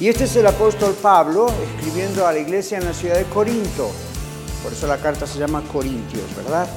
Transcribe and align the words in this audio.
Y 0.00 0.06
este 0.08 0.24
es 0.24 0.36
el 0.36 0.46
apóstol 0.46 0.94
Pablo 1.02 1.48
escribiendo 1.48 2.24
a 2.24 2.32
la 2.32 2.38
iglesia 2.38 2.78
en 2.78 2.84
la 2.84 2.92
ciudad 2.92 3.16
de 3.16 3.24
Corinto. 3.24 3.90
Por 4.62 4.72
eso 4.72 4.86
la 4.86 4.98
carta 4.98 5.26
se 5.26 5.40
llama 5.40 5.64
Corintios, 5.72 6.36
¿verdad? 6.36 6.68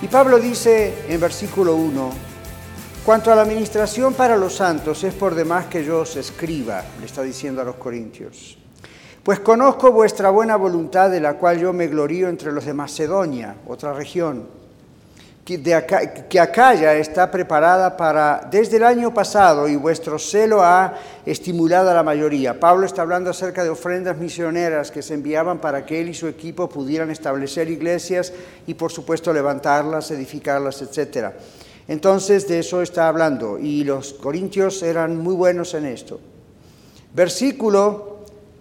Y 0.00 0.06
Pablo 0.06 0.38
dice 0.38 1.04
en 1.06 1.20
versículo 1.20 1.76
1, 1.76 2.10
cuanto 3.04 3.30
a 3.30 3.34
la 3.34 3.42
administración 3.42 4.14
para 4.14 4.38
los 4.38 4.54
santos, 4.54 5.04
es 5.04 5.12
por 5.12 5.34
demás 5.34 5.66
que 5.66 5.84
yo 5.84 6.00
os 6.00 6.16
escriba, 6.16 6.82
le 6.98 7.04
está 7.04 7.20
diciendo 7.20 7.60
a 7.60 7.64
los 7.64 7.76
corintios. 7.76 8.56
Pues 9.22 9.40
conozco 9.40 9.92
vuestra 9.92 10.30
buena 10.30 10.56
voluntad, 10.56 11.10
de 11.10 11.20
la 11.20 11.34
cual 11.34 11.58
yo 11.58 11.74
me 11.74 11.88
glorío 11.88 12.30
entre 12.30 12.52
los 12.52 12.64
de 12.64 12.72
Macedonia, 12.72 13.56
otra 13.66 13.92
región 13.92 14.57
que 15.48 16.40
Acaya 16.40 16.94
está 16.96 17.30
preparada 17.30 17.96
para, 17.96 18.46
desde 18.50 18.76
el 18.76 18.84
año 18.84 19.14
pasado, 19.14 19.66
y 19.66 19.76
vuestro 19.76 20.18
celo 20.18 20.62
ha 20.62 20.92
estimulado 21.24 21.90
a 21.90 21.94
la 21.94 22.02
mayoría. 22.02 22.60
Pablo 22.60 22.84
está 22.84 23.00
hablando 23.00 23.30
acerca 23.30 23.64
de 23.64 23.70
ofrendas 23.70 24.18
misioneras 24.18 24.90
que 24.90 25.00
se 25.00 25.14
enviaban 25.14 25.58
para 25.58 25.86
que 25.86 26.02
él 26.02 26.10
y 26.10 26.14
su 26.14 26.28
equipo 26.28 26.68
pudieran 26.68 27.10
establecer 27.10 27.70
iglesias 27.70 28.34
y, 28.66 28.74
por 28.74 28.92
supuesto, 28.92 29.32
levantarlas, 29.32 30.10
edificarlas, 30.10 30.82
etc. 30.82 31.30
Entonces, 31.88 32.46
de 32.46 32.58
eso 32.58 32.82
está 32.82 33.08
hablando, 33.08 33.58
y 33.58 33.84
los 33.84 34.12
corintios 34.12 34.82
eran 34.82 35.16
muy 35.16 35.34
buenos 35.34 35.72
en 35.72 35.86
esto. 35.86 36.20
Versículo 37.14 38.17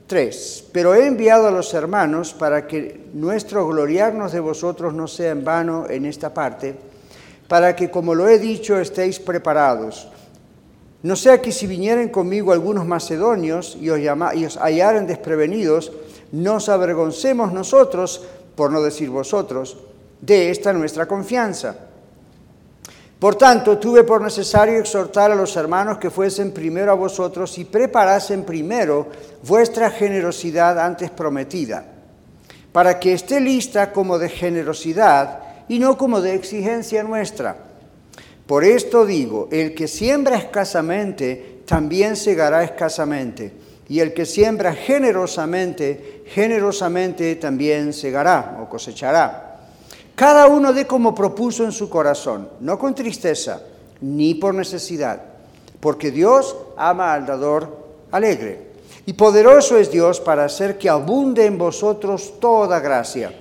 3. 0.08 0.66
Pero 0.72 0.95
he 0.95 1.05
enviado 1.05 1.47
a 1.47 1.52
los 1.52 1.73
hermanos 1.73 2.33
para 2.33 2.66
que 2.66 3.05
nuestro 3.13 3.67
gloriarnos 3.67 4.31
de 4.31 4.39
vosotros 4.39 4.94
no 4.94 5.08
sea 5.08 5.31
en 5.31 5.44
vano 5.44 5.86
en 5.89 6.05
esta 6.05 6.33
parte, 6.33 6.75
para 7.47 7.75
que, 7.75 7.91
como 7.91 8.16
lo 8.16 8.28
he 8.28 8.39
dicho, 8.39 8.80
estéis 8.80 9.19
preparados. 9.19 10.08
No 11.03 11.16
sea 11.16 11.41
que 11.41 11.52
si 11.52 11.67
vinieren 11.67 12.09
conmigo 12.09 12.52
algunos 12.52 12.85
macedonios 12.85 13.78
y 13.80 13.89
os, 13.89 14.00
y 14.00 14.45
os 14.45 14.58
hallaren 14.58 15.05
desprevenidos, 15.08 15.91
nos 16.31 16.69
avergoncemos 16.69 17.53
nosotros, 17.53 18.25
por 18.55 18.72
no 18.72 18.81
decir 18.81 19.09
vosotros, 19.09 19.78
de 20.19 20.50
esta 20.50 20.73
nuestra 20.73 21.05
confianza 21.05 21.87
por 23.20 23.36
tanto, 23.36 23.80
tuve 23.80 24.04
por 24.04 24.22
necesario 24.22 24.78
exhortar 24.78 25.32
a 25.32 25.36
los 25.36 25.56
hermanos 25.56 25.98
que 25.98 26.12
fuesen 26.12 26.52
primero 26.52 26.92
a 26.92 26.96
vosotros 26.96 27.58
y 27.58 27.66
preparasen 27.66 28.44
primero 28.44 29.08
vuestra 29.42 29.90
generosidad 29.90 30.78
antes 30.80 31.09
prometida, 31.09 31.84
para 32.72 33.00
que 33.00 33.14
esté 33.14 33.42
lista 33.42 33.92
como 33.92 34.20
de 34.20 34.30
generosidad 34.30 35.40
y 35.68 35.80
no 35.80 35.98
como 35.98 36.22
de 36.22 36.36
exigencia 36.36 37.02
nuestra. 37.02 37.58
Por 38.46 38.64
esto 38.64 39.04
digo, 39.06 39.50
el 39.52 39.74
que 39.74 39.88
siembra 39.88 40.38
escasamente, 40.38 41.64
también 41.66 42.16
segará 42.16 42.64
escasamente, 42.64 43.52
y 43.90 44.00
el 44.00 44.14
que 44.14 44.28
siembra 44.28 44.74
generosamente, 44.74 46.24
generosamente 46.28 47.36
también 47.38 47.94
segará 47.94 48.59
o 48.62 48.70
cosechará. 48.70 49.47
Cada 50.17 50.47
uno 50.47 50.73
de 50.73 50.88
como 50.88 51.13
propuso 51.13 51.63
en 51.63 51.72
su 51.72 51.91
corazón, 51.91 52.50
no 52.59 52.79
con 52.79 52.95
tristeza 52.95 53.61
ni 54.01 54.33
por 54.33 54.55
necesidad, 54.55 55.22
porque 55.79 56.09
Dios 56.09 56.55
ama 56.75 57.13
al 57.13 57.28
dador 57.28 57.78
alegre. 58.09 58.72
Y 59.05 59.13
poderoso 59.13 59.78
es 59.78 59.91
Dios 59.91 60.19
para 60.19 60.45
hacer 60.45 60.79
que 60.79 60.89
abunde 60.89 61.45
en 61.45 61.59
vosotros 61.59 62.39
toda 62.39 62.79
gracia, 62.79 63.31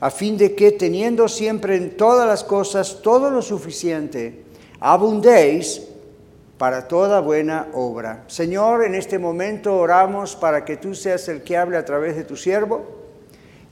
a 0.00 0.10
fin 0.10 0.38
de 0.38 0.54
que 0.54 0.72
teniendo 0.72 1.28
siempre 1.28 1.76
en 1.76 1.98
todas 1.98 2.26
las 2.26 2.44
cosas 2.44 3.00
todo 3.02 3.28
lo 3.30 3.42
suficiente, 3.42 4.42
abundéis 4.80 5.82
para 6.56 6.88
toda 6.88 7.20
buena 7.20 7.68
obra. 7.74 8.24
Señor, 8.28 8.86
en 8.86 8.94
este 8.94 9.18
momento 9.18 9.76
oramos 9.76 10.34
para 10.34 10.64
que 10.64 10.78
tú 10.78 10.94
seas 10.94 11.28
el 11.28 11.42
que 11.42 11.58
hable 11.58 11.76
a 11.76 11.84
través 11.84 12.16
de 12.16 12.24
tu 12.24 12.38
siervo 12.38 13.01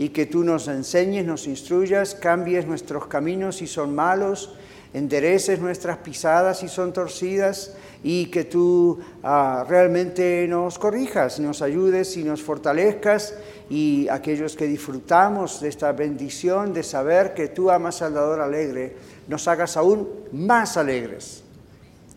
y 0.00 0.08
que 0.08 0.24
tú 0.24 0.44
nos 0.44 0.66
enseñes, 0.66 1.26
nos 1.26 1.46
instruyas, 1.46 2.14
cambies 2.14 2.66
nuestros 2.66 3.06
caminos 3.06 3.56
si 3.56 3.66
son 3.66 3.94
malos, 3.94 4.54
endereces 4.94 5.60
nuestras 5.60 5.98
pisadas 5.98 6.60
si 6.60 6.68
son 6.68 6.94
torcidas 6.94 7.74
y 8.02 8.30
que 8.30 8.44
tú 8.44 8.98
ah, 9.22 9.62
realmente 9.68 10.46
nos 10.48 10.78
corrijas, 10.78 11.38
nos 11.38 11.60
ayudes 11.60 12.16
y 12.16 12.24
nos 12.24 12.40
fortalezcas 12.40 13.34
y 13.68 14.08
aquellos 14.08 14.56
que 14.56 14.66
disfrutamos 14.66 15.60
de 15.60 15.68
esta 15.68 15.92
bendición 15.92 16.72
de 16.72 16.82
saber 16.82 17.34
que 17.34 17.48
tú 17.48 17.70
amas 17.70 18.00
al 18.00 18.14
dador 18.14 18.40
alegre, 18.40 18.96
nos 19.28 19.46
hagas 19.48 19.76
aún 19.76 20.08
más 20.32 20.78
alegres. 20.78 21.44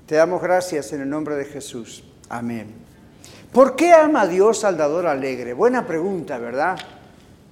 Te 0.06 0.16
damos 0.16 0.42
gracias 0.42 0.94
en 0.94 1.02
el 1.02 1.10
nombre 1.10 1.36
de 1.36 1.44
Jesús. 1.44 2.06
Amén. 2.30 2.68
¿Por 3.52 3.76
qué 3.76 3.92
ama 3.92 4.26
Dios 4.26 4.64
al 4.64 4.78
dador 4.78 5.06
alegre? 5.06 5.52
Buena 5.52 5.86
pregunta, 5.86 6.38
¿verdad? 6.38 6.78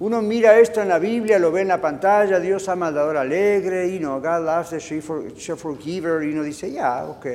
Uno 0.02 0.20
mira 0.20 0.58
esto 0.58 0.82
en 0.82 0.88
la 0.88 0.98
Biblia, 0.98 1.38
lo 1.38 1.52
ve 1.52 1.60
en 1.60 1.68
la 1.68 1.80
pantalla, 1.80 2.40
Dios 2.40 2.68
ama 2.68 2.88
al 2.88 2.94
dador 2.94 3.16
alegre, 3.16 3.86
y 3.86 4.00
no, 4.00 4.20
God 4.20 4.44
loves 4.44 4.70
the 4.70 4.78
cheerful 4.80 5.78
giver, 5.78 6.24
y 6.24 6.32
uno 6.32 6.42
dice, 6.42 6.72
ya, 6.72 7.04
ok. 7.04 7.26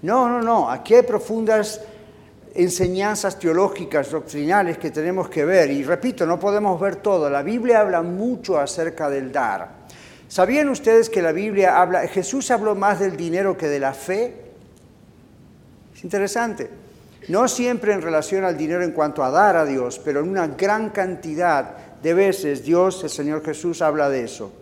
No, 0.00 0.26
no, 0.30 0.40
no, 0.40 0.70
aquí 0.70 0.94
hay 0.94 1.02
profundas 1.02 1.82
enseñanzas 2.54 3.38
teológicas, 3.38 4.10
doctrinales 4.10 4.78
que 4.78 4.90
tenemos 4.90 5.28
que 5.28 5.44
ver, 5.44 5.70
y 5.70 5.84
repito, 5.84 6.24
no 6.24 6.40
podemos 6.40 6.80
ver 6.80 6.96
todo. 6.96 7.28
La 7.28 7.42
Biblia 7.42 7.80
habla 7.80 8.00
mucho 8.00 8.58
acerca 8.58 9.10
del 9.10 9.30
dar. 9.30 9.84
¿Sabían 10.26 10.70
ustedes 10.70 11.10
que 11.10 11.20
la 11.20 11.32
Biblia 11.32 11.78
habla, 11.78 12.08
Jesús 12.08 12.50
habló 12.50 12.74
más 12.74 13.00
del 13.00 13.18
dinero 13.18 13.54
que 13.54 13.68
de 13.68 13.80
la 13.80 13.92
fe? 13.92 14.34
Es 15.94 16.02
interesante. 16.02 16.70
No 17.28 17.48
siempre 17.48 17.92
en 17.92 18.00
relación 18.00 18.44
al 18.44 18.56
dinero 18.56 18.82
en 18.82 18.92
cuanto 18.92 19.22
a 19.22 19.30
dar 19.30 19.56
a 19.56 19.66
Dios, 19.66 20.00
pero 20.02 20.20
en 20.20 20.28
una 20.30 20.46
gran 20.46 20.88
cantidad 20.88 21.83
de 22.04 22.12
veces 22.12 22.62
Dios, 22.62 23.02
el 23.02 23.08
Señor 23.08 23.42
Jesús, 23.42 23.80
habla 23.80 24.10
de 24.10 24.24
eso. 24.24 24.52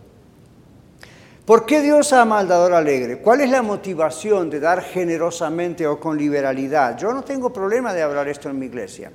¿Por 1.45 1.65
qué 1.65 1.81
Dios 1.81 2.13
ama 2.13 2.39
al 2.39 2.47
dador 2.47 2.73
alegre? 2.73 3.17
¿Cuál 3.17 3.41
es 3.41 3.49
la 3.49 3.61
motivación 3.61 4.49
de 4.49 4.61
dar 4.61 4.81
generosamente 4.81 5.85
o 5.85 5.99
con 5.99 6.17
liberalidad? 6.17 6.97
Yo 6.97 7.11
no 7.11 7.21
tengo 7.21 7.51
problema 7.51 7.93
de 7.93 8.01
hablar 8.01 8.29
esto 8.29 8.49
en 8.49 8.57
mi 8.57 8.67
iglesia. 8.67 9.11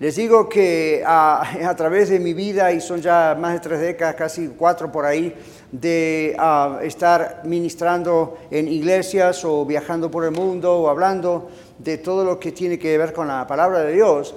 Les 0.00 0.16
digo 0.16 0.48
que 0.48 1.04
a, 1.06 1.72
través 1.76 2.08
de 2.08 2.18
mi 2.18 2.34
vida, 2.34 2.72
y 2.72 2.80
son 2.80 3.00
ya 3.00 3.36
más 3.38 3.52
de 3.52 3.60
tres 3.60 3.78
décadas, 3.78 4.16
casi 4.16 4.48
cuatro 4.48 4.90
por 4.90 5.04
ahí, 5.04 5.32
de 5.70 6.36
estar 6.82 7.42
ministrando 7.44 8.38
en 8.50 8.66
iglesias 8.66 9.44
o 9.44 9.64
viajando 9.64 10.10
por 10.10 10.24
el 10.24 10.32
mundo 10.32 10.80
o 10.80 10.88
hablando 10.88 11.48
de 11.78 11.98
todo 11.98 12.24
lo 12.24 12.40
que 12.40 12.50
tiene 12.50 12.76
que 12.76 12.98
ver 12.98 13.12
con 13.12 13.28
la 13.28 13.46
palabra 13.46 13.84
de 13.84 13.92
Dios, 13.92 14.34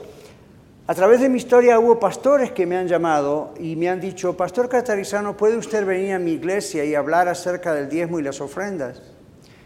a 0.88 0.94
través 0.94 1.19
de 1.19 1.29
mi 1.29 1.38
historia 1.38 1.79
hubo 1.79 2.00
pastores 2.00 2.51
que 2.51 2.68
me 2.68 2.78
han 2.78 2.88
llamado 2.88 3.53
y 3.59 3.75
me 3.75 3.90
han 3.90 4.00
dicho, 4.00 4.38
Pastor 4.38 4.69
Catarizano, 4.69 5.35
¿puede 5.35 5.57
usted 5.57 5.84
venir 5.84 6.13
a 6.13 6.19
mi 6.19 6.34
iglesia 6.34 6.85
y 6.85 6.94
hablar 6.94 7.28
acerca 7.28 7.73
del 7.73 7.90
diezmo 7.90 8.19
y 8.19 8.23
las 8.23 8.40
ofrendas? 8.40 9.01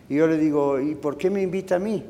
Y 0.07 0.15
yo 0.15 0.27
le 0.27 0.37
digo, 0.37 0.79
¿y 0.79 0.95
por 0.95 1.17
qué 1.17 1.29
me 1.29 1.41
invita 1.41 1.75
a 1.75 1.79
mí? 1.79 2.05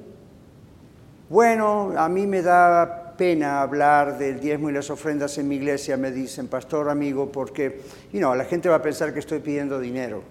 Bueno, 1.27 1.94
a 1.97 2.07
mí 2.07 2.27
me 2.27 2.44
da 2.44 3.15
pena 3.17 3.61
hablar 3.61 4.19
del 4.19 4.39
diezmo 4.39 4.69
y 4.69 4.73
las 4.73 4.91
ofrendas 4.91 5.38
en 5.39 5.47
mi 5.47 5.55
iglesia, 5.55 5.97
me 5.97 6.12
dicen, 6.12 6.47
pastor 6.47 6.88
amigo, 6.88 7.31
porque 7.31 7.81
y 8.13 8.19
no, 8.19 8.35
la 8.35 8.45
gente 8.45 8.69
va 8.69 8.75
a 8.75 8.81
pensar 8.81 9.12
que 9.12 9.19
estoy 9.19 9.39
pidiendo 9.39 9.79
dinero. 9.79 10.21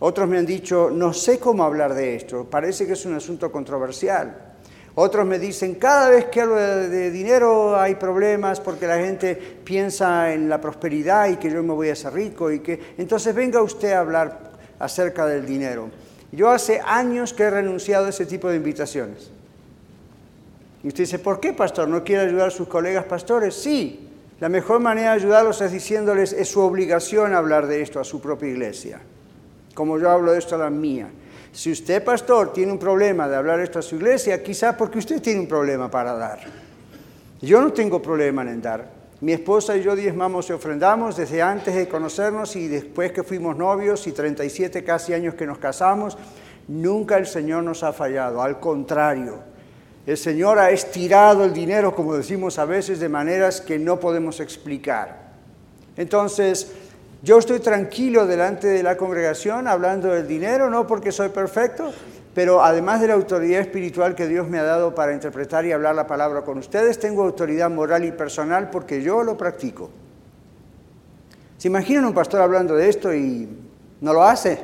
Otros 0.00 0.28
me 0.28 0.36
han 0.36 0.46
dicho, 0.46 0.90
no 0.92 1.14
sé 1.14 1.38
cómo 1.38 1.64
hablar 1.64 1.94
de 1.94 2.14
esto, 2.14 2.44
parece 2.44 2.86
que 2.86 2.92
es 2.92 3.06
un 3.06 3.14
asunto 3.14 3.50
controversial. 3.50 4.51
Otros 4.94 5.24
me 5.24 5.38
dicen, 5.38 5.76
cada 5.76 6.10
vez 6.10 6.26
que 6.26 6.42
hablo 6.42 6.56
de, 6.56 7.10
dinero 7.10 7.80
hay 7.80 7.94
problemas 7.94 8.60
porque 8.60 8.86
la 8.86 8.98
gente 8.98 9.34
piensa 9.34 10.34
en 10.34 10.50
la 10.50 10.60
prosperidad 10.60 11.28
y 11.30 11.36
que 11.36 11.50
yo 11.50 11.62
me 11.62 11.72
voy 11.72 11.88
a 11.88 11.94
hacer 11.94 12.12
rico 12.12 12.50
y 12.50 12.60
que 12.60 12.78
entonces 12.98 13.34
venga 13.34 13.62
usted 13.62 13.92
a 13.92 14.00
hablar 14.00 14.52
acerca 14.78 15.26
del 15.26 15.46
dinero. 15.46 15.88
Yo 16.30 16.50
hace 16.50 16.80
años 16.84 17.32
que 17.32 17.44
he 17.44 17.50
renunciado 17.50 18.06
a 18.06 18.10
ese 18.10 18.26
tipo 18.26 18.50
de 18.50 18.56
invitaciones. 18.56 19.30
Y 20.82 20.88
usted 20.88 21.04
dice, 21.04 21.18
¿por 21.18 21.40
qué, 21.40 21.52
pastor? 21.52 21.88
¿No 21.88 22.04
quiere 22.04 22.22
ayudar 22.22 22.48
a 22.48 22.50
sus 22.50 22.68
colegas 22.68 23.04
pastores? 23.04 23.54
Sí, 23.54 24.08
la 24.40 24.48
mejor 24.48 24.80
manera 24.80 25.10
de 25.10 25.20
ayudarlos 25.20 25.60
es 25.60 25.72
diciéndoles, 25.72 26.32
es 26.32 26.48
su 26.48 26.60
obligación 26.60 27.32
hablar 27.32 27.66
de 27.66 27.80
esto 27.80 28.00
a 28.00 28.04
su 28.04 28.20
propia 28.20 28.48
iglesia, 28.48 29.00
como 29.74 29.98
yo 29.98 30.10
hablo 30.10 30.32
de 30.32 30.38
esto 30.38 30.56
a 30.56 30.58
la 30.58 30.70
mía. 30.70 31.08
Si 31.52 31.70
usted, 31.70 32.02
pastor, 32.02 32.52
tiene 32.52 32.72
un 32.72 32.78
problema 32.78 33.28
de 33.28 33.36
hablar 33.36 33.60
esto 33.60 33.78
a 33.78 33.82
su 33.82 33.96
iglesia, 33.96 34.42
quizás 34.42 34.74
porque 34.74 34.98
usted 34.98 35.20
tiene 35.20 35.40
un 35.40 35.46
problema 35.46 35.90
para 35.90 36.14
dar. 36.14 36.40
Yo 37.42 37.60
no 37.60 37.72
tengo 37.72 38.00
problema 38.00 38.42
en 38.42 38.62
dar. 38.62 39.02
Mi 39.20 39.32
esposa 39.32 39.76
y 39.76 39.82
yo 39.82 39.94
diezmamos 39.94 40.48
y 40.48 40.52
ofrendamos 40.52 41.16
desde 41.16 41.42
antes 41.42 41.74
de 41.74 41.88
conocernos 41.88 42.56
y 42.56 42.68
después 42.68 43.12
que 43.12 43.22
fuimos 43.22 43.56
novios 43.56 44.06
y 44.06 44.12
37 44.12 44.82
casi 44.82 45.12
años 45.12 45.34
que 45.34 45.46
nos 45.46 45.58
casamos. 45.58 46.16
Nunca 46.68 47.18
el 47.18 47.26
Señor 47.26 47.62
nos 47.62 47.82
ha 47.82 47.92
fallado, 47.92 48.42
al 48.42 48.58
contrario. 48.58 49.38
El 50.06 50.16
Señor 50.16 50.58
ha 50.58 50.70
estirado 50.70 51.44
el 51.44 51.52
dinero, 51.52 51.94
como 51.94 52.16
decimos 52.16 52.58
a 52.58 52.64
veces, 52.64 52.98
de 52.98 53.08
maneras 53.08 53.60
que 53.60 53.78
no 53.78 54.00
podemos 54.00 54.40
explicar. 54.40 55.32
Entonces, 55.96 56.72
yo 57.22 57.38
estoy 57.38 57.60
tranquilo 57.60 58.26
delante 58.26 58.66
de 58.66 58.82
la 58.82 58.96
congregación 58.96 59.68
hablando 59.68 60.08
del 60.08 60.26
dinero, 60.26 60.68
no 60.68 60.88
porque 60.88 61.12
soy 61.12 61.28
perfecto, 61.28 61.92
pero 62.34 62.64
además 62.64 63.00
de 63.00 63.08
la 63.08 63.14
autoridad 63.14 63.60
espiritual 63.60 64.16
que 64.16 64.26
Dios 64.26 64.48
me 64.48 64.58
ha 64.58 64.64
dado 64.64 64.94
para 64.94 65.12
interpretar 65.12 65.64
y 65.64 65.70
hablar 65.70 65.94
la 65.94 66.08
palabra 66.08 66.42
con 66.42 66.58
ustedes, 66.58 66.98
tengo 66.98 67.22
autoridad 67.22 67.70
moral 67.70 68.04
y 68.04 68.10
personal 68.10 68.70
porque 68.70 69.02
yo 69.02 69.22
lo 69.22 69.36
practico. 69.36 69.90
¿Se 71.58 71.68
imaginan 71.68 72.06
un 72.06 72.14
pastor 72.14 72.40
hablando 72.40 72.74
de 72.74 72.88
esto 72.88 73.14
y 73.14 73.48
no 74.00 74.12
lo 74.12 74.24
hace? 74.24 74.58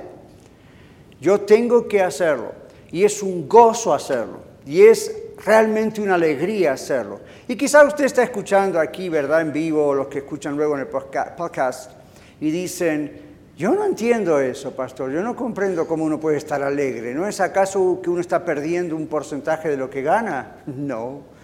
Yo 1.21 1.43
tengo 1.43 1.87
que 1.87 2.03
hacerlo 2.03 2.53
y 2.91 3.05
es 3.05 3.23
un 3.23 3.49
gozo 3.49 3.95
hacerlo 3.95 4.41
y 4.67 4.83
es 4.83 5.15
realmente 5.45 6.01
una 6.01 6.15
alegría 6.15 6.73
hacerlo. 6.73 7.21
Y 7.47 7.55
quizá 7.55 7.85
usted 7.85 8.05
está 8.05 8.25
escuchando 8.25 8.81
aquí, 8.81 9.09
¿verdad? 9.09 9.43
En 9.43 9.53
vivo, 9.53 9.87
o 9.87 9.95
los 9.95 10.09
que 10.09 10.19
escuchan 10.19 10.57
luego 10.57 10.75
en 10.75 10.81
el 10.81 10.89
podcast, 10.89 11.98
y 12.41 12.51
dicen, 12.51 13.13
yo 13.57 13.75
no 13.75 13.85
entiendo 13.85 14.39
eso, 14.41 14.71
pastor, 14.77 15.11
yo 15.11 15.23
no 15.23 15.35
comprendo 15.35 15.87
cómo 15.87 16.05
uno 16.05 16.21
puede 16.21 16.37
estar 16.37 16.63
alegre. 16.63 17.13
¿No 17.13 17.27
es 17.27 17.41
acaso 17.41 18.01
que 18.01 18.09
uno 18.09 18.21
está 18.21 18.45
perdiendo 18.45 18.95
un 18.95 19.09
porcentaje 19.09 19.69
de 19.69 19.77
lo 19.77 19.91
que 19.91 20.03
gana? 20.03 20.59
No. 20.67 21.39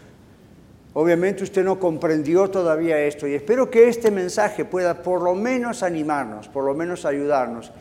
Obviamente 0.97 1.43
usted 1.43 1.65
no 1.65 1.81
comprendió 1.81 2.49
todavía 2.49 3.01
esto 3.01 3.27
y 3.27 3.35
espero 3.35 3.69
que 3.69 3.89
este 3.89 4.13
mensaje 4.13 4.65
pueda 4.65 5.03
por 5.03 5.23
lo 5.23 5.35
menos 5.35 5.83
animarnos, 5.83 6.47
por 6.47 6.63
lo 6.63 6.73
menos 6.73 7.05
ayudarnos. 7.05 7.73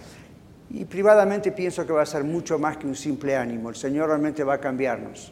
Y 0.72 0.86
privadamente 0.86 1.52
pienso 1.52 1.86
que 1.86 1.94
va 1.94 2.02
a 2.02 2.08
ser 2.08 2.24
mucho 2.24 2.58
más 2.58 2.78
que 2.78 2.88
un 2.88 2.96
simple 2.96 3.38
ánimo. 3.38 3.70
El 3.70 3.76
Señor 3.76 4.08
realmente 4.08 4.44
va 4.44 4.56
a 4.56 4.60
cambiarnos. 4.60 5.32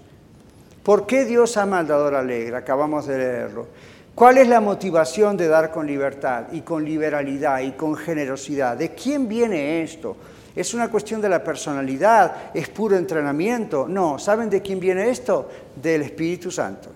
¿Por 0.84 1.08
qué 1.08 1.26
Dios 1.26 1.58
ama 1.58 1.80
al 1.80 1.88
dador 1.88 2.14
alegre? 2.14 2.56
Acabamos 2.56 3.08
de 3.08 3.18
leerlo. 3.18 3.68
¿Cuál 4.14 4.38
es 4.38 4.48
la 4.48 4.60
motivación 4.60 5.38
de 5.38 5.48
dar 5.48 5.72
con 5.72 5.88
libertad 5.88 6.48
y 6.52 6.62
con 6.62 6.84
liberalidad 6.84 7.62
y 7.62 7.72
con 7.72 7.96
generosidad? 7.96 8.78
¿De 8.78 8.94
quién 8.94 9.28
viene 9.28 9.82
esto? 9.84 10.18
¿Es 10.54 10.74
una 10.74 10.92
cuestión 10.92 11.22
de 11.22 11.30
la 11.30 11.42
personalidad? 11.44 12.52
¿Es 12.54 12.68
puro 12.68 12.98
entrenamiento? 12.98 13.88
No, 13.88 14.20
¿saben 14.20 14.50
de 14.50 14.62
quién 14.62 14.80
viene 14.82 15.10
esto? 15.10 15.50
Del 15.82 16.02
Espíritu 16.02 16.52
Santo. 16.52 16.90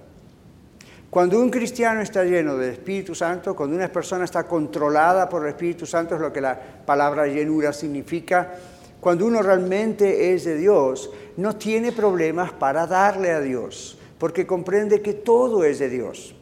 Cuando 1.09 1.39
un 1.39 1.50
cristiano 1.50 2.01
está 2.01 2.25
lleno 2.25 2.57
del 2.57 2.71
Espíritu 2.73 3.15
Santo, 3.15 3.56
cuando 3.56 3.77
una 3.77 3.88
persona 3.88 4.25
está 4.25 4.44
controlada 4.44 5.29
por 5.29 5.44
el 5.44 5.50
Espíritu 5.50 5.85
Santo, 5.85 6.15
es 6.15 6.21
lo 6.21 6.33
que 6.33 6.41
la 6.41 6.59
palabra 6.85 7.25
llenura 7.25 7.71
significa, 7.71 8.56
cuando 9.00 9.25
uno 9.25 9.41
realmente 9.41 10.33
es 10.33 10.44
de 10.44 10.57
Dios, 10.57 11.09
no 11.38 11.56
tiene 11.56 11.94
problemas 11.94 12.51
para 12.51 12.85
darle 12.85 13.31
a 13.31 13.39
Dios, 13.39 13.97
porque 14.19 14.45
comprende 14.45 15.01
que 15.01 15.13
todo 15.13 15.63
es 15.63 15.79
de 15.79 15.88
Dios. 15.88 16.34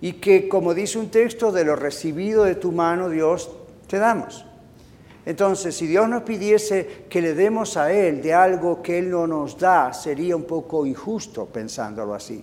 Y 0.00 0.14
que, 0.14 0.48
como 0.48 0.74
dice 0.74 0.98
un 0.98 1.10
texto, 1.10 1.52
de 1.52 1.64
lo 1.64 1.76
recibido 1.76 2.44
de 2.44 2.54
tu 2.54 2.72
mano, 2.72 3.08
Dios, 3.08 3.50
te 3.86 3.98
damos. 3.98 4.46
Entonces, 5.26 5.76
si 5.76 5.86
Dios 5.86 6.08
nos 6.08 6.22
pidiese 6.22 7.04
que 7.08 7.20
le 7.20 7.34
demos 7.34 7.76
a 7.76 7.92
Él 7.92 8.22
de 8.22 8.32
algo 8.32 8.82
que 8.82 8.98
Él 8.98 9.10
no 9.10 9.26
nos 9.26 9.58
da, 9.58 9.92
sería 9.92 10.34
un 10.34 10.44
poco 10.44 10.86
injusto 10.86 11.46
pensándolo 11.46 12.14
así. 12.14 12.42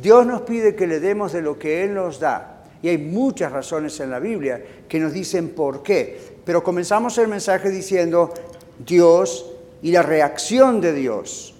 Dios 0.00 0.26
nos 0.26 0.42
pide 0.42 0.74
que 0.74 0.86
le 0.86 1.00
demos 1.00 1.32
de 1.32 1.42
lo 1.42 1.58
que 1.58 1.84
Él 1.84 1.94
nos 1.94 2.18
da. 2.18 2.64
Y 2.80 2.88
hay 2.88 2.98
muchas 2.98 3.52
razones 3.52 3.98
en 4.00 4.10
la 4.10 4.20
Biblia 4.20 4.62
que 4.88 4.98
nos 4.98 5.12
dicen 5.12 5.50
por 5.50 5.82
qué. 5.82 6.38
Pero 6.44 6.62
comenzamos 6.62 7.18
el 7.18 7.28
mensaje 7.28 7.68
diciendo, 7.68 8.32
Dios 8.78 9.52
y 9.82 9.90
la 9.90 10.02
reacción 10.02 10.80
de 10.80 10.92
Dios. 10.94 11.54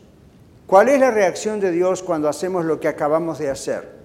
¿Cuál 0.66 0.88
es 0.88 1.00
la 1.00 1.10
reacción 1.10 1.60
de 1.60 1.72
Dios 1.72 2.02
cuando 2.02 2.28
hacemos 2.28 2.64
lo 2.64 2.78
que 2.78 2.88
acabamos 2.88 3.38
de 3.38 3.50
hacer? 3.50 3.97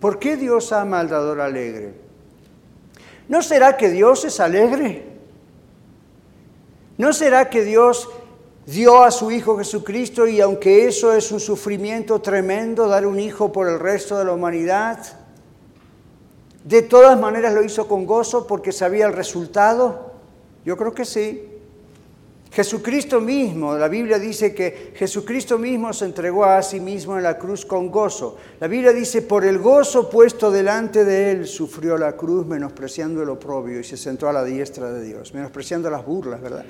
¿Por 0.00 0.18
qué 0.18 0.36
Dios 0.36 0.72
ama 0.72 1.00
al 1.00 1.08
dador 1.08 1.40
alegre? 1.40 1.94
¿No 3.28 3.42
será 3.42 3.76
que 3.76 3.90
Dios 3.90 4.24
es 4.24 4.40
alegre? 4.40 5.04
¿No 6.96 7.12
será 7.12 7.48
que 7.50 7.62
Dios 7.64 8.08
dio 8.66 9.02
a 9.02 9.10
su 9.10 9.30
Hijo 9.30 9.58
Jesucristo 9.58 10.26
y 10.26 10.40
aunque 10.40 10.88
eso 10.88 11.12
es 11.12 11.30
un 11.30 11.40
sufrimiento 11.40 12.20
tremendo, 12.20 12.88
dar 12.88 13.06
un 13.06 13.20
hijo 13.20 13.52
por 13.52 13.68
el 13.68 13.78
resto 13.78 14.18
de 14.18 14.24
la 14.24 14.32
humanidad, 14.32 14.98
de 16.64 16.82
todas 16.82 17.18
maneras 17.18 17.54
lo 17.54 17.62
hizo 17.62 17.88
con 17.88 18.06
gozo 18.06 18.46
porque 18.46 18.72
sabía 18.72 19.06
el 19.06 19.12
resultado? 19.12 20.12
Yo 20.64 20.76
creo 20.76 20.94
que 20.94 21.04
sí. 21.04 21.49
Jesucristo 22.52 23.20
mismo, 23.20 23.76
la 23.76 23.86
Biblia 23.86 24.18
dice 24.18 24.52
que 24.52 24.92
Jesucristo 24.96 25.56
mismo 25.56 25.92
se 25.92 26.04
entregó 26.04 26.44
a 26.44 26.60
sí 26.62 26.80
mismo 26.80 27.16
en 27.16 27.22
la 27.22 27.38
cruz 27.38 27.64
con 27.64 27.92
gozo. 27.92 28.36
La 28.58 28.66
Biblia 28.66 28.92
dice, 28.92 29.22
por 29.22 29.44
el 29.44 29.58
gozo 29.58 30.10
puesto 30.10 30.50
delante 30.50 31.04
de 31.04 31.30
él, 31.30 31.46
sufrió 31.46 31.96
la 31.96 32.16
cruz 32.16 32.46
menospreciando 32.46 33.22
el 33.22 33.28
oprobio 33.28 33.78
y 33.78 33.84
se 33.84 33.96
sentó 33.96 34.28
a 34.28 34.32
la 34.32 34.42
diestra 34.42 34.90
de 34.90 35.02
Dios, 35.02 35.32
menospreciando 35.32 35.88
las 35.90 36.04
burlas, 36.04 36.40
¿verdad? 36.40 36.64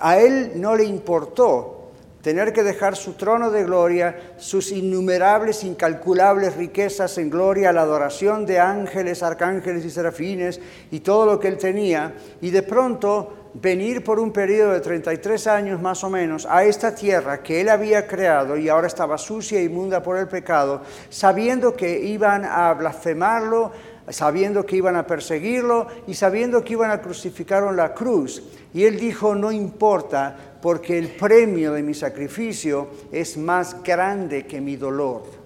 A 0.00 0.18
él 0.18 0.52
no 0.56 0.74
le 0.74 0.84
importó 0.84 1.78
tener 2.20 2.52
que 2.52 2.62
dejar 2.62 2.96
su 2.96 3.12
trono 3.12 3.50
de 3.50 3.64
gloria, 3.64 4.34
sus 4.38 4.72
innumerables, 4.72 5.64
incalculables 5.64 6.56
riquezas 6.56 7.18
en 7.18 7.30
gloria, 7.30 7.72
la 7.72 7.82
adoración 7.82 8.46
de 8.46 8.60
ángeles, 8.60 9.22
arcángeles 9.22 9.84
y 9.84 9.90
serafines 9.90 10.60
y 10.90 11.00
todo 11.00 11.26
lo 11.26 11.40
que 11.40 11.48
él 11.48 11.58
tenía, 11.58 12.14
y 12.40 12.50
de 12.50 12.62
pronto 12.62 13.41
venir 13.54 14.02
por 14.02 14.18
un 14.18 14.32
periodo 14.32 14.72
de 14.72 14.80
33 14.80 15.46
años 15.46 15.80
más 15.80 16.02
o 16.04 16.10
menos 16.10 16.46
a 16.46 16.64
esta 16.64 16.94
tierra 16.94 17.42
que 17.42 17.60
él 17.60 17.68
había 17.68 18.06
creado 18.06 18.56
y 18.56 18.68
ahora 18.68 18.86
estaba 18.86 19.18
sucia 19.18 19.60
e 19.60 19.64
inmunda 19.64 20.02
por 20.02 20.16
el 20.16 20.28
pecado, 20.28 20.82
sabiendo 21.10 21.76
que 21.76 22.00
iban 22.00 22.44
a 22.44 22.72
blasfemarlo, 22.74 23.72
sabiendo 24.08 24.64
que 24.64 24.76
iban 24.76 24.96
a 24.96 25.06
perseguirlo 25.06 25.86
y 26.06 26.14
sabiendo 26.14 26.64
que 26.64 26.72
iban 26.72 26.90
a 26.90 27.00
crucificarlo 27.00 27.70
en 27.70 27.76
la 27.76 27.94
cruz. 27.94 28.42
Y 28.72 28.84
él 28.84 28.98
dijo, 28.98 29.34
no 29.34 29.52
importa, 29.52 30.36
porque 30.60 30.98
el 30.98 31.08
premio 31.08 31.72
de 31.72 31.82
mi 31.82 31.94
sacrificio 31.94 32.88
es 33.10 33.36
más 33.36 33.82
grande 33.82 34.46
que 34.46 34.60
mi 34.60 34.76
dolor. 34.76 35.42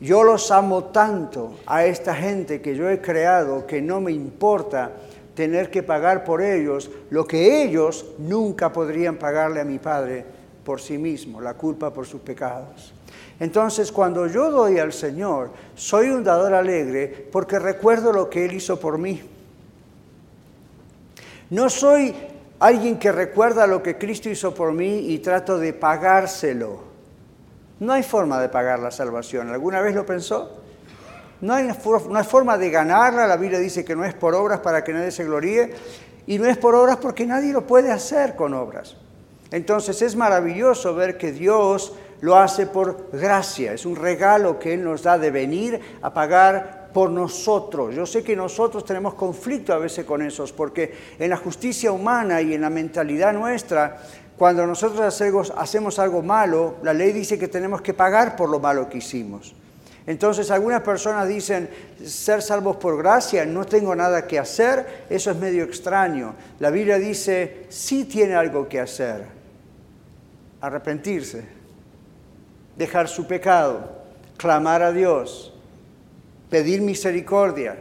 Yo 0.00 0.22
los 0.22 0.50
amo 0.50 0.84
tanto 0.84 1.60
a 1.66 1.84
esta 1.84 2.14
gente 2.14 2.60
que 2.60 2.74
yo 2.74 2.90
he 2.90 3.00
creado 3.00 3.66
que 3.66 3.80
no 3.80 4.00
me 4.00 4.12
importa 4.12 4.92
tener 5.34 5.70
que 5.70 5.82
pagar 5.82 6.24
por 6.24 6.40
ellos 6.40 6.90
lo 7.10 7.26
que 7.26 7.62
ellos 7.62 8.06
nunca 8.18 8.72
podrían 8.72 9.16
pagarle 9.16 9.60
a 9.60 9.64
mi 9.64 9.78
Padre 9.78 10.24
por 10.64 10.80
sí 10.80 10.96
mismo, 10.96 11.40
la 11.40 11.54
culpa 11.54 11.92
por 11.92 12.06
sus 12.06 12.20
pecados. 12.20 12.92
Entonces, 13.40 13.90
cuando 13.90 14.26
yo 14.26 14.50
doy 14.50 14.78
al 14.78 14.92
Señor, 14.92 15.50
soy 15.74 16.08
un 16.08 16.22
dador 16.22 16.54
alegre 16.54 17.28
porque 17.32 17.58
recuerdo 17.58 18.12
lo 18.12 18.30
que 18.30 18.44
Él 18.44 18.54
hizo 18.54 18.78
por 18.78 18.96
mí. 18.96 19.20
No 21.50 21.68
soy 21.68 22.14
alguien 22.60 22.98
que 22.98 23.12
recuerda 23.12 23.66
lo 23.66 23.82
que 23.82 23.98
Cristo 23.98 24.30
hizo 24.30 24.54
por 24.54 24.72
mí 24.72 25.10
y 25.10 25.18
trato 25.18 25.58
de 25.58 25.72
pagárselo. 25.72 26.78
No 27.80 27.92
hay 27.92 28.02
forma 28.02 28.40
de 28.40 28.48
pagar 28.48 28.78
la 28.78 28.90
salvación. 28.90 29.50
¿Alguna 29.50 29.80
vez 29.80 29.94
lo 29.94 30.06
pensó? 30.06 30.63
No 31.44 31.52
hay, 31.52 31.70
forma 32.24 32.56
de 32.56 32.70
ganarla. 32.70 33.26
La 33.26 33.36
Biblia 33.36 33.58
dice 33.58 33.84
que 33.84 33.94
no 33.94 34.02
es 34.02 34.14
por 34.14 34.34
obras 34.34 34.60
para 34.60 34.82
que 34.82 34.94
nadie 34.94 35.10
se 35.10 35.24
gloríe. 35.24 35.74
Y 36.26 36.38
no 36.38 36.46
es 36.46 36.56
por 36.56 36.74
obras 36.74 36.96
porque 36.96 37.26
nadie 37.26 37.52
lo 37.52 37.66
puede 37.66 37.92
hacer 37.92 38.34
con 38.34 38.54
obras. 38.54 38.96
Entonces 39.50 40.00
es 40.00 40.16
maravilloso 40.16 40.94
ver 40.94 41.18
que 41.18 41.32
Dios 41.32 41.92
lo 42.22 42.36
hace 42.36 42.66
por 42.66 43.10
gracia. 43.12 43.74
Es 43.74 43.84
un 43.84 43.94
regalo 43.94 44.58
que 44.58 44.72
Él 44.72 44.84
nos 44.84 45.02
da 45.02 45.18
de 45.18 45.30
venir 45.30 45.78
a 46.00 46.14
pagar 46.14 46.88
por 46.94 47.10
nosotros. 47.10 47.94
Yo 47.94 48.06
sé 48.06 48.24
que 48.24 48.34
nosotros 48.34 48.82
tenemos 48.82 49.12
conflicto 49.12 49.74
a 49.74 49.78
veces 49.78 50.06
con 50.06 50.22
esos, 50.22 50.50
porque 50.50 50.94
en 51.18 51.28
la 51.28 51.36
justicia 51.36 51.92
humana 51.92 52.40
y 52.40 52.54
en 52.54 52.62
la 52.62 52.70
mentalidad 52.70 53.34
nuestra, 53.34 53.98
cuando 54.38 54.66
nosotros 54.66 55.52
hacemos 55.54 55.98
algo 55.98 56.22
malo, 56.22 56.76
la 56.82 56.94
ley 56.94 57.12
dice 57.12 57.38
que 57.38 57.48
tenemos 57.48 57.82
que 57.82 57.92
pagar 57.92 58.34
por 58.34 58.48
lo 58.48 58.60
malo 58.60 58.88
que 58.88 58.96
hicimos. 58.96 59.54
Entonces 60.06 60.50
algunas 60.50 60.82
personas 60.82 61.26
dicen, 61.26 61.68
ser 62.04 62.42
salvos 62.42 62.76
por 62.76 62.98
gracia, 62.98 63.46
no 63.46 63.64
tengo 63.64 63.96
nada 63.96 64.26
que 64.26 64.38
hacer, 64.38 65.06
eso 65.08 65.30
es 65.30 65.36
medio 65.36 65.64
extraño. 65.64 66.34
La 66.58 66.70
Biblia 66.70 66.98
dice, 66.98 67.66
sí 67.70 68.04
tiene 68.04 68.34
algo 68.34 68.68
que 68.68 68.80
hacer, 68.80 69.24
arrepentirse, 70.60 71.46
dejar 72.76 73.08
su 73.08 73.26
pecado, 73.26 74.02
clamar 74.36 74.82
a 74.82 74.92
Dios, 74.92 75.54
pedir 76.50 76.82
misericordia, 76.82 77.78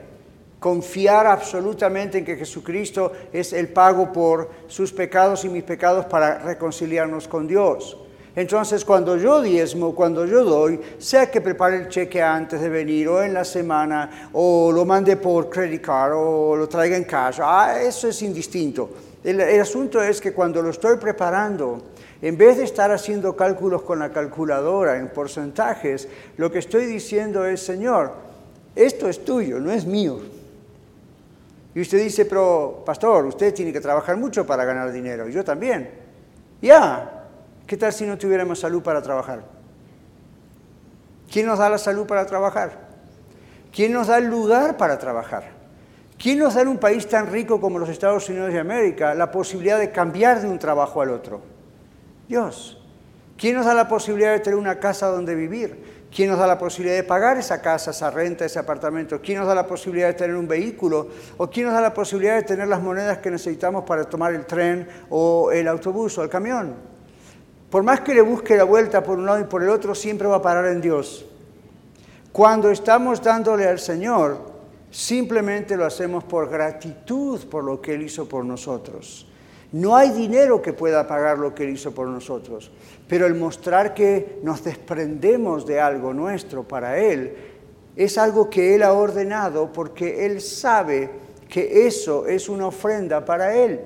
confiar 0.62 1.27
absolutamente 1.27 2.20
en 2.20 2.24
que 2.24 2.38
Jesucristo 2.38 3.12
es 3.34 3.51
el 3.51 3.68
pago 3.68 4.13
por 4.13 4.50
sus 4.68 4.94
pecados 4.94 5.44
y 5.44 5.50
mis 5.50 5.63
pecados 5.63 6.06
para 6.06 6.39
reconciliarnos 6.39 7.27
con 7.27 7.48
Dios. 7.48 7.98
Entonces, 8.36 8.84
cuando 8.84 9.16
yo 9.16 9.42
diezmo, 9.42 9.94
cuando 9.94 10.25
yo 10.25 10.44
doy, 10.44 10.80
sea 10.98 11.30
que 11.30 11.40
prepare 11.40 11.78
el 11.78 11.88
cheque 11.88 12.22
antes 12.22 12.60
de 12.60 12.68
venir 12.68 13.08
o 13.08 13.22
en 13.22 13.34
la 13.34 13.46
semana, 13.46 14.30
o 14.34 14.72
lo 14.72 14.86
mande 14.86 15.18
por 15.18 15.50
credit 15.50 15.82
card 15.82 16.13
o 16.16 16.56
lo 16.56 16.68
traiga 16.68 16.98
en 16.98 17.04
casa, 17.04 17.44
ah, 17.46 17.82
eso 17.82 18.08
es 18.08 18.22
indistinto. 18.24 18.90
El, 19.24 19.40
el 19.40 19.62
asunto 19.62 20.02
es 20.02 20.20
que 20.20 20.34
cuando 20.34 20.63
lo 20.63 20.72
estoy 20.72 20.98
preparando, 20.98 21.80
en 22.24 22.36
vez 22.36 22.58
de 22.58 22.63
estar 22.63 22.92
haciendo 22.92 23.36
cálculos 23.36 23.84
con 23.84 24.00
la 24.00 24.12
calculadora 24.12 24.98
en 24.98 25.10
porcentajes, 25.10 26.08
lo 26.38 26.52
que 26.52 26.60
estoy 26.60 26.86
diciendo 26.86 27.46
es, 27.46 27.62
Señor, 27.62 28.13
esto 28.75 29.08
es 29.08 29.24
tuyo, 29.24 29.60
no 29.60 29.72
es 29.72 29.86
mío. 29.86 30.20
Y 31.75 31.82
usted 31.82 32.02
dice, 32.04 32.25
pero 32.25 32.82
pastor, 32.84 33.25
usted 33.25 33.54
tiene 33.54 33.72
que 33.72 33.82
trabajar 33.82 34.18
mucho 34.18 34.46
para 34.46 34.66
ganar 34.66 34.92
dinero, 34.92 35.30
y 35.30 35.34
yo 35.34 35.44
también. 35.44 35.90
Ya, 36.62 37.23
¿qué 37.67 37.77
tal 37.77 37.93
si 37.93 38.05
no 38.05 38.17
tuviéramos 38.17 38.60
salud 38.60 38.82
para 38.82 39.01
trabajar? 39.01 39.43
¿Quién 41.32 41.46
nos 41.46 41.60
da 41.60 41.70
la 41.70 41.77
salud 41.77 42.05
para 42.05 42.25
trabajar? 42.25 42.77
¿Quién 43.72 43.91
nos 43.91 44.08
da 44.08 44.20
el 44.20 44.27
lugar 44.27 44.77
para 44.77 45.00
trabajar? 45.00 45.51
¿Quién 46.17 46.39
nos 46.39 46.53
da 46.53 46.62
en 46.62 46.67
un 46.67 46.77
país 46.77 47.08
tan 47.08 47.32
rico 47.32 47.60
como 47.60 47.79
los 47.79 47.89
Estados 47.89 48.29
Unidos 48.29 48.53
de 48.53 48.60
América 48.60 49.15
la 49.15 49.32
posibilidad 49.32 49.79
de 49.79 49.91
cambiar 49.91 50.41
de 50.41 50.48
un 50.48 50.60
trabajo 50.60 51.01
al 51.01 51.10
otro? 51.10 51.41
Dios. 52.27 52.79
¿Quién 53.36 53.55
nos 53.55 53.65
da 53.65 53.74
la 53.74 53.88
posibilidad 53.88 54.32
de 54.32 54.39
tener 54.39 54.60
una 54.60 54.79
casa 54.79 55.08
donde 55.08 55.34
vivir? 55.34 56.05
¿Quién 56.15 56.29
nos 56.29 56.38
da 56.38 56.46
la 56.46 56.60
posibilidad 56.60 56.96
de 56.96 57.03
pagar 57.03 57.38
esa 57.38 57.62
casa, 57.62 57.89
esa 57.89 58.12
renta, 58.12 58.46
ese 58.46 58.60
apartamento? 58.60 59.20
¿Quién 59.20 59.39
nos 59.39 59.48
da 59.48 59.55
la 59.55 59.65
posibilidad 59.65 60.08
de 60.08 60.13
tener 60.13 60.36
un 60.36 60.48
vehículo? 60.48 61.08
¿O 61.38 61.50
quién 61.50 61.65
nos 61.65 61.74
da 61.74 61.82
la 61.82 61.93
posibilidad 61.93 62.36
de 62.36 62.43
tener 62.43 62.67
las 62.67 62.82
monedas 62.82 63.17
que 63.17 63.32
necesitamos 63.32 63.84
para 63.84 64.03
tomar 64.03 64.36
el 64.36 64.46
tren 64.46 64.88
o 65.10 65.51
el 65.51 65.67
autobús 65.67 66.15
o 66.20 66.24
el 66.24 66.29
camión? 66.29 66.92
Por 67.74 67.82
más 67.82 68.01
que 68.01 68.13
le 68.13 68.22
busque 68.22 68.56
la 68.56 68.65
vuelta 68.65 69.01
por 69.01 69.18
un 69.18 69.25
lado 69.25 69.39
y 69.39 69.46
por 69.46 69.63
el 69.63 69.70
otro, 69.70 69.96
siempre 69.96 70.27
va 70.27 70.36
a 70.36 70.42
parar 70.44 70.68
en 70.68 70.80
Dios. 70.80 71.25
Cuando 72.32 72.70
estamos 72.70 73.20
dándole 73.20 73.68
al 73.68 73.80
Señor, 73.80 74.38
simplemente 74.92 75.75
lo 75.75 75.84
hacemos 75.84 76.24
por 76.24 76.51
gratitud 76.51 77.44
por 77.46 77.63
lo 77.63 77.82
que 77.82 77.96
Él 77.96 78.03
hizo 78.03 78.30
por 78.30 78.46
nosotros. 78.46 79.27
No 79.72 79.96
hay 79.96 80.12
dinero 80.12 80.62
que 80.62 80.72
pueda 80.72 81.08
pagar 81.08 81.39
lo 81.39 81.56
que 81.56 81.63
Él 81.63 81.72
hizo 81.72 81.92
por 81.96 82.08
nosotros, 82.08 82.72
pero 83.08 83.25
el 83.25 83.34
mostrar 83.34 83.96
que 83.96 84.38
nos 84.44 84.63
desprendemos 84.63 85.65
de 85.65 85.82
algo 85.82 86.13
nuestro 86.13 86.68
para 86.68 87.00
Él 87.00 87.36
es 87.96 88.20
algo 88.20 88.51
que 88.51 88.75
Él 88.75 88.84
ha 88.84 88.94
ordenado 88.94 89.74
porque 89.74 90.27
Él 90.27 90.42
sabe 90.42 91.10
que 91.50 91.88
eso 91.88 92.27
es 92.27 92.50
una 92.50 92.68
ofrenda 92.68 93.25
para 93.25 93.56
Él. 93.56 93.82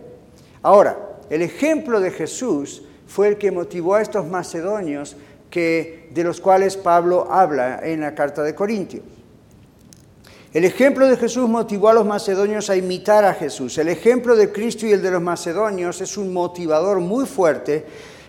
Ahora, 0.62 1.20
el 1.29 1.41
ejemplo 1.41 2.01
de 2.01 2.12
Jesús 2.12 2.84
fue 3.07 3.29
el 3.29 3.37
que 3.37 3.51
motivó 3.51 3.95
a 3.95 4.01
estos 4.01 4.27
macedonios 4.27 5.15
que, 5.49 6.09
de 6.11 6.23
los 6.23 6.41
cuales 6.41 6.77
Pablo 6.77 7.27
habla 7.31 7.79
en 7.83 8.01
la 8.01 8.13
carta 8.13 8.43
de 8.43 8.53
Corintios. 8.53 9.03
El 10.53 10.65
ejemplo 10.65 11.07
de 11.07 11.17
Jesús 11.17 11.47
motivó 11.47 11.89
a 11.89 11.93
los 11.93 12.05
macedonios 12.05 12.69
a 12.69 12.75
imitar 12.75 13.25
a 13.25 13.33
Jesús. 13.33 13.77
El 13.77 13.89
ejemplo 13.89 14.35
de 14.35 14.51
Cristo 14.51 14.85
y 14.85 14.91
el 14.91 15.01
de 15.01 15.11
los 15.11 15.21
macedonios 15.21 16.01
es 16.01 16.17
un 16.17 16.33
motivador 16.33 16.99
muy 16.99 17.25
fuerte, 17.25 17.85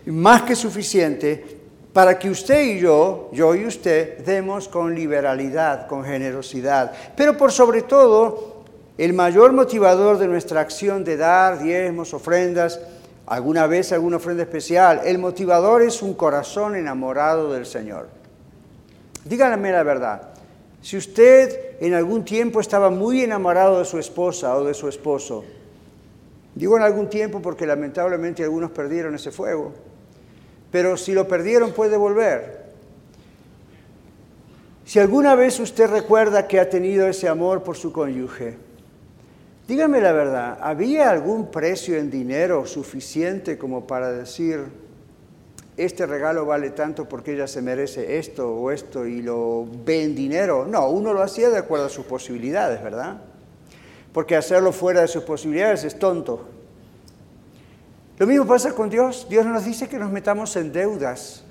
más 0.06 0.42
que 0.42 0.56
suficiente, 0.56 1.58
para 1.92 2.18
que 2.18 2.28
usted 2.28 2.62
y 2.62 2.80
yo, 2.80 3.30
yo 3.32 3.54
y 3.54 3.66
usted, 3.66 4.18
demos 4.24 4.68
con 4.68 4.94
liberalidad, 4.94 5.86
con 5.86 6.04
generosidad. 6.04 6.92
Pero 7.16 7.36
por 7.36 7.50
sobre 7.50 7.82
todo, 7.82 8.62
el 8.98 9.12
mayor 9.12 9.52
motivador 9.52 10.18
de 10.18 10.28
nuestra 10.28 10.60
acción 10.60 11.04
de 11.04 11.16
dar 11.16 11.62
diezmos, 11.62 12.12
ofrendas, 12.12 12.80
alguna 13.28 13.66
vez 13.66 13.92
alguna 13.92 14.16
ofrenda 14.16 14.42
especial, 14.42 15.02
el 15.04 15.18
motivador 15.18 15.82
es 15.82 16.02
un 16.02 16.14
corazón 16.14 16.76
enamorado 16.76 17.52
del 17.52 17.66
Señor. 17.66 18.08
Díganme 19.24 19.70
la 19.70 19.82
verdad. 19.82 20.30
Si 20.80 20.96
usted 20.96 21.76
en 21.80 21.92
algún 21.94 22.24
tiempo 22.24 22.60
estaba 22.60 22.88
muy 22.88 23.22
enamorado 23.22 23.80
de 23.80 23.84
su 23.84 23.98
esposa 23.98 24.56
o 24.56 24.64
de 24.64 24.72
su 24.72 24.88
esposo, 24.88 25.44
digo 26.54 26.76
en 26.76 26.82
algún 26.82 27.10
tiempo 27.10 27.42
porque 27.42 27.66
lamentablemente 27.66 28.42
algunos 28.42 28.70
perdieron 28.70 29.14
ese 29.14 29.30
fuego, 29.30 29.74
pero 30.70 30.96
si 30.96 31.12
lo 31.12 31.28
perdieron 31.28 31.72
puede 31.72 31.96
volver. 31.96 32.68
Si 34.86 34.98
alguna 34.98 35.34
vez 35.34 35.60
usted 35.60 35.90
recuerda 35.90 36.48
que 36.48 36.58
ha 36.58 36.70
tenido 36.70 37.06
ese 37.06 37.28
amor 37.28 37.62
por 37.62 37.76
su 37.76 37.92
cónyuge, 37.92 38.56
dígame 39.68 40.00
la 40.00 40.12
verdad, 40.12 40.58
¿había 40.60 41.10
algún 41.10 41.52
precio 41.52 41.96
en 41.96 42.10
dinero 42.10 42.66
suficiente 42.66 43.56
como 43.56 43.86
para 43.86 44.10
decir, 44.10 44.64
este 45.78 46.06
regalo 46.06 46.44
vale 46.44 46.70
tanto 46.70 47.08
porque 47.08 47.34
ella 47.34 47.46
se 47.46 47.62
merece 47.62 48.18
esto 48.18 48.52
o 48.52 48.72
esto 48.72 49.06
y 49.06 49.22
lo 49.22 49.64
ve 49.84 50.02
en 50.02 50.16
dinero. 50.16 50.66
No, 50.66 50.88
uno 50.88 51.12
lo 51.12 51.22
hacía 51.22 51.50
de 51.50 51.58
acuerdo 51.58 51.86
a 51.86 51.88
sus 51.88 52.04
posibilidades, 52.04 52.82
¿verdad? 52.82 53.18
Porque 54.12 54.34
hacerlo 54.34 54.72
fuera 54.72 55.02
de 55.02 55.08
sus 55.08 55.22
posibilidades 55.22 55.84
es 55.84 55.96
tonto. 55.96 56.48
Lo 58.18 58.26
mismo 58.26 58.44
pasa 58.44 58.72
con 58.72 58.90
Dios. 58.90 59.28
Dios 59.30 59.46
nos 59.46 59.64
dice 59.64 59.88
que 59.88 59.98
nos 59.98 60.10
metamos 60.10 60.56
en 60.56 60.72
deudas 60.72 61.44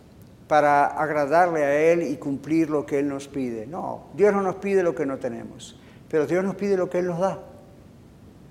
para 0.49 0.87
agradarle 0.87 1.63
a 1.63 1.79
Él 1.79 2.03
y 2.03 2.17
cumplir 2.17 2.69
lo 2.69 2.85
que 2.85 2.99
Él 2.99 3.07
nos 3.07 3.29
pide. 3.29 3.65
No, 3.65 4.07
Dios 4.13 4.33
no 4.33 4.41
nos 4.41 4.55
pide 4.55 4.83
lo 4.83 4.93
que 4.93 5.05
no 5.05 5.17
tenemos, 5.17 5.79
pero 6.09 6.27
Dios 6.27 6.43
nos 6.43 6.55
pide 6.55 6.75
lo 6.75 6.89
que 6.89 6.99
Él 6.99 7.07
nos 7.07 7.19
da. 7.19 7.39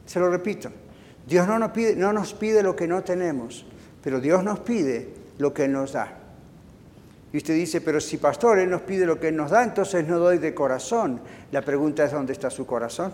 Se 0.06 0.20
lo 0.20 0.30
repito, 0.30 0.70
Dios 1.26 1.46
no 1.46 1.58
nos 1.58 2.32
pide, 2.34 2.62
lo 2.62 2.76
que 2.76 2.86
no 2.86 3.02
tenemos, 3.02 3.66
pero 4.02 4.20
Dios 4.20 4.44
nos 4.44 4.60
pide 4.60 5.08
lo 5.38 5.52
que 5.52 5.66
nos 5.66 5.92
da. 5.92 6.12
Y 7.32 7.38
usted 7.38 7.54
dice, 7.54 7.80
pero 7.80 8.00
si 8.00 8.16
pastor, 8.16 8.60
Él 8.60 8.70
nos 8.70 8.82
pide 8.82 9.04
lo 9.04 9.18
que 9.18 9.28
Él 9.28 9.36
nos 9.36 9.50
da, 9.50 9.64
entonces 9.64 10.06
no 10.06 10.18
doy 10.18 10.38
de 10.38 10.54
corazón. 10.54 11.20
La 11.50 11.60
pregunta 11.60 12.04
es, 12.04 12.12
¿dónde 12.12 12.32
está 12.32 12.48
su 12.48 12.64
corazón? 12.64 13.12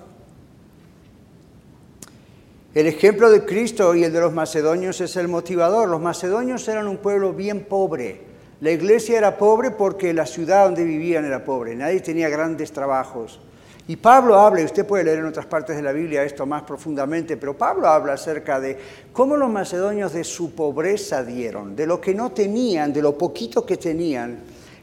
El 2.74 2.86
ejemplo 2.86 3.30
de 3.30 3.44
Cristo 3.44 3.94
y 3.94 4.04
el 4.04 4.12
de 4.12 4.20
los 4.20 4.32
macedonios 4.32 5.00
es 5.00 5.16
el 5.16 5.28
motivador. 5.28 5.88
Los 5.88 6.00
macedonios 6.00 6.66
eran 6.68 6.88
un 6.88 6.98
pueblo 6.98 7.32
bien 7.32 7.64
pobre. 7.64 8.20
La 8.60 8.70
iglesia 8.70 9.18
era 9.18 9.36
pobre 9.36 9.72
porque 9.72 10.14
la 10.14 10.24
ciudad 10.24 10.66
donde 10.66 10.84
vivían 10.84 11.24
era 11.24 11.44
pobre. 11.44 11.74
Nadie 11.74 12.00
tenía 12.00 12.28
grandes 12.28 12.72
trabajos. 12.72 13.40
Y 13.88 13.96
Pablo 13.96 14.38
habla, 14.38 14.60
y 14.60 14.64
usted 14.64 14.86
puede 14.86 15.02
leer 15.02 15.18
en 15.18 15.26
otras 15.26 15.46
partes 15.46 15.74
de 15.74 15.82
la 15.82 15.92
Biblia 15.92 16.22
esto 16.22 16.46
más 16.46 16.62
profundamente, 16.62 17.36
pero 17.36 17.56
Pablo 17.56 17.88
habla 17.88 18.12
acerca 18.12 18.60
de 18.60 18.78
cómo 19.12 19.36
los 19.36 19.50
macedonios 19.50 20.12
de 20.12 20.22
su 20.22 20.54
pobreza 20.54 21.24
dieron, 21.24 21.74
de 21.74 21.86
lo 21.86 22.00
que 22.00 22.14
no 22.14 22.30
tenían, 22.30 22.92
de 22.92 23.02
lo 23.02 23.18
poquito 23.18 23.66
que 23.66 23.76
tenían, 23.76 24.38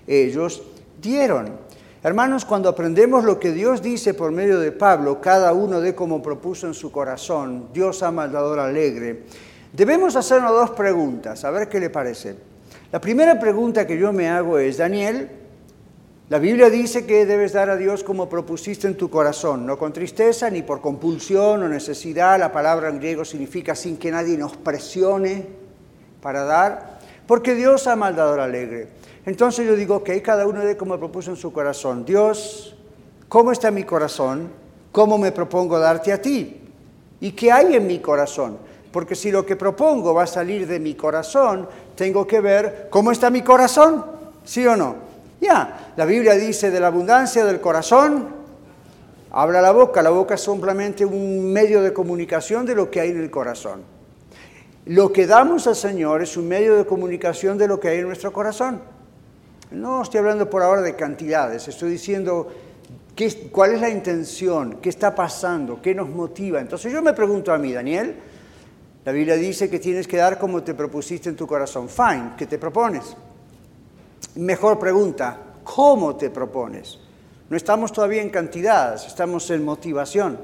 ellos 0.06 0.64
dieron. 1.02 1.70
Hermanos, 2.04 2.44
cuando 2.44 2.68
aprendemos 2.68 3.24
lo 3.24 3.40
que 3.40 3.54
Dios 3.54 3.82
dice 3.82 4.14
por 4.14 4.32
medio 4.32 4.60
de 4.60 4.74
Pablo, 4.74 5.22
cada 5.22 5.54
uno 5.54 5.80
de 5.80 5.96
como 5.96 6.22
propuso 6.22 6.68
en 6.68 6.74
su 6.74 6.92
corazón, 6.92 7.70
Dios 7.74 8.04
ama 8.04 8.24
al 8.24 8.34
dador 8.34 8.60
alegre, 8.60 9.24
debemos 9.72 10.18
hacernos 10.18 10.52
dos 10.52 10.72
preguntas, 10.72 11.46
a 11.46 11.52
ver 11.52 11.70
qué 11.70 11.80
le 11.80 11.90
parece. 11.90 12.36
La 12.92 13.00
primera 13.00 13.40
pregunta 13.40 13.88
que 13.88 13.98
yo 13.98 14.12
me 14.12 14.30
hago 14.30 14.60
es, 14.60 14.78
Daniel, 14.78 15.30
la 16.30 16.38
Biblia 16.38 16.70
dice 16.70 17.08
que 17.08 17.26
debes 17.26 17.54
dar 17.54 17.72
a 17.72 17.76
Dios 17.76 18.04
como 18.04 18.30
propusiste 18.30 18.86
en 18.86 18.96
tu 18.96 19.10
corazón, 19.10 19.66
no 19.66 19.80
con 19.80 19.92
tristeza 19.92 20.48
ni 20.52 20.62
por 20.62 20.80
compulsión 20.80 21.64
o 21.64 21.68
necesidad. 21.68 22.38
La 22.38 22.52
palabra 22.52 22.90
en 22.90 23.00
griego 23.00 23.26
significa 23.26 23.74
sin 23.74 23.98
que 23.98 24.12
nadie 24.12 24.38
nos 24.38 24.56
presione 24.56 25.48
para 26.22 26.44
dar, 26.44 27.00
porque 27.26 27.56
Dios 27.56 27.88
ama 27.88 28.08
al 28.08 28.40
alegre. 28.40 28.90
Entonces 29.26 29.66
yo 29.66 29.76
digo, 29.76 29.96
ok, 29.96 30.12
cada 30.24 30.46
uno 30.46 30.64
dé 30.64 30.78
como 30.78 31.00
propuso 31.00 31.32
en 31.32 31.38
su 31.38 31.52
corazón. 31.52 32.06
Dios, 32.06 32.76
¿cómo 33.28 33.52
está 33.52 33.72
mi 33.72 33.84
corazón? 33.84 34.50
¿Cómo 34.92 35.18
me 35.18 35.32
propongo 35.32 35.80
darte 35.80 36.14
a 36.14 36.22
ti? 36.22 36.62
¿Y 37.22 37.32
qué 37.32 37.52
hay 37.52 37.76
en 37.76 37.88
mi 37.88 37.98
corazón? 37.98 38.60
Porque 38.92 39.16
si 39.16 39.32
lo 39.32 39.48
que 39.48 39.56
propongo 39.56 40.14
va 40.14 40.24
a 40.24 40.28
salir 40.28 40.68
de 40.68 40.80
mi 40.80 40.94
corazón, 40.94 41.68
tengo 41.96 42.28
que 42.28 42.40
ver 42.40 42.88
cómo 42.92 43.12
está 43.12 43.32
mi 43.32 43.42
corazón, 43.42 44.06
¿sí 44.44 44.68
o 44.68 44.76
no? 44.76 45.09
Ya, 45.42 45.94
la 45.96 46.06
Biblia 46.06 46.34
dice 46.34 46.70
de 46.70 46.80
la 46.80 46.88
abundancia 46.88 47.46
del 47.46 47.62
corazón, 47.62 48.28
habla 49.32 49.62
la 49.62 49.72
boca, 49.72 50.02
la 50.02 50.10
boca 50.10 50.36
es 50.36 50.42
simplemente 50.42 51.06
un 51.06 51.52
medio 51.52 51.82
de 51.82 51.94
comunicación 51.94 52.66
de 52.66 52.76
lo 52.76 52.92
que 52.92 53.00
hay 53.00 53.12
en 53.12 53.22
el 53.22 53.32
corazón. 53.32 53.84
Lo 54.86 55.14
que 55.14 55.28
damos 55.28 55.68
al 55.68 55.76
Señor 55.76 56.22
es 56.22 56.36
un 56.36 56.48
medio 56.48 56.76
de 56.76 56.86
comunicación 56.86 57.58
de 57.58 57.68
lo 57.68 57.80
que 57.80 57.90
hay 57.90 58.00
en 58.00 58.08
nuestro 58.08 58.34
corazón. 58.34 58.82
No 59.72 60.02
estoy 60.02 60.20
hablando 60.20 60.50
por 60.50 60.64
ahora 60.64 60.82
de 60.82 60.96
cantidades, 60.96 61.68
estoy 61.68 61.92
diciendo 61.92 62.48
qué, 63.16 63.50
cuál 63.52 63.74
es 63.74 63.82
la 63.82 63.90
intención, 63.90 64.80
qué 64.82 64.90
está 64.90 65.14
pasando, 65.14 65.80
qué 65.82 65.94
nos 65.94 66.10
motiva. 66.10 66.60
Entonces 66.60 66.92
yo 66.92 67.02
me 67.02 67.14
pregunto 67.14 67.54
a 67.54 67.58
mí, 67.60 67.72
Daniel, 67.72 68.16
la 69.06 69.12
Biblia 69.12 69.36
dice 69.36 69.70
que 69.70 69.80
tienes 69.80 70.08
que 70.08 70.18
dar 70.18 70.40
como 70.40 70.64
te 70.64 70.74
propusiste 70.74 71.30
en 71.30 71.36
tu 71.36 71.46
corazón. 71.46 71.88
Fine, 71.88 72.32
¿qué 72.36 72.48
te 72.48 72.58
propones? 72.58 73.16
Mejor 74.40 74.80
pregunta, 74.80 75.38
¿cómo 75.66 76.16
te 76.16 76.30
propones? 76.30 76.98
No 77.50 77.58
estamos 77.58 77.92
todavía 77.92 78.22
en 78.22 78.30
cantidades, 78.30 79.06
estamos 79.06 79.52
en 79.52 79.66
motivación. 79.66 80.40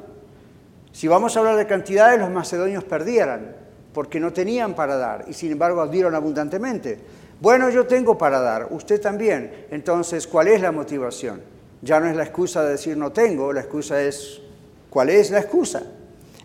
Si 0.92 1.08
vamos 1.08 1.34
a 1.34 1.40
hablar 1.40 1.56
de 1.56 1.66
cantidades, 1.66 2.20
los 2.20 2.30
macedonios 2.30 2.84
perdieran, 2.84 3.56
porque 3.94 4.20
no 4.20 4.34
tenían 4.34 4.74
para 4.74 4.98
dar, 4.98 5.24
y 5.30 5.34
sin 5.34 5.54
embargo 5.54 5.88
dieron 5.88 6.14
abundantemente. 6.14 7.00
Bueno, 7.40 7.70
yo 7.70 7.88
tengo 7.88 8.18
para 8.18 8.42
dar, 8.42 8.68
usted 8.72 9.00
también. 9.00 9.68
Entonces, 9.72 10.28
¿cuál 10.28 10.50
es 10.50 10.60
la 10.60 10.74
motivación? 10.74 11.42
Ya 11.82 11.98
no 12.02 12.08
es 12.08 12.18
la 12.18 12.24
excusa 12.24 12.66
de 12.66 12.72
decir 12.72 12.98
no 12.98 13.14
tengo, 13.14 13.54
la 13.54 13.62
excusa 13.62 14.02
es, 14.02 14.42
¿cuál 14.90 15.08
es 15.08 15.32
la 15.32 15.40
excusa? 15.40 15.84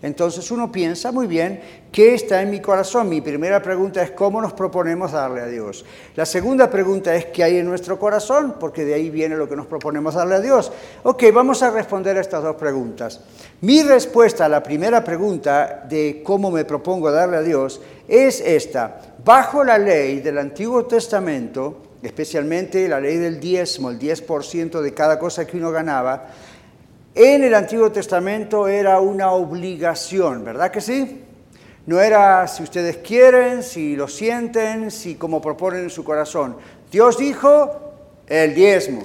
Entonces 0.03 0.51
uno 0.51 0.73
piensa 0.73 1.13
muy 1.13 1.27
bien, 1.27 1.61
¿qué 1.93 2.15
está 2.15 2.41
en 2.41 2.51
mi 2.51 2.61
corazón? 2.61 3.09
Mi 3.09 3.21
primera 3.21 3.61
pregunta 3.61 4.03
es 4.03 4.13
cómo 4.13 4.41
nos 4.41 4.55
proponemos 4.55 5.13
darle 5.13 5.43
a 5.43 5.47
Dios. 5.47 5.85
La 6.17 6.25
segunda 6.25 6.71
pregunta 6.71 7.15
es 7.15 7.27
qué 7.27 7.45
hay 7.45 7.59
en 7.59 7.67
nuestro 7.67 7.99
corazón, 7.99 8.57
porque 8.59 8.87
de 8.87 8.95
ahí 8.95 9.11
viene 9.11 9.37
lo 9.37 9.47
que 9.47 9.57
nos 9.57 9.67
proponemos 9.67 10.15
darle 10.15 10.37
a 10.37 10.41
Dios. 10.41 10.73
Ok, 11.03 11.25
vamos 11.35 11.63
a 11.63 11.71
responder 11.71 12.17
a 12.17 12.23
estas 12.23 12.43
dos 12.43 12.57
preguntas. 12.57 13.21
Mi 13.61 13.83
respuesta 13.83 14.47
a 14.47 14.49
la 14.49 14.63
primera 14.63 15.05
pregunta 15.05 15.85
de 15.87 16.23
cómo 16.25 16.51
me 16.51 16.65
propongo 16.65 17.11
darle 17.11 17.37
a 17.37 17.43
Dios 17.43 17.83
es 18.09 18.41
esta. 18.41 19.01
Bajo 19.23 19.63
la 19.65 19.77
ley 19.77 20.21
del 20.21 20.39
Antiguo 20.39 20.87
Testamento, 20.87 21.77
especialmente 22.03 22.89
la 22.89 23.01
ley 23.01 23.19
del 23.19 23.39
diezmo, 23.39 23.91
el 23.91 23.99
10% 23.99 24.81
de 24.81 24.95
cada 24.95 25.19
cosa 25.19 25.47
que 25.47 25.59
uno 25.59 25.71
ganaba, 25.71 26.29
en 27.15 27.45
el 27.45 27.55
Antiguo 27.55 27.91
Testamento 27.91 28.69
era 28.69 29.01
una 29.01 29.33
obligación, 29.33 30.45
¿verdad 30.45 30.71
que 30.71 30.81
sí? 30.81 31.25
No 31.87 32.01
era 32.01 32.47
si 32.47 32.63
ustedes 32.63 32.99
quieren, 32.99 33.63
si 33.63 33.97
lo 33.97 34.07
sienten, 34.07 34.91
si 34.91 35.17
como 35.17 35.41
proponen 35.43 35.85
en 35.85 35.91
su 35.91 36.05
corazón. 36.05 36.57
Dios 36.91 37.19
dijo 37.19 37.93
el 38.27 38.55
diezmo. 38.55 39.03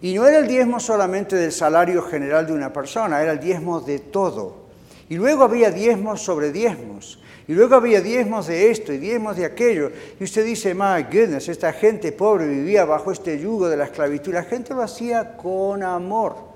Y 0.00 0.14
no 0.14 0.26
era 0.26 0.38
el 0.38 0.46
diezmo 0.46 0.78
solamente 0.78 1.34
del 1.36 1.52
salario 1.52 2.02
general 2.02 2.46
de 2.46 2.52
una 2.52 2.72
persona, 2.72 3.20
era 3.22 3.32
el 3.32 3.40
diezmo 3.40 3.80
de 3.80 3.98
todo. 3.98 4.66
Y 5.08 5.16
luego 5.16 5.44
había 5.44 5.70
diezmos 5.70 6.20
sobre 6.20 6.52
diezmos. 6.52 7.20
Y 7.48 7.54
luego 7.54 7.76
había 7.76 8.00
diezmos 8.00 8.48
de 8.48 8.70
esto 8.70 8.92
y 8.92 8.98
diezmos 8.98 9.36
de 9.36 9.44
aquello. 9.44 9.90
Y 10.20 10.24
usted 10.24 10.44
dice, 10.44 10.74
my 10.74 11.02
goodness, 11.04 11.48
esta 11.48 11.72
gente 11.72 12.12
pobre 12.12 12.46
vivía 12.46 12.84
bajo 12.84 13.12
este 13.12 13.40
yugo 13.40 13.68
de 13.68 13.76
la 13.76 13.84
esclavitud. 13.84 14.32
La 14.32 14.42
gente 14.42 14.74
lo 14.74 14.82
hacía 14.82 15.36
con 15.36 15.82
amor. 15.82 16.55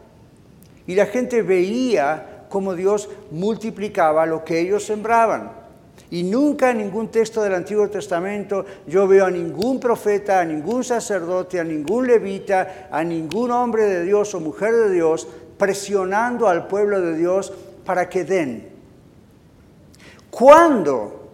Y 0.90 0.96
la 0.96 1.06
gente 1.06 1.42
veía 1.42 2.46
cómo 2.48 2.74
Dios 2.74 3.08
multiplicaba 3.30 4.26
lo 4.26 4.44
que 4.44 4.58
ellos 4.58 4.84
sembraban. 4.84 5.52
Y 6.10 6.24
nunca 6.24 6.72
en 6.72 6.78
ningún 6.78 7.12
texto 7.12 7.44
del 7.44 7.54
Antiguo 7.54 7.88
Testamento 7.88 8.64
yo 8.88 9.06
veo 9.06 9.26
a 9.26 9.30
ningún 9.30 9.78
profeta, 9.78 10.40
a 10.40 10.44
ningún 10.44 10.82
sacerdote, 10.82 11.60
a 11.60 11.62
ningún 11.62 12.08
levita, 12.08 12.88
a 12.90 13.04
ningún 13.04 13.52
hombre 13.52 13.84
de 13.84 14.02
Dios 14.02 14.34
o 14.34 14.40
mujer 14.40 14.74
de 14.74 14.92
Dios 14.92 15.28
presionando 15.56 16.48
al 16.48 16.66
pueblo 16.66 17.00
de 17.00 17.16
Dios 17.16 17.52
para 17.86 18.08
que 18.08 18.24
den. 18.24 18.68
Cuando 20.28 21.30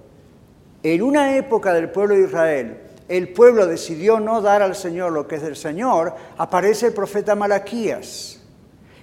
en 0.83 1.01
una 1.01 1.35
época 1.39 1.73
del 1.73 1.89
pueblo 1.89 2.15
de 2.15 2.25
Israel 2.25 2.77
el 3.09 3.33
pueblo 3.33 3.67
decidió 3.67 4.21
no 4.21 4.43
dar 4.43 4.61
al 4.61 4.75
Señor 4.75 5.13
lo 5.13 5.27
que 5.27 5.37
es 5.37 5.43
del 5.43 5.57
Señor, 5.57 6.15
aparece 6.37 6.89
el 6.89 6.93
profeta 6.93 7.35
Malaquías 7.35 8.36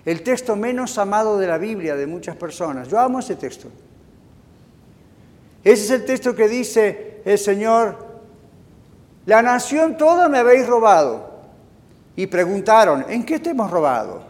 el 0.06 0.24
texto 0.24 0.56
menos 0.56 0.98
amado 0.98 1.38
de 1.38 1.48
la 1.48 1.58
Biblia 1.58 1.96
de 1.96 2.08
muchas 2.08 2.36
personas. 2.36 2.88
Yo 2.88 3.00
amo 3.00 3.20
ese 3.20 3.36
texto. 3.36 3.70
Ese 5.64 5.84
es 5.86 5.92
el 5.92 6.06
texto 6.06 6.36
que 6.36 6.48
dice 6.48 7.22
el 7.24 7.38
Señor, 7.38 8.06
la 9.26 9.42
nación 9.42 9.98
toda 9.98 10.28
me 10.28 10.40
habéis 10.40 10.68
robado. 10.68 11.32
Y 12.16 12.28
preguntaron, 12.28 13.06
¿en 13.10 13.26
qué 13.26 13.40
te 13.40 13.52
hemos 13.52 13.72
robado? 13.72 14.24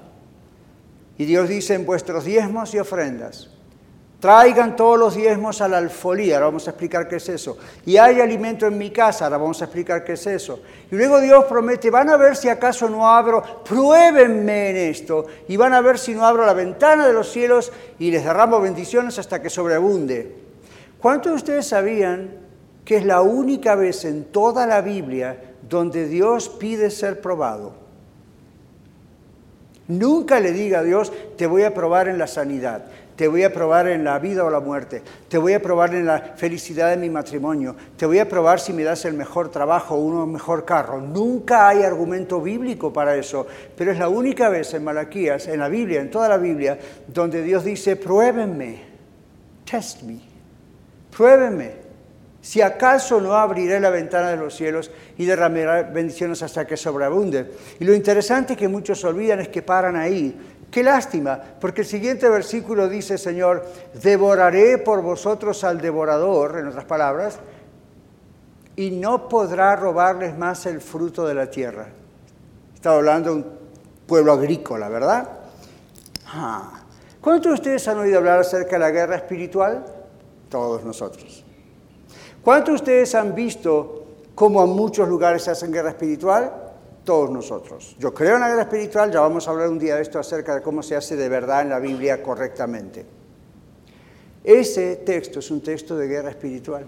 Y 1.17 1.25
Dios 1.25 1.49
dice, 1.49 1.73
en 1.73 1.85
vuestros 1.85 2.23
diezmos 2.23 2.73
y 2.73 2.79
ofrendas. 2.79 3.49
Traigan 4.23 4.77
todos 4.77 4.97
los 4.97 5.15
diezmos 5.15 5.59
a 5.59 5.67
la 5.67 5.79
alfolía, 5.79 6.35
ahora 6.35 6.45
vamos 6.45 6.65
a 6.65 6.69
explicar 6.69 7.09
qué 7.09 7.17
es 7.17 7.27
eso. 7.27 7.57
Y 7.85 7.97
hay 7.97 8.21
alimento 8.21 8.65
en 8.65 8.77
mi 8.77 8.89
casa, 8.89 9.25
ahora 9.25 9.35
vamos 9.35 9.61
a 9.61 9.65
explicar 9.65 10.05
qué 10.05 10.13
es 10.13 10.25
eso. 10.25 10.61
Y 10.89 10.95
luego 10.95 11.19
Dios 11.19 11.43
promete, 11.43 11.89
van 11.89 12.09
a 12.09 12.15
ver 12.15 12.37
si 12.37 12.47
acaso 12.47 12.89
no 12.89 13.05
abro, 13.05 13.43
pruébenme 13.65 14.69
en 14.69 14.77
esto, 14.77 15.25
y 15.49 15.57
van 15.57 15.73
a 15.73 15.81
ver 15.81 15.99
si 15.99 16.15
no 16.15 16.25
abro 16.25 16.45
la 16.45 16.53
ventana 16.53 17.05
de 17.05 17.11
los 17.11 17.29
cielos 17.33 17.73
y 17.99 18.11
les 18.11 18.23
derramo 18.23 18.61
bendiciones 18.61 19.19
hasta 19.19 19.41
que 19.41 19.49
sobreabunde. 19.49 20.33
¿Cuántos 21.01 21.33
de 21.33 21.35
ustedes 21.35 21.67
sabían 21.67 22.29
que 22.85 22.95
es 22.95 23.05
la 23.05 23.21
única 23.21 23.75
vez 23.75 24.05
en 24.05 24.23
toda 24.23 24.65
la 24.65 24.79
Biblia 24.79 25.37
donde 25.67 26.07
Dios 26.07 26.47
pide 26.47 26.91
ser 26.91 27.19
probado? 27.19 27.73
Nunca 29.89 30.39
le 30.39 30.53
diga 30.53 30.79
a 30.79 30.83
Dios, 30.83 31.11
te 31.35 31.45
voy 31.45 31.63
a 31.63 31.73
probar 31.73 32.07
en 32.07 32.17
la 32.17 32.27
sanidad 32.27 32.85
te 33.15 33.27
voy 33.27 33.43
a 33.43 33.53
probar 33.53 33.87
en 33.87 34.03
la 34.03 34.17
vida 34.19 34.43
o 34.43 34.49
la 34.49 34.59
muerte, 34.59 35.01
te 35.29 35.37
voy 35.37 35.53
a 35.53 35.61
probar 35.61 35.93
en 35.93 36.05
la 36.05 36.33
felicidad 36.35 36.89
de 36.89 36.97
mi 36.97 37.09
matrimonio, 37.09 37.75
te 37.97 38.05
voy 38.05 38.19
a 38.19 38.27
probar 38.27 38.59
si 38.59 38.73
me 38.73 38.83
das 38.83 39.05
el 39.05 39.13
mejor 39.13 39.49
trabajo 39.49 39.95
o 39.95 39.99
un 39.99 40.31
mejor 40.31 40.65
carro. 40.65 40.99
Nunca 40.99 41.67
hay 41.67 41.83
argumento 41.83 42.41
bíblico 42.41 42.91
para 42.91 43.15
eso, 43.15 43.45
pero 43.77 43.91
es 43.91 43.99
la 43.99 44.09
única 44.09 44.49
vez 44.49 44.73
en 44.73 44.83
Malaquías, 44.83 45.47
en 45.47 45.59
la 45.59 45.69
Biblia, 45.69 46.01
en 46.01 46.09
toda 46.09 46.27
la 46.27 46.37
Biblia, 46.37 46.77
donde 47.07 47.43
Dios 47.43 47.63
dice, 47.63 47.95
pruébenme, 47.95 48.83
test 49.69 50.03
me, 50.03 50.19
pruébenme. 51.15 51.83
Si 52.43 52.61
acaso 52.61 53.21
no 53.21 53.35
abriré 53.35 53.79
la 53.79 53.89
ventana 53.89 54.31
de 54.31 54.35
los 54.35 54.53
cielos 54.53 54.91
y 55.17 55.23
derramaré 55.23 55.83
bendiciones 55.83 56.43
hasta 56.43 56.67
que 56.67 56.75
sobreabunde. 56.75 57.51
Y 57.79 57.85
lo 57.85 57.93
interesante 57.93 58.57
que 58.57 58.67
muchos 58.67 59.01
olvidan 59.05 59.39
es 59.39 59.47
que 59.47 59.61
paran 59.61 59.95
ahí 59.95 60.37
Qué 60.73 60.81
lástima, 60.81 61.39
porque 61.61 61.81
el 61.81 61.87
siguiente 61.87 62.27
versículo 62.27 62.89
dice, 62.89 63.19
Señor, 63.19 63.63
devoraré 64.01 64.79
por 64.79 65.03
vosotros 65.03 65.63
al 65.63 65.79
devorador, 65.79 66.57
en 66.57 66.65
otras 66.65 66.85
palabras, 66.85 67.37
y 68.75 68.89
no 68.89 69.29
podrá 69.29 69.75
robarles 69.75 70.35
más 70.35 70.65
el 70.65 70.81
fruto 70.81 71.27
de 71.27 71.35
la 71.35 71.47
tierra. 71.47 71.89
Está 72.73 72.95
hablando 72.95 73.29
de 73.29 73.35
un 73.35 73.45
pueblo 74.07 74.33
agrícola, 74.33 74.89
¿verdad? 74.89 75.29
Ah. 76.33 76.81
¿Cuántos 77.21 77.51
de 77.51 77.53
ustedes 77.53 77.87
han 77.87 77.99
oído 77.99 78.17
hablar 78.17 78.39
acerca 78.39 78.71
de 78.71 78.79
la 78.79 78.89
guerra 78.89 79.17
espiritual? 79.17 79.85
Todos 80.49 80.83
nosotros. 80.83 81.45
¿Cuántos 82.43 82.69
de 82.69 82.75
ustedes 82.77 83.13
han 83.13 83.35
visto 83.35 84.05
cómo 84.33 84.63
en 84.63 84.71
muchos 84.71 85.07
lugares 85.07 85.43
se 85.43 85.51
hacen 85.51 85.71
guerra 85.71 85.89
espiritual? 85.89 86.62
Todos 87.03 87.29
nosotros. 87.29 87.95
Yo 87.99 88.13
creo 88.13 88.35
en 88.35 88.41
la 88.41 88.49
guerra 88.49 88.63
espiritual, 88.63 89.11
ya 89.11 89.21
vamos 89.21 89.47
a 89.47 89.51
hablar 89.51 89.69
un 89.69 89.79
día 89.79 89.95
de 89.95 90.01
esto 90.01 90.19
acerca 90.19 90.55
de 90.55 90.61
cómo 90.61 90.81
se 90.81 90.95
hace 90.95 91.15
de 91.15 91.29
verdad 91.29 91.61
en 91.61 91.69
la 91.69 91.79
Biblia 91.79 92.21
correctamente. 92.21 93.05
Ese 94.43 94.97
texto 94.97 95.39
es 95.39 95.51
un 95.51 95.61
texto 95.61 95.95
de 95.95 96.07
guerra 96.07 96.29
espiritual. 96.29 96.85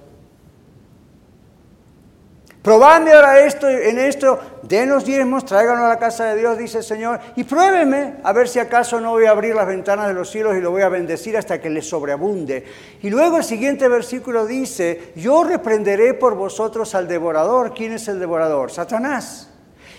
Probadme 2.62 3.14
ahora 3.14 3.46
esto, 3.46 3.70
en 3.70 4.00
esto, 4.00 4.40
den 4.64 4.90
los 4.90 5.06
diezmos, 5.06 5.46
tráiganlo 5.46 5.86
a 5.86 5.90
la 5.90 6.00
casa 6.00 6.26
de 6.26 6.40
Dios, 6.40 6.58
dice 6.58 6.80
el 6.80 6.84
Señor, 6.84 7.20
y 7.36 7.44
pruébeme 7.44 8.16
a 8.24 8.34
ver 8.34 8.50
si 8.50 8.58
acaso 8.58 9.00
no 9.00 9.12
voy 9.12 9.26
a 9.26 9.32
abrir 9.32 9.54
las 9.54 9.68
ventanas 9.68 10.08
de 10.08 10.16
los 10.16 10.32
cielos 10.32 10.58
y 10.58 10.62
lo 10.62 10.72
voy 10.72 10.82
a 10.82 10.90
bendecir 10.90 11.38
hasta 11.38 11.62
que 11.62 11.70
les 11.70 11.88
sobreabunde. 11.88 12.66
Y 13.04 13.12
luego 13.12 13.38
el 13.38 13.44
siguiente 13.44 13.88
versículo 13.88 14.48
dice, 14.48 15.14
yo 15.16 15.44
reprenderé 15.44 16.16
por 16.16 16.34
vosotros 16.34 16.96
al 16.96 17.08
devorador. 17.08 17.72
¿Quién 17.76 17.94
es 17.94 18.08
el 18.08 18.20
devorador? 18.20 18.72
Satanás 18.72 19.52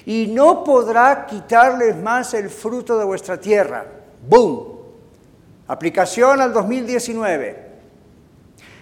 y 0.06 0.28
no 0.28 0.62
podrá 0.62 1.26
quitarles 1.26 1.96
más 1.96 2.32
el 2.32 2.48
fruto 2.48 2.96
de 2.96 3.04
vuestra 3.04 3.38
tierra. 3.40 3.84
¡Boom! 4.26 4.76
Aplicación 5.66 6.40
al 6.40 6.52
2019. 6.52 7.66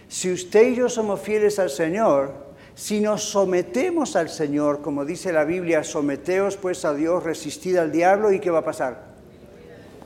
Si 0.06 0.30
usted 0.30 0.68
y 0.68 0.74
yo 0.76 0.88
somos 0.90 1.20
fieles 1.20 1.58
al 1.58 1.70
Señor, 1.70 2.44
si 2.74 3.00
nos 3.00 3.24
sometemos 3.24 4.16
al 4.16 4.28
Señor, 4.28 4.82
como 4.82 5.06
dice 5.06 5.32
la 5.32 5.44
Biblia, 5.44 5.82
someteos 5.82 6.58
pues 6.58 6.84
a 6.84 6.92
Dios, 6.92 7.24
resistid 7.24 7.78
al 7.78 7.90
diablo, 7.90 8.30
¿y 8.30 8.38
qué 8.38 8.50
va 8.50 8.58
a 8.58 8.64
pasar? 8.64 9.14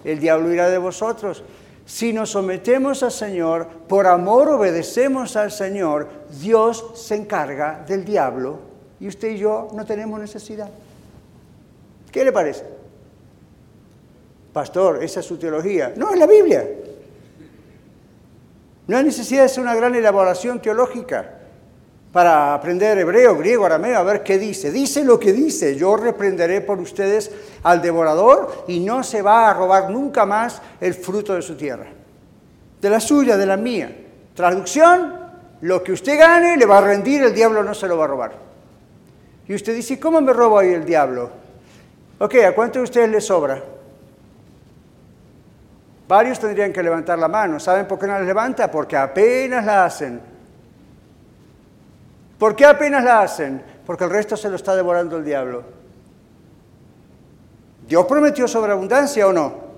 El 0.04 0.20
diablo 0.20 0.52
irá 0.52 0.70
de 0.70 0.78
vosotros. 0.78 1.42
Si 1.85 2.12
nos 2.12 2.31
sometemos 2.31 3.02
al 3.02 3.11
Señor, 3.11 3.66
por 3.88 4.07
amor 4.07 4.50
obedecemos 4.50 5.35
al 5.35 5.50
Señor, 5.50 6.09
Dios 6.40 6.92
se 6.94 7.16
encarga 7.16 7.85
del 7.88 8.04
diablo 8.04 8.61
y 9.00 9.09
usted 9.09 9.31
y 9.31 9.38
yo 9.38 9.68
no 9.72 9.85
tenemos 9.85 10.20
necesidad. 10.20 10.70
¿Qué 12.11 12.25
le 12.25 12.33
parece? 12.33 12.64
Pastor, 14.53 15.03
esa 15.03 15.21
es 15.21 15.27
su 15.27 15.37
teología. 15.37 15.92
No, 15.97 16.11
es 16.12 16.18
la 16.18 16.27
Biblia. 16.27 16.66
No 18.87 18.97
hay 18.97 19.05
necesidad 19.05 19.40
de 19.40 19.47
hacer 19.47 19.62
una 19.62 19.75
gran 19.75 19.94
elaboración 19.94 20.61
teológica 20.61 21.35
para 22.12 22.55
aprender 22.55 22.97
hebreo, 22.99 23.37
griego, 23.37 23.66
arameo, 23.66 23.99
a 23.99 24.03
ver 24.03 24.23
qué 24.23 24.38
dice. 24.38 24.73
Dice 24.73 25.05
lo 25.05 25.21
que 25.21 25.33
dice. 25.33 25.77
Yo 25.77 25.97
reprenderé 25.97 26.62
por 26.62 26.81
ustedes 26.81 27.31
al 27.62 27.83
devorador 27.83 28.64
y 28.66 28.81
no 28.81 29.03
se 29.03 29.21
va 29.21 29.51
a 29.51 29.55
robar 29.55 29.90
nunca 29.90 30.25
más 30.25 30.62
el 30.81 30.94
fruto 30.94 31.35
de 31.35 31.42
su 31.42 31.55
tierra. 31.55 31.87
De 32.81 32.88
la 32.88 33.01
suya, 33.01 33.37
de 33.37 33.47
la 33.47 33.59
mía. 33.59 33.94
Traducción, 34.35 35.14
lo 35.61 35.83
que 35.83 35.92
usted 35.92 36.18
gane 36.18 36.57
le 36.57 36.64
va 36.64 36.79
a 36.79 36.83
rendir, 36.83 37.23
el 37.23 37.35
diablo 37.35 37.62
no 37.62 37.75
se 37.75 37.87
lo 37.87 37.99
va 37.99 38.07
a 38.07 38.09
robar. 38.09 38.33
Y 39.47 39.55
usted 39.55 39.75
dice, 39.75 40.01
¿cómo 40.01 40.21
me 40.21 40.33
robo 40.33 40.59
ahí 40.59 40.73
el 40.73 40.85
diablo? 40.85 41.31
Ok, 42.18 42.35
¿a 42.46 42.54
cuántos 42.54 42.81
de 42.81 42.85
ustedes 42.85 43.09
les 43.11 43.26
sobra? 43.26 43.62
Varios 46.09 46.40
tendrían 46.40 46.72
que 46.72 46.83
levantar 46.83 47.18
la 47.18 47.28
mano. 47.28 47.61
¿Saben 47.61 47.87
por 47.87 47.98
qué 47.98 48.07
no 48.07 48.18
les 48.18 48.26
levanta? 48.26 48.70
Porque 48.70 48.96
apenas 48.96 49.64
la 49.64 49.85
hacen. 49.85 50.20
¿Por 52.38 52.57
qué 52.57 52.64
apenas 52.64 53.04
la 53.04 53.20
hacen? 53.20 53.62
Porque 53.85 54.04
el 54.04 54.11
resto 54.11 54.37
se 54.37 54.48
lo 54.48 54.57
está 54.57 54.74
devorando 54.74 55.18
el 55.18 55.24
diablo. 55.24 55.62
¿Dios 57.87 58.07
prometió 58.07 58.48
sobreabundancia 58.48 59.26
o 59.26 59.33
no? 59.33 59.68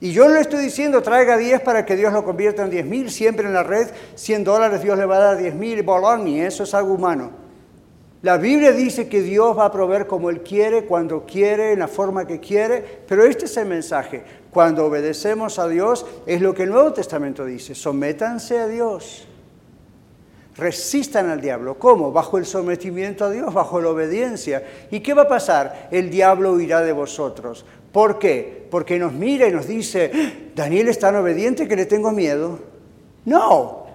Y 0.00 0.12
yo 0.12 0.26
no 0.26 0.34
le 0.34 0.40
estoy 0.40 0.60
diciendo 0.60 1.00
traiga 1.00 1.36
10 1.36 1.60
para 1.60 1.86
que 1.86 1.94
Dios 1.94 2.12
lo 2.12 2.24
convierta 2.24 2.64
en 2.64 2.70
10 2.70 2.86
mil, 2.86 3.10
siempre 3.10 3.46
en 3.46 3.54
la 3.54 3.62
red, 3.62 3.88
100 4.16 4.42
dólares 4.42 4.82
Dios 4.82 4.98
le 4.98 5.06
va 5.06 5.16
a 5.16 5.20
dar 5.20 5.36
10 5.36 5.54
mil, 5.54 5.86
y 6.26 6.40
eso 6.40 6.64
es 6.64 6.74
algo 6.74 6.94
humano. 6.94 7.30
La 8.22 8.36
Biblia 8.36 8.70
dice 8.70 9.08
que 9.08 9.20
Dios 9.20 9.58
va 9.58 9.66
a 9.66 9.72
proveer 9.72 10.06
como 10.06 10.30
Él 10.30 10.42
quiere, 10.42 10.84
cuando 10.84 11.26
quiere, 11.26 11.72
en 11.72 11.80
la 11.80 11.88
forma 11.88 12.24
que 12.24 12.38
quiere, 12.38 13.02
pero 13.08 13.24
este 13.24 13.46
es 13.46 13.56
el 13.56 13.66
mensaje. 13.66 14.22
Cuando 14.52 14.86
obedecemos 14.86 15.58
a 15.58 15.66
Dios, 15.66 16.06
es 16.24 16.40
lo 16.40 16.54
que 16.54 16.62
el 16.62 16.70
Nuevo 16.70 16.92
Testamento 16.92 17.44
dice, 17.44 17.74
sométanse 17.74 18.60
a 18.60 18.68
Dios. 18.68 19.26
Resistan 20.56 21.30
al 21.30 21.40
diablo. 21.40 21.78
¿Cómo? 21.78 22.12
Bajo 22.12 22.38
el 22.38 22.46
sometimiento 22.46 23.24
a 23.24 23.30
Dios, 23.30 23.52
bajo 23.52 23.80
la 23.80 23.88
obediencia. 23.88 24.62
¿Y 24.90 25.00
qué 25.00 25.14
va 25.14 25.22
a 25.22 25.28
pasar? 25.28 25.88
El 25.90 26.08
diablo 26.08 26.52
huirá 26.52 26.82
de 26.82 26.92
vosotros. 26.92 27.64
¿Por 27.90 28.20
qué? 28.20 28.68
Porque 28.70 28.98
nos 29.00 29.12
mira 29.12 29.48
y 29.48 29.52
nos 29.52 29.66
dice, 29.66 30.50
Daniel 30.54 30.88
es 30.88 30.98
tan 30.98 31.16
obediente 31.16 31.66
que 31.66 31.74
le 31.74 31.86
tengo 31.86 32.12
miedo. 32.12 32.58
No. 33.24 33.86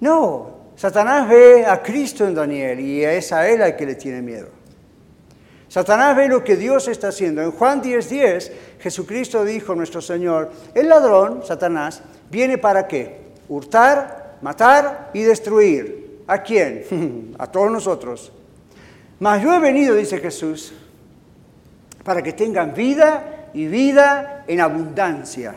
No. 0.00 0.51
Satanás 0.82 1.28
ve 1.28 1.64
a 1.64 1.80
Cristo 1.80 2.26
en 2.26 2.34
Daniel 2.34 2.80
y 2.80 3.04
es 3.04 3.32
a 3.32 3.48
él 3.48 3.62
al 3.62 3.76
que 3.76 3.86
le 3.86 3.94
tiene 3.94 4.20
miedo. 4.20 4.48
Satanás 5.68 6.16
ve 6.16 6.26
lo 6.26 6.42
que 6.42 6.56
Dios 6.56 6.88
está 6.88 7.10
haciendo. 7.10 7.40
En 7.40 7.52
Juan 7.52 7.80
10:10, 7.80 8.08
10, 8.08 8.52
Jesucristo 8.80 9.44
dijo, 9.44 9.76
nuestro 9.76 10.00
Señor, 10.00 10.50
el 10.74 10.88
ladrón, 10.88 11.42
Satanás, 11.46 12.02
viene 12.28 12.58
para 12.58 12.88
qué? 12.88 13.16
Hurtar, 13.48 14.38
matar 14.42 15.10
y 15.14 15.22
destruir. 15.22 16.24
¿A 16.26 16.42
quién? 16.42 17.34
a 17.38 17.46
todos 17.46 17.70
nosotros. 17.70 18.32
Mas 19.20 19.40
yo 19.40 19.54
he 19.54 19.60
venido, 19.60 19.94
dice 19.94 20.18
Jesús, 20.18 20.74
para 22.02 22.22
que 22.22 22.32
tengan 22.32 22.74
vida 22.74 23.50
y 23.54 23.68
vida 23.68 24.42
en 24.48 24.60
abundancia. 24.60 25.54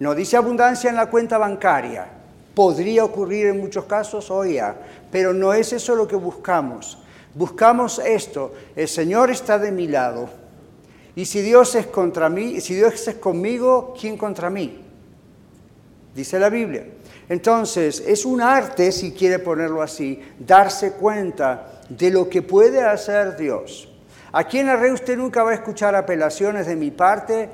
No 0.00 0.12
dice 0.12 0.36
abundancia 0.36 0.90
en 0.90 0.96
la 0.96 1.06
cuenta 1.06 1.38
bancaria. 1.38 2.19
Podría 2.60 3.06
ocurrir 3.06 3.46
en 3.46 3.58
muchos 3.58 3.86
casos 3.86 4.30
ya, 4.46 4.76
pero 5.10 5.32
no 5.32 5.54
es 5.54 5.72
eso 5.72 5.96
lo 5.96 6.06
que 6.06 6.14
buscamos. 6.14 6.98
Buscamos 7.34 7.98
esto. 8.00 8.52
El 8.76 8.86
Señor 8.86 9.30
está 9.30 9.58
de 9.58 9.72
mi 9.72 9.88
lado. 9.88 10.28
Y 11.16 11.24
si 11.24 11.40
Dios 11.40 11.74
es 11.74 11.86
contra 11.86 12.28
mí, 12.28 12.60
si 12.60 12.74
Dios 12.74 13.08
es 13.08 13.14
conmigo, 13.14 13.94
¿quién 13.98 14.18
contra 14.18 14.50
mí? 14.50 14.78
Dice 16.14 16.38
la 16.38 16.50
Biblia. 16.50 16.84
Entonces, 17.30 18.04
es 18.06 18.26
un 18.26 18.42
arte, 18.42 18.92
si 18.92 19.12
quiere 19.12 19.38
ponerlo 19.38 19.80
así, 19.80 20.22
darse 20.38 20.92
cuenta 20.92 21.80
de 21.88 22.10
lo 22.10 22.28
que 22.28 22.42
puede 22.42 22.82
hacer 22.82 23.38
Dios. 23.38 23.88
Aquí 24.32 24.58
en 24.58 24.66
la 24.66 24.76
red 24.76 24.92
usted 24.92 25.16
nunca 25.16 25.42
va 25.42 25.52
a 25.52 25.54
escuchar 25.54 25.94
apelaciones 25.94 26.66
de 26.66 26.76
mi 26.76 26.90
parte, 26.90 27.48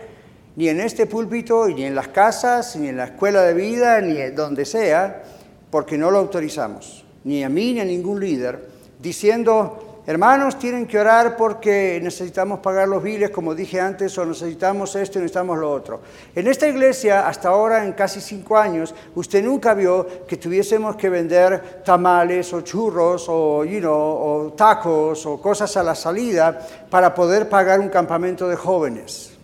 ni 0.57 0.69
en 0.69 0.81
este 0.81 1.07
púlpito, 1.07 1.69
ni 1.69 1.85
en 1.85 1.95
las 1.95 2.09
casas, 2.09 2.77
ni 2.77 2.88
en 2.88 2.97
la 2.97 3.05
escuela 3.05 3.42
de 3.42 3.55
vida, 3.55 4.01
ni 4.01 4.21
donde 4.31 4.64
sea, 4.64 5.23
porque 5.71 5.99
no 5.99 6.11
lo 6.11 6.19
autorizamos, 6.19 7.05
ni 7.25 7.45
a 7.45 7.49
mí 7.49 7.75
ni 7.75 7.81
a 7.81 7.85
ningún 7.85 8.19
líder, 8.19 8.66
diciendo, 8.99 9.83
Hermanos, 10.09 10.57
tienen 10.57 10.87
que 10.87 11.01
orar 11.01 11.37
porque 11.37 11.99
necesitamos 12.01 12.61
pagar 12.61 12.87
los 12.87 13.03
biles, 13.03 13.31
como 13.31 13.57
dije 13.57 13.81
antes, 13.81 14.16
o 14.16 14.25
necesitamos 14.25 14.95
esto 14.95 15.19
y 15.19 15.23
necesitamos 15.23 15.59
lo 15.59 15.69
otro. 15.69 16.01
En 16.33 16.47
esta 16.47 16.69
iglesia, 16.69 17.27
hasta 17.27 17.49
ahora, 17.49 17.85
en 17.85 17.92
casi 17.92 18.21
cinco 18.21 18.57
años, 18.57 18.95
usted 19.16 19.42
nunca 19.42 19.75
vio 19.75 20.07
que 20.29 20.37
tuviésemos 20.37 20.95
que 20.95 21.09
vender 21.09 21.83
tamales 21.85 22.53
o 22.53 22.61
churros 22.61 23.27
o, 23.29 23.64
you 23.64 23.83
o 23.90 24.55
tacos 24.57 25.27
o 25.27 25.40
cosas 25.40 25.77
a 25.77 25.83
la 25.83 25.97
salida 25.97 26.57
para 26.88 27.12
poder 27.12 27.49
pagar 27.49 27.81
un 27.81 27.88
campamento 27.88 28.47
de 28.47 28.55
jóvenes 28.55 29.36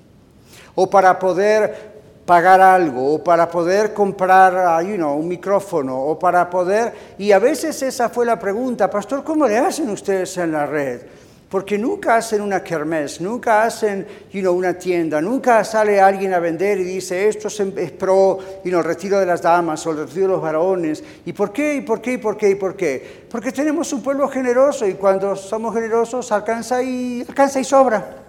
o 0.74 0.88
para 0.88 1.18
poder 1.18 1.92
pagar 2.24 2.60
algo 2.60 3.14
o 3.14 3.22
para 3.22 3.50
poder 3.50 3.92
comprar 3.92 4.56
ah, 4.56 4.82
you 4.82 4.96
know, 4.96 5.16
un 5.16 5.28
micrófono 5.28 5.98
o 5.98 6.18
para 6.18 6.48
poder... 6.48 6.92
Y 7.18 7.32
a 7.32 7.38
veces 7.38 7.82
esa 7.82 8.08
fue 8.08 8.24
la 8.24 8.38
pregunta, 8.38 8.88
pastor, 8.88 9.24
¿cómo 9.24 9.46
le 9.46 9.58
hacen 9.58 9.90
ustedes 9.90 10.36
en 10.38 10.52
la 10.52 10.66
red? 10.66 11.00
Porque 11.48 11.76
nunca 11.76 12.16
hacen 12.16 12.40
una 12.40 12.64
kermés, 12.64 13.20
nunca 13.20 13.64
hacen 13.64 14.06
you 14.32 14.40
know, 14.40 14.54
una 14.54 14.72
tienda, 14.72 15.20
nunca 15.20 15.62
sale 15.64 16.00
alguien 16.00 16.32
a 16.32 16.38
vender 16.38 16.80
y 16.80 16.84
dice 16.84 17.28
esto 17.28 17.48
es, 17.48 17.90
pro 17.92 18.38
you 18.64 18.70
know, 18.70 18.80
retiro 18.80 19.18
de 19.18 19.26
las 19.26 19.42
damas 19.42 19.86
o 19.86 19.90
el 19.90 19.98
retiro 19.98 20.22
de 20.22 20.28
los 20.28 20.42
varones. 20.42 21.04
¿Y 21.26 21.34
por 21.34 21.52
qué? 21.52 21.74
¿Y 21.74 21.80
por 21.82 22.00
qué? 22.00 22.14
¿Y 22.14 22.18
por 22.18 22.38
qué? 22.38 22.50
¿Y 22.50 22.54
por 22.54 22.74
qué? 22.74 23.26
Porque 23.30 23.52
tenemos 23.52 23.92
un 23.92 24.02
pueblo 24.02 24.28
generoso 24.28 24.86
y 24.86 24.94
cuando 24.94 25.36
somos 25.36 25.74
generosos 25.74 26.32
alcanza 26.32 26.82
y, 26.82 27.22
alcanza 27.28 27.60
y 27.60 27.64
sobra. 27.64 28.21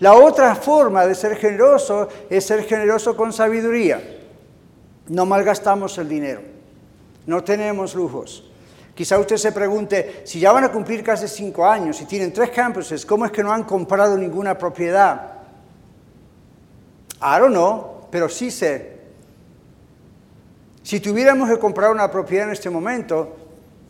La 0.00 0.14
otra 0.14 0.54
forma 0.54 1.06
de 1.06 1.14
ser 1.14 1.36
generoso 1.36 2.08
es 2.28 2.46
ser 2.46 2.64
generoso 2.64 3.14
con 3.14 3.32
sabiduría. 3.32 4.02
No 5.08 5.26
malgastamos 5.26 5.98
el 5.98 6.08
dinero, 6.08 6.40
no 7.26 7.44
tenemos 7.44 7.94
lujos. 7.94 8.50
Quizá 8.94 9.18
usted 9.18 9.36
se 9.36 9.52
pregunte, 9.52 10.22
si 10.24 10.40
ya 10.40 10.52
van 10.52 10.64
a 10.64 10.72
cumplir 10.72 11.02
casi 11.02 11.28
cinco 11.28 11.66
años 11.66 12.00
y 12.00 12.06
tienen 12.06 12.32
tres 12.32 12.50
campuses, 12.50 13.04
¿cómo 13.04 13.26
es 13.26 13.32
que 13.32 13.42
no 13.42 13.52
han 13.52 13.64
comprado 13.64 14.16
ninguna 14.16 14.56
propiedad? 14.56 15.32
I 17.16 17.38
don't 17.38 17.52
know, 17.52 18.06
pero 18.10 18.28
sí 18.28 18.50
sé. 18.50 18.98
Si 20.82 21.00
tuviéramos 21.00 21.48
que 21.48 21.58
comprar 21.58 21.90
una 21.90 22.10
propiedad 22.10 22.46
en 22.46 22.52
este 22.52 22.70
momento, 22.70 23.36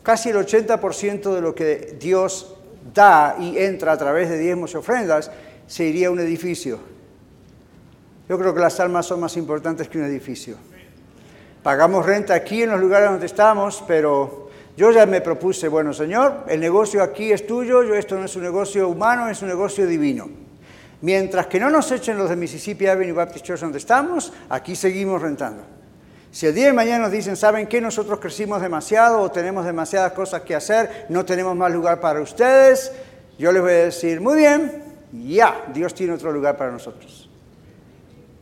casi 0.03 0.31
el 0.31 0.37
80% 0.37 1.35
de 1.35 1.41
lo 1.41 1.55
que 1.55 1.97
Dios 2.01 2.57
da 2.93 3.37
y 3.39 3.59
entra 3.59 3.93
a 3.93 3.97
través 3.99 4.29
de 4.29 4.39
diezmos 4.39 4.75
y 4.75 4.77
ofrendas 4.77 5.31
se 5.71 5.85
iría 5.85 6.11
un 6.11 6.19
edificio. 6.19 6.81
Yo 8.29 8.37
creo 8.37 8.53
que 8.53 8.59
las 8.59 8.81
almas 8.81 9.07
son 9.07 9.21
más 9.21 9.37
importantes 9.37 9.89
que 9.89 9.99
un 9.99 10.05
edificio. 10.05 10.57
Pagamos 11.63 12.05
renta 12.05 12.35
aquí 12.35 12.65
en 12.65 12.71
los 12.71 12.81
lugares 12.81 13.09
donde 13.09 13.27
estamos, 13.27 13.85
pero 13.87 14.51
yo 14.77 14.91
ya 14.91 15.07
me 15.07 15.21
propuse, 15.21 15.69
bueno, 15.69 15.93
Señor, 15.93 16.45
el 16.49 16.59
negocio 16.59 17.05
aquí 17.05 17.31
es 17.31 17.47
tuyo, 17.47 17.85
yo, 17.85 17.95
esto 17.95 18.19
no 18.19 18.25
es 18.25 18.35
un 18.35 18.43
negocio 18.43 18.89
humano, 18.89 19.29
es 19.29 19.43
un 19.43 19.49
negocio 19.49 19.87
divino. 19.87 20.29
Mientras 21.03 21.47
que 21.47 21.61
no 21.61 21.71
nos 21.71 21.93
echen 21.93 22.19
los 22.19 22.29
de 22.29 22.35
Mississippi 22.35 22.89
Avenue 22.89 23.13
Baptist 23.13 23.45
Church 23.45 23.61
donde 23.61 23.79
estamos, 23.79 24.33
aquí 24.49 24.75
seguimos 24.75 25.23
rentando. 25.23 25.63
Si 26.33 26.47
el 26.47 26.55
día 26.55 26.67
de 26.67 26.73
mañana 26.73 27.05
nos 27.05 27.13
dicen, 27.13 27.37
¿saben 27.37 27.69
qué? 27.69 27.81
Nosotros 27.81 28.19
crecimos 28.19 28.61
demasiado 28.61 29.21
o 29.21 29.31
tenemos 29.31 29.65
demasiadas 29.65 30.15
cosas 30.15 30.43
que 30.43 30.57
hacer, 30.57 31.07
no 31.11 31.25
tenemos 31.25 31.55
más 31.55 31.73
lugar 31.73 32.01
para 32.01 32.21
ustedes, 32.21 32.91
yo 33.39 33.53
les 33.53 33.63
voy 33.63 33.71
a 33.71 33.85
decir, 33.85 34.21
muy 34.21 34.37
bien, 34.37 34.90
ya, 35.13 35.67
Dios 35.73 35.95
tiene 35.95 36.13
otro 36.13 36.33
lugar 36.33 36.57
para 36.57 36.71
nosotros. 36.71 37.29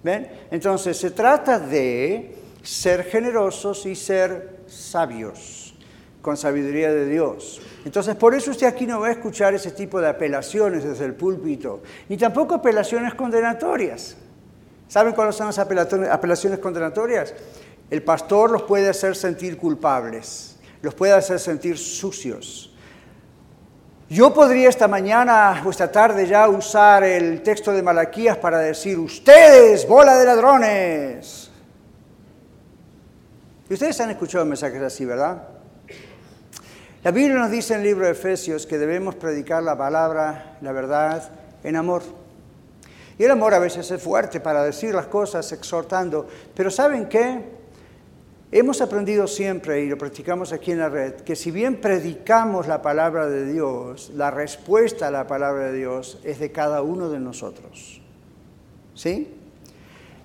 ¿Ven? 0.03 0.29
Entonces 0.51 0.97
se 0.97 1.11
trata 1.11 1.59
de 1.59 2.37
ser 2.63 3.05
generosos 3.05 3.87
y 3.87 3.95
ser 3.95 4.61
sabios, 4.67 5.75
con 6.21 6.37
sabiduría 6.37 6.93
de 6.93 7.07
Dios. 7.07 7.61
Entonces 7.85 8.15
por 8.17 8.35
eso 8.35 8.51
usted 8.51 8.67
aquí 8.67 8.87
no 8.87 9.01
va 9.01 9.09
a 9.09 9.13
escuchar 9.13 9.55
ese 9.55 9.71
tipo 9.71 10.01
de 10.01 10.09
apelaciones 10.09 10.85
desde 10.85 11.05
el 11.05 11.15
púlpito, 11.15 11.83
ni 12.09 12.17
tampoco 12.17 12.55
apelaciones 12.55 13.15
condenatorias. 13.15 14.17
¿Saben 14.89 15.15
cuáles 15.15 15.35
son 15.35 15.47
las 15.47 15.59
apelaciones 15.59 16.59
condenatorias? 16.59 17.35
El 17.91 18.03
pastor 18.03 18.51
los 18.51 18.63
puede 18.63 18.89
hacer 18.89 19.17
sentir 19.17 19.57
culpables, 19.57 20.57
los 20.83 20.95
puede 20.95 21.13
hacer 21.13 21.39
sentir 21.39 21.79
sucios, 21.79 22.68
yo 24.09 24.33
podría 24.33 24.71
esta 24.71 24.89
mañana 24.89 25.63
o 25.65 25.71
esta 25.71 25.93
tarde 25.93 26.27
ya 26.27 26.49
usar 26.49 27.05
el 27.05 27.43
texto 27.43 27.73
de 27.73 27.83
Malaquías 27.83 28.39
para 28.39 28.59
decir, 28.59 28.99
ustedes, 28.99 29.87
bola 29.87 30.17
de 30.17 30.25
ladrones. 30.25 31.51
Y 33.69 33.75
ustedes 33.75 34.01
han 34.01 34.11
escuchado 34.11 34.47
mensajes 34.47 34.81
así, 34.81 35.05
¿verdad? 35.05 35.43
La 37.05 37.11
Biblia 37.11 37.39
nos 37.39 37.51
dice 37.51 37.75
en 37.75 37.81
el 37.81 37.87
libro 37.87 38.07
de 38.07 38.13
Efesios 38.13 38.67
que 38.67 38.79
debemos 38.79 39.15
predicar 39.15 39.63
la 39.63 39.77
palabra, 39.77 40.57
la 40.63 40.73
verdad, 40.73 41.31
en 41.63 41.77
amor. 41.77 42.03
Y 43.19 43.25
el 43.25 43.31
amor 43.31 43.53
a 43.53 43.59
veces 43.59 43.91
es 43.91 44.03
fuerte 44.03 44.41
para 44.41 44.63
decir 44.63 44.95
las 44.95 45.09
cosas 45.09 45.53
exhortando, 45.53 46.27
pero 46.55 46.71
¿saben 46.71 47.11
qué? 47.11 47.58
Hemos 48.51 48.81
aprendido 48.81 49.27
siempre, 49.27 49.83
y 49.85 49.91
lo 49.91 49.99
practicamos 49.99 50.53
aquí 50.55 50.73
en 50.73 50.79
la 50.79 50.89
red, 50.89 51.17
que 51.17 51.37
si 51.37 51.51
bien 51.51 51.83
predicamos 51.83 52.67
la 52.67 52.81
palabra 52.81 53.29
de 53.29 53.45
Dios, 53.45 54.11
la 54.15 54.31
respuesta 54.31 55.09
a 55.09 55.11
la 55.11 55.27
palabra 55.27 55.71
de 55.71 55.77
Dios 55.77 56.19
es 56.25 56.39
de 56.39 56.51
cada 56.51 56.81
uno 56.81 57.11
de 57.11 57.21
nosotros. 57.21 58.01
¿Sí? 58.95 59.29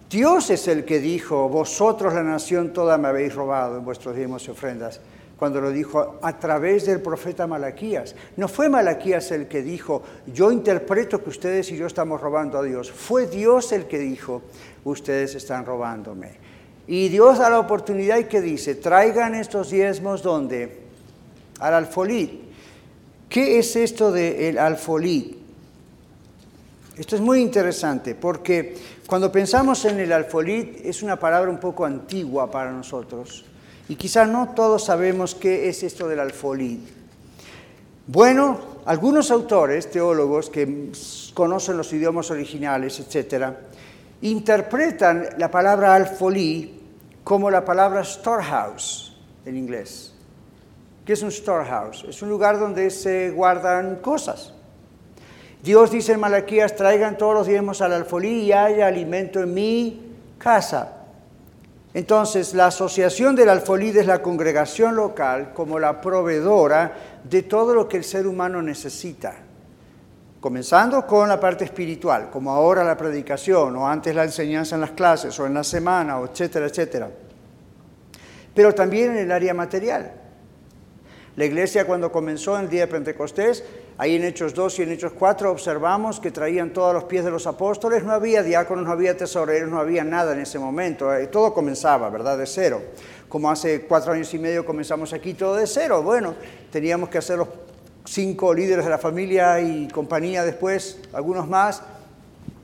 Dios 0.10 0.50
es 0.52 0.70
el 0.70 0.86
que 0.86 1.02
dijo, 1.02 1.50
vosotros 1.50 2.14
la 2.14 2.24
nación 2.24 2.72
toda 2.72 2.98
me 2.98 3.10
habéis 3.10 3.36
robado 3.36 3.78
en 3.78 3.84
vuestros 3.84 4.16
diezmos 4.16 4.48
y 4.48 4.52
ofrendas, 4.52 5.02
cuando 5.38 5.60
lo 5.60 5.72
dijo 5.72 6.20
a 6.22 6.40
través 6.40 6.86
del 6.86 7.02
profeta 7.02 7.46
Malaquías. 7.46 8.16
No 8.38 8.48
fue 8.48 8.70
Malaquías 8.70 9.32
el 9.32 9.50
que 9.50 9.62
dijo, 9.62 10.02
yo 10.28 10.50
interpreto 10.50 11.22
que 11.22 11.30
ustedes 11.30 11.70
y 11.74 11.76
yo 11.76 11.88
estamos 11.88 12.22
robando 12.22 12.58
a 12.58 12.64
Dios. 12.64 12.90
Fue 12.90 13.28
Dios 13.28 13.74
el 13.74 13.86
que 13.86 14.00
dijo, 14.00 14.44
ustedes 14.86 15.36
están 15.36 15.66
robándome. 15.66 16.43
Y 16.88 17.10
Dios 17.10 17.40
da 17.40 17.50
la 17.50 17.60
oportunidad 17.60 18.18
y 18.18 18.26
que 18.26 18.42
dice, 18.42 18.76
traigan 18.76 19.36
estos 19.36 19.70
diezmos 19.70 20.22
donde? 20.22 20.82
Al 21.60 21.74
alfolí. 21.74 22.42
¿Qué 23.30 23.58
es 23.58 23.76
esto 23.76 24.12
del 24.12 24.58
alfolí? 24.58 25.40
Esto 26.98 27.16
es 27.16 27.22
muy 27.22 27.42
interesante 27.42 28.14
porque 28.14 28.76
cuando 29.08 29.32
pensamos 29.32 29.84
en 29.86 30.00
el 30.00 30.12
alfolí 30.12 30.82
es 30.84 31.02
una 31.02 31.18
palabra 31.18 31.50
un 31.50 31.60
poco 31.60 31.86
antigua 31.86 32.52
para 32.52 32.72
nosotros 32.72 33.46
y 33.90 33.96
quizás 33.96 34.30
no 34.30 34.50
todos 34.56 34.86
sabemos 34.86 35.34
qué 35.34 35.70
es 35.70 35.82
esto 35.82 36.08
del 36.08 36.20
alfolí. 36.20 36.80
Bueno, 38.06 38.60
algunos 38.86 39.32
autores, 39.32 39.90
teólogos 39.90 40.50
que 40.52 40.92
conocen 41.34 41.78
los 41.78 41.92
idiomas 41.94 42.30
originales, 42.30 43.00
etcétera, 43.00 43.58
interpretan 44.24 45.28
la 45.38 45.52
palabra 45.52 45.96
alfolí 45.96 46.82
como 47.26 47.52
la 47.52 47.66
palabra 47.66 48.04
storehouse 48.06 49.18
en 49.46 49.58
inglés. 49.58 50.14
¿Qué 51.06 51.14
es 51.14 51.22
un 51.24 51.32
storehouse? 51.32 52.06
Es 52.08 52.22
un 52.22 52.30
lugar 52.30 52.58
donde 52.58 52.90
se 52.90 53.32
guardan 53.32 53.98
cosas. 53.98 54.54
Dios 55.62 55.92
dice 55.92 56.14
en 56.14 56.22
Malaquías, 56.22 56.76
traigan 56.76 57.18
todos 57.18 57.34
los 57.34 57.48
diezmos 57.48 57.82
al 57.82 57.92
alfolí 57.92 58.44
y 58.44 58.54
haya 58.54 58.88
alimento 58.88 59.42
en 59.42 59.54
mi 59.54 60.16
casa. 60.38 60.94
Entonces, 61.94 62.54
la 62.54 62.68
asociación 62.68 63.36
del 63.36 63.50
alfolí 63.50 63.90
es 63.90 64.08
la 64.08 64.22
congregación 64.22 64.96
local 64.96 65.52
como 65.54 65.80
la 65.80 66.00
proveedora 66.00 66.94
de 67.26 67.44
todo 67.44 67.74
lo 67.74 67.90
que 67.90 67.98
el 67.98 68.04
ser 68.06 68.26
humano 68.26 68.62
necesita 68.62 69.36
comenzando 70.44 71.08
con 71.08 71.30
la 71.30 71.40
parte 71.40 71.64
espiritual, 71.64 72.30
como 72.30 72.52
ahora 72.52 72.84
la 72.84 72.98
predicación, 72.98 73.78
o 73.78 73.88
antes 73.88 74.14
la 74.14 74.26
enseñanza 74.26 74.76
en 74.76 74.82
las 74.82 74.92
clases, 74.92 75.40
o 75.40 75.46
en 75.46 75.54
la 75.54 75.64
semana, 75.64 76.20
etcétera, 76.20 76.66
etcétera. 76.66 77.10
Pero 78.54 78.76
también 78.76 79.12
en 79.12 79.20
el 79.20 79.32
área 79.32 79.54
material. 79.54 80.12
La 81.38 81.46
iglesia 81.46 81.88
cuando 81.88 82.12
comenzó 82.12 82.58
en 82.58 82.66
el 82.66 82.70
día 82.70 82.82
de 82.82 82.92
Pentecostés, 82.92 83.64
ahí 83.98 84.18
en 84.18 84.26
Hechos 84.26 84.54
2 84.54 84.80
y 84.80 84.82
en 84.82 84.92
Hechos 84.92 85.14
4 85.18 85.50
observamos 85.50 86.20
que 86.20 86.30
traían 86.30 86.74
todos 86.74 86.94
los 86.94 87.06
pies 87.06 87.24
de 87.24 87.32
los 87.32 87.48
apóstoles, 87.48 88.04
no 88.04 88.12
había 88.12 88.44
diáconos, 88.44 88.84
no 88.84 88.92
había 88.92 89.16
tesoreros, 89.16 89.70
no 89.70 89.80
había 89.80 90.04
nada 90.04 90.34
en 90.34 90.42
ese 90.42 90.60
momento, 90.60 91.16
eh, 91.16 91.28
todo 91.28 91.54
comenzaba, 91.54 92.10
¿verdad? 92.10 92.38
De 92.38 92.48
cero. 92.48 92.82
Como 93.30 93.50
hace 93.50 93.86
cuatro 93.86 94.12
años 94.12 94.34
y 94.34 94.40
medio 94.40 94.66
comenzamos 94.66 95.14
aquí 95.14 95.36
todo 95.36 95.56
de 95.56 95.68
cero, 95.68 96.04
bueno, 96.04 96.36
teníamos 96.70 97.08
que 97.08 97.20
hacer 97.20 97.38
los 97.38 97.48
cinco 98.06 98.54
líderes 98.54 98.86
de 98.86 98.92
la 98.92 98.98
familia 98.98 99.60
y 99.62 99.88
compañía 99.88 100.44
después, 100.44 101.00
algunos 101.14 101.48
más, 101.48 101.82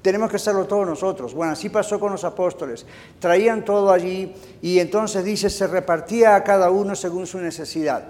tenemos 0.02 0.30
que 0.30 0.38
hacerlo 0.38 0.66
todos 0.66 0.88
nosotros. 0.88 1.34
Bueno, 1.34 1.54
así 1.54 1.70
pasó 1.70 2.00
con 2.00 2.12
los 2.12 2.24
apóstoles. 2.24 2.86
Traían 3.20 3.66
todo 3.66 3.92
allí 3.92 4.34
y 4.62 4.80
entonces 4.80 5.24
dice, 5.24 5.50
se 5.50 5.68
repartía 5.68 6.36
a 6.36 6.44
cada 6.44 6.72
uno 6.72 6.96
según 6.96 7.28
su 7.28 7.40
necesidad. 7.40 8.04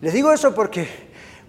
Les 0.00 0.12
digo 0.12 0.32
eso 0.32 0.54
porque 0.54 0.86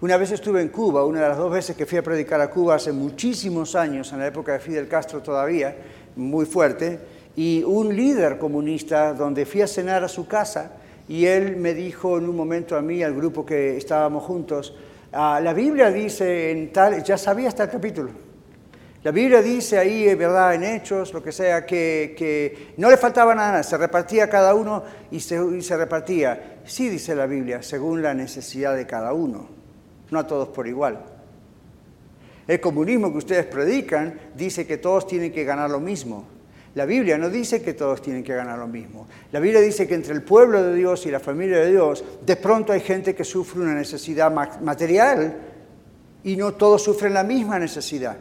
una 0.00 0.16
vez 0.16 0.30
estuve 0.30 0.62
en 0.62 0.68
Cuba, 0.68 1.04
una 1.04 1.22
de 1.22 1.28
las 1.28 1.38
dos 1.38 1.52
veces 1.52 1.76
que 1.76 1.86
fui 1.86 1.98
a 1.98 2.02
predicar 2.02 2.40
a 2.40 2.50
Cuba 2.50 2.76
hace 2.76 2.92
muchísimos 2.92 3.74
años, 3.74 4.12
en 4.12 4.18
la 4.20 4.26
época 4.26 4.52
de 4.52 4.60
Fidel 4.60 4.88
Castro 4.88 5.22
todavía, 5.22 5.76
muy 6.16 6.46
fuerte, 6.46 6.98
y 7.36 7.62
un 7.64 7.94
líder 7.94 8.38
comunista 8.38 9.12
donde 9.12 9.44
fui 9.44 9.62
a 9.62 9.66
cenar 9.66 10.04
a 10.04 10.08
su 10.08 10.26
casa, 10.26 10.72
y 11.08 11.26
él 11.26 11.56
me 11.56 11.74
dijo 11.74 12.18
en 12.18 12.28
un 12.28 12.36
momento 12.36 12.76
a 12.76 12.82
mí, 12.82 13.02
al 13.02 13.14
grupo 13.14 13.44
que 13.44 13.76
estábamos 13.76 14.24
juntos, 14.24 14.74
ah, 15.12 15.40
la 15.42 15.52
Biblia 15.52 15.90
dice 15.90 16.50
en 16.50 16.72
tal, 16.72 17.02
ya 17.02 17.18
sabía 17.18 17.48
hasta 17.48 17.64
el 17.64 17.70
capítulo, 17.70 18.10
la 19.04 19.10
Biblia 19.10 19.42
dice 19.42 19.78
ahí, 19.78 20.14
¿verdad?, 20.14 20.54
en 20.54 20.64
Hechos, 20.64 21.12
lo 21.12 21.22
que 21.22 21.30
sea, 21.30 21.66
que, 21.66 22.72
no 22.78 22.88
le 22.88 22.96
faltaba 22.96 23.34
nada, 23.34 23.62
se 23.62 23.76
repartía 23.76 24.30
cada 24.30 24.54
uno 24.54 24.82
y 25.10 25.20
se 25.20 25.76
repartía. 25.76 26.60
Sí, 26.64 26.88
dice 26.88 27.14
la 27.14 27.26
Biblia, 27.26 27.62
según 27.62 28.00
la 28.00 28.14
necesidad 28.14 28.74
de 28.74 28.86
cada 28.86 29.12
uno, 29.12 29.46
no 30.10 30.18
a 30.18 30.26
todos 30.26 30.48
por 30.48 30.66
igual. 30.66 31.04
El 32.46 32.60
comunismo 32.60 33.12
que 33.12 33.18
ustedes 33.18 33.44
predican 33.44 34.18
dice 34.34 34.66
que 34.66 34.78
todos 34.78 35.06
tienen 35.06 35.32
que 35.32 35.44
ganar 35.44 35.70
lo 35.70 35.80
mismo. 35.80 36.26
La 36.74 36.86
Biblia 36.86 37.16
no 37.16 37.30
dice 37.30 37.62
que 37.62 37.74
todos 37.74 38.02
tienen 38.02 38.24
que 38.24 38.34
ganar 38.34 38.58
lo 38.58 38.66
mismo. 38.66 39.06
La 39.30 39.38
Biblia 39.38 39.60
dice 39.60 39.86
que 39.86 39.94
entre 39.94 40.12
el 40.12 40.22
pueblo 40.22 40.62
de 40.62 40.74
Dios 40.74 41.06
y 41.06 41.10
la 41.10 41.20
familia 41.20 41.58
de 41.58 41.70
Dios, 41.70 42.04
de 42.26 42.36
pronto 42.36 42.72
hay 42.72 42.80
gente 42.80 43.14
que 43.14 43.22
sufre 43.22 43.60
una 43.60 43.74
necesidad 43.74 44.32
material 44.60 45.36
y 46.24 46.36
no 46.36 46.54
todos 46.54 46.82
sufren 46.82 47.14
la 47.14 47.22
misma 47.22 47.60
necesidad. 47.60 48.16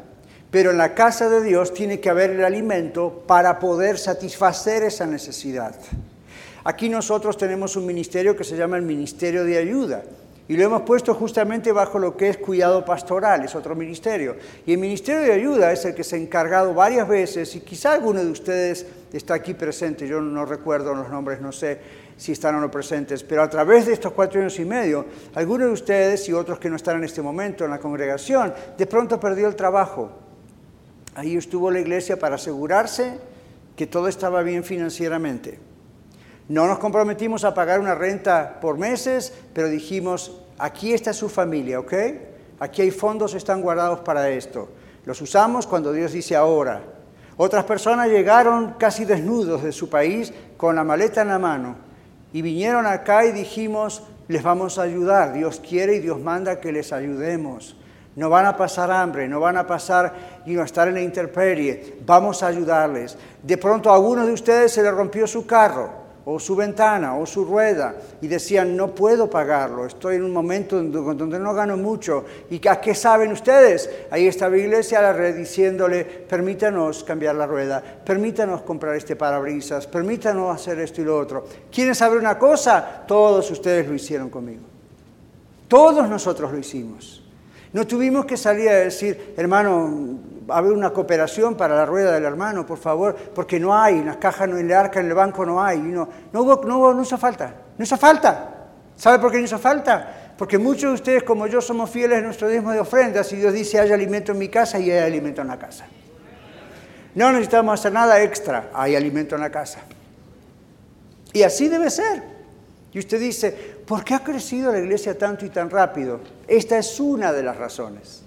Pero 0.51 0.69
en 0.69 0.77
la 0.77 0.93
casa 0.93 1.29
de 1.29 1.41
Dios 1.41 1.73
tiene 1.73 1.99
que 1.99 2.11
haber 2.11 2.29
el 2.29 2.45
alimento 2.45 3.23
para 3.25 3.57
poder 3.57 3.97
satisfacer 3.97 4.83
esa 4.83 5.07
necesidad. 5.07 5.75
Aquí 6.63 6.89
nosotros 6.89 7.37
tenemos 7.37 7.75
un 7.75 7.87
ministerio 7.87 8.35
que 8.35 8.43
se 8.43 8.55
llama 8.55 8.77
el 8.77 8.83
Ministerio 8.83 9.43
de 9.45 9.57
Ayuda. 9.57 10.03
Y 10.47 10.57
lo 10.57 10.65
hemos 10.65 10.81
puesto 10.81 11.13
justamente 11.13 11.71
bajo 11.71 11.99
lo 11.99 12.17
que 12.17 12.27
es 12.27 12.37
cuidado 12.37 12.83
pastoral, 12.83 13.45
es 13.45 13.55
otro 13.55 13.75
ministerio. 13.75 14.35
Y 14.65 14.73
el 14.73 14.77
Ministerio 14.77 15.21
de 15.21 15.31
Ayuda 15.31 15.71
es 15.71 15.85
el 15.85 15.95
que 15.95 16.03
se 16.03 16.17
ha 16.17 16.19
encargado 16.19 16.73
varias 16.73 17.07
veces, 17.07 17.55
y 17.55 17.61
quizá 17.61 17.93
alguno 17.93 18.21
de 18.21 18.29
ustedes 18.29 18.85
está 19.13 19.35
aquí 19.35 19.53
presente, 19.53 20.05
yo 20.05 20.19
no 20.19 20.45
recuerdo 20.45 20.93
los 20.93 21.09
nombres, 21.09 21.39
no 21.39 21.53
sé 21.53 21.79
si 22.17 22.33
están 22.33 22.55
o 22.55 22.59
no 22.59 22.69
presentes, 22.69 23.23
pero 23.23 23.41
a 23.41 23.49
través 23.49 23.85
de 23.85 23.93
estos 23.93 24.11
cuatro 24.11 24.41
años 24.41 24.59
y 24.59 24.65
medio, 24.65 25.05
algunos 25.33 25.67
de 25.67 25.73
ustedes 25.73 26.27
y 26.27 26.33
otros 26.33 26.59
que 26.59 26.69
no 26.69 26.75
están 26.75 26.97
en 26.97 27.05
este 27.05 27.21
momento 27.21 27.63
en 27.63 27.71
la 27.71 27.79
congregación, 27.79 28.53
de 28.77 28.85
pronto 28.85 29.19
perdió 29.19 29.47
el 29.47 29.55
trabajo. 29.55 30.11
Ahí 31.15 31.37
estuvo 31.37 31.71
la 31.71 31.79
iglesia 31.79 32.19
para 32.19 32.35
asegurarse 32.35 33.17
que 33.77 33.87
todo 33.87 34.07
estaba 34.09 34.43
bien 34.43 34.63
financieramente. 34.63 35.72
No 36.49 36.67
nos 36.67 36.79
comprometimos 36.79 37.45
a 37.45 37.53
pagar 37.53 37.79
una 37.79 37.95
renta 37.95 38.59
por 38.59 38.77
meses, 38.77 39.33
pero 39.53 39.69
dijimos, 39.69 40.41
aquí 40.57 40.93
está 40.93 41.13
su 41.13 41.29
familia, 41.29 41.79
¿ok? 41.79 41.93
Aquí 42.59 42.81
hay 42.81 42.91
fondos, 42.91 43.33
están 43.33 43.61
guardados 43.61 44.01
para 44.01 44.29
esto. 44.29 44.67
Los 45.05 45.21
usamos 45.21 45.65
cuando 45.65 45.93
Dios 45.93 46.11
dice 46.11 46.35
ahora. 46.35 46.81
Otras 47.37 47.63
personas 47.63 48.09
llegaron 48.09 48.73
casi 48.77 49.05
desnudos 49.05 49.63
de 49.63 49.71
su 49.71 49.89
país 49.89 50.33
con 50.57 50.75
la 50.75 50.83
maleta 50.83 51.21
en 51.21 51.29
la 51.29 51.39
mano 51.39 51.75
y 52.33 52.41
vinieron 52.41 52.85
acá 52.85 53.25
y 53.25 53.31
dijimos, 53.31 54.03
les 54.27 54.43
vamos 54.43 54.77
a 54.77 54.83
ayudar. 54.83 55.33
Dios 55.33 55.61
quiere 55.67 55.95
y 55.95 55.99
Dios 55.99 56.19
manda 56.19 56.59
que 56.59 56.73
les 56.73 56.91
ayudemos. 56.91 57.77
No 58.15 58.29
van 58.29 58.45
a 58.45 58.55
pasar 58.55 58.91
hambre, 58.91 59.27
no 59.27 59.39
van 59.39 59.57
a 59.57 59.65
pasar 59.65 60.41
y 60.45 60.57
a 60.57 60.63
estar 60.63 60.87
en 60.89 60.95
la 60.95 61.01
intemperie. 61.01 61.97
Vamos 62.05 62.43
a 62.43 62.47
ayudarles. 62.47 63.17
De 63.41 63.57
pronto 63.57 63.89
a 63.89 63.95
alguno 63.95 64.25
de 64.25 64.33
ustedes 64.33 64.73
se 64.73 64.83
le 64.83 64.91
rompió 64.91 65.25
su 65.25 65.47
carro 65.47 66.02
o 66.25 66.39
su 66.39 66.55
ventana 66.55 67.17
o 67.17 67.25
su 67.25 67.43
rueda 67.43 67.95
y 68.21 68.27
decían, 68.27 68.77
no 68.77 68.95
puedo 68.95 69.29
pagarlo, 69.29 69.85
estoy 69.85 70.15
en 70.15 70.23
un 70.23 70.31
momento 70.31 70.81
donde 70.81 71.39
no 71.39 71.53
gano 71.53 71.75
mucho. 71.75 72.23
¿Y 72.49 72.65
a 72.67 72.79
qué 72.79 72.95
saben 72.95 73.31
ustedes? 73.31 73.89
Ahí 74.09 74.27
estaba 74.27 74.57
Iglesia 74.57 74.99
a 74.99 75.03
la 75.03 75.13
red 75.13 75.35
diciéndole, 75.35 76.05
permítanos 76.05 77.03
cambiar 77.03 77.35
la 77.35 77.45
rueda, 77.45 77.83
permítanos 78.05 78.61
comprar 78.61 78.95
este 78.95 79.15
parabrisas, 79.15 79.87
permítanos 79.87 80.55
hacer 80.55 80.79
esto 80.79 81.01
y 81.01 81.05
lo 81.05 81.17
otro. 81.17 81.45
¿Quieren 81.71 81.95
saber 81.95 82.19
una 82.19 82.39
cosa? 82.39 83.03
Todos 83.05 83.51
ustedes 83.51 83.87
lo 83.87 83.93
hicieron 83.93 84.29
conmigo. 84.29 84.63
Todos 85.67 86.07
nosotros 86.07 86.51
lo 86.51 86.59
hicimos. 86.59 87.23
No 87.73 87.87
tuvimos 87.87 88.25
que 88.25 88.37
salir 88.37 88.69
a 88.69 88.75
decir, 88.75 89.33
hermano, 89.35 90.19
haber 90.49 90.71
una 90.71 90.91
cooperación 90.91 91.55
para 91.55 91.75
la 91.75 91.85
rueda 91.85 92.11
del 92.11 92.25
hermano, 92.25 92.65
por 92.65 92.77
favor, 92.77 93.15
porque 93.15 93.59
no 93.59 93.75
hay, 93.75 93.99
en 93.99 94.05
las 94.05 94.17
cajas, 94.17 94.47
no, 94.47 94.57
en 94.57 94.65
el 94.65 94.73
arca, 94.73 94.99
en 94.99 95.07
el 95.07 95.13
banco 95.13 95.45
no 95.45 95.63
hay. 95.63 95.79
No, 95.79 96.07
no, 96.31 96.41
hubo, 96.41 96.61
no, 96.65 96.93
no 96.93 97.01
hizo 97.01 97.17
falta, 97.17 97.53
no 97.77 97.83
hizo 97.83 97.97
falta. 97.97 98.49
¿Sabe 98.95 99.19
por 99.19 99.31
qué 99.31 99.39
no 99.39 99.45
hizo 99.45 99.59
falta? 99.59 100.33
Porque 100.37 100.57
muchos 100.57 100.89
de 100.89 100.93
ustedes, 100.93 101.23
como 101.23 101.47
yo, 101.47 101.61
somos 101.61 101.89
fieles 101.89 102.19
a 102.19 102.21
nuestro 102.21 102.47
diezmo 102.47 102.71
de 102.71 102.79
ofrendas 102.79 103.31
y 103.33 103.37
Dios 103.37 103.53
dice, 103.53 103.79
hay 103.79 103.91
alimento 103.91 104.31
en 104.31 104.37
mi 104.37 104.49
casa 104.49 104.79
y 104.79 104.89
hay 104.91 104.99
alimento 104.99 105.41
en 105.41 105.47
la 105.47 105.59
casa. 105.59 105.85
No 107.15 107.31
necesitamos 107.31 107.79
hacer 107.79 107.93
nada 107.93 108.21
extra, 108.21 108.69
hay 108.73 108.95
alimento 108.95 109.35
en 109.35 109.41
la 109.41 109.51
casa. 109.51 109.79
Y 111.31 111.43
así 111.43 111.67
debe 111.67 111.89
ser. 111.89 112.23
Y 112.91 112.99
usted 112.99 113.19
dice, 113.19 113.51
¿por 113.85 114.03
qué 114.03 114.13
ha 114.13 114.23
crecido 114.23 114.71
la 114.71 114.79
iglesia 114.79 115.17
tanto 115.17 115.45
y 115.45 115.49
tan 115.49 115.69
rápido? 115.69 116.19
Esta 116.47 116.77
es 116.77 116.99
una 116.99 117.31
de 117.31 117.43
las 117.43 117.57
razones. 117.57 118.23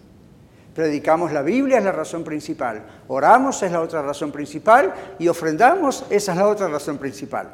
Predicamos 0.77 1.33
la 1.33 1.41
Biblia, 1.41 1.79
es 1.79 1.85
la 1.85 1.93
razón 1.93 2.23
principal. 2.23 2.83
Oramos, 3.09 3.63
es 3.63 3.73
la 3.73 3.81
otra 3.81 4.03
razón 4.03 4.31
principal. 4.31 4.93
Y 5.19 5.27
ofrendamos, 5.27 6.05
esa 6.11 6.33
es 6.33 6.39
la 6.39 6.47
otra 6.47 6.69
razón 6.69 6.99
principal. 6.99 7.49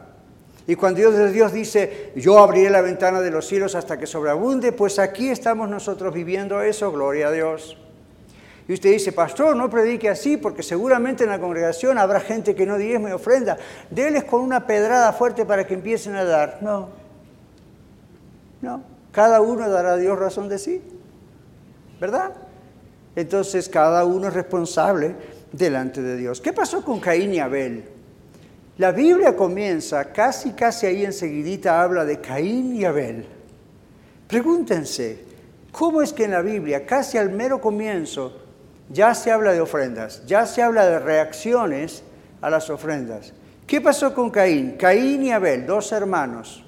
Y 0.67 0.75
cuando 0.75 0.99
Dios, 0.99 1.33
Dios 1.33 1.53
dice, 1.53 2.11
yo 2.17 2.41
abriré 2.41 2.69
la 2.69 2.81
ventana 2.81 3.21
de 3.21 3.31
los 3.31 3.47
cielos 3.47 3.77
hasta 3.77 3.97
que 3.97 4.09
sobreabunde, 4.09 4.73
pues 4.73 4.99
aquí 4.99 5.29
estamos 5.29 5.69
nosotros 5.69 6.13
viviendo 6.13 6.63
eso, 6.63 6.91
gloria 6.91 7.29
a 7.29 7.31
Dios. 7.31 7.79
Y 8.67 8.73
usted 8.73 8.91
dice, 8.91 9.13
pastor, 9.13 9.55
no 9.55 9.71
predique 9.71 10.09
así, 10.09 10.37
porque 10.37 10.65
seguramente 10.65 11.23
en 11.23 11.31
la 11.31 11.39
congregación 11.39 11.99
habrá 11.99 12.19
gente 12.19 12.57
que 12.57 12.67
no 12.67 12.77
diezme 12.77 13.13
ofrenda. 13.13 13.57
Déles 13.89 14.25
con 14.25 14.41
una 14.41 14.67
pedrada 14.67 15.13
fuerte 15.13 15.47
para 15.47 15.65
que 15.65 15.75
empiecen 15.75 16.17
a 16.17 16.25
dar. 16.25 16.59
No. 16.61 16.89
No. 18.61 18.83
Cada 19.13 19.41
uno 19.41 19.69
dará 19.71 19.93
a 19.93 19.97
Dios 19.97 20.19
razón 20.19 20.49
de 20.49 20.59
sí. 20.59 20.83
¿Verdad? 22.01 22.33
Entonces 23.15 23.69
cada 23.69 24.05
uno 24.05 24.29
es 24.29 24.35
responsable 24.35 25.15
delante 25.53 26.01
de 26.03 26.17
Dios. 26.17 26.41
¿Qué 26.41 26.53
pasó 26.53 26.85
con 26.85 27.01
Caín 27.01 27.35
y 27.35 27.39
Abel? 27.39 27.85
La 28.79 28.91
Biblia 28.91 29.37
comienza, 29.37 30.13
casi 30.13 30.53
casi 30.53 30.87
ahí 30.87 31.05
enseguidita 31.05 31.83
habla 31.83 32.05
de 32.05 32.21
Caín 32.21 32.75
y 32.75 32.85
Abel. 32.85 33.27
Pregúntense, 34.27 35.25
¿cómo 35.71 36.01
es 36.01 36.15
que 36.15 36.25
en 36.25 36.31
la 36.31 36.41
Biblia, 36.41 36.87
casi 36.87 37.19
al 37.19 37.31
mero 37.31 37.61
comienzo, 37.61 38.41
ya 38.89 39.15
se 39.15 39.31
habla 39.31 39.53
de 39.53 39.61
ofrendas, 39.61 40.25
ya 40.27 40.47
se 40.47 40.63
habla 40.63 40.87
de 40.87 40.99
reacciones 40.99 42.03
a 42.41 42.49
las 42.49 42.71
ofrendas? 42.71 43.35
¿Qué 43.67 43.83
pasó 43.83 44.15
con 44.15 44.31
Caín? 44.31 44.73
Caín 44.79 45.23
y 45.23 45.33
Abel, 45.33 45.67
dos 45.67 45.93
hermanos. 45.93 46.65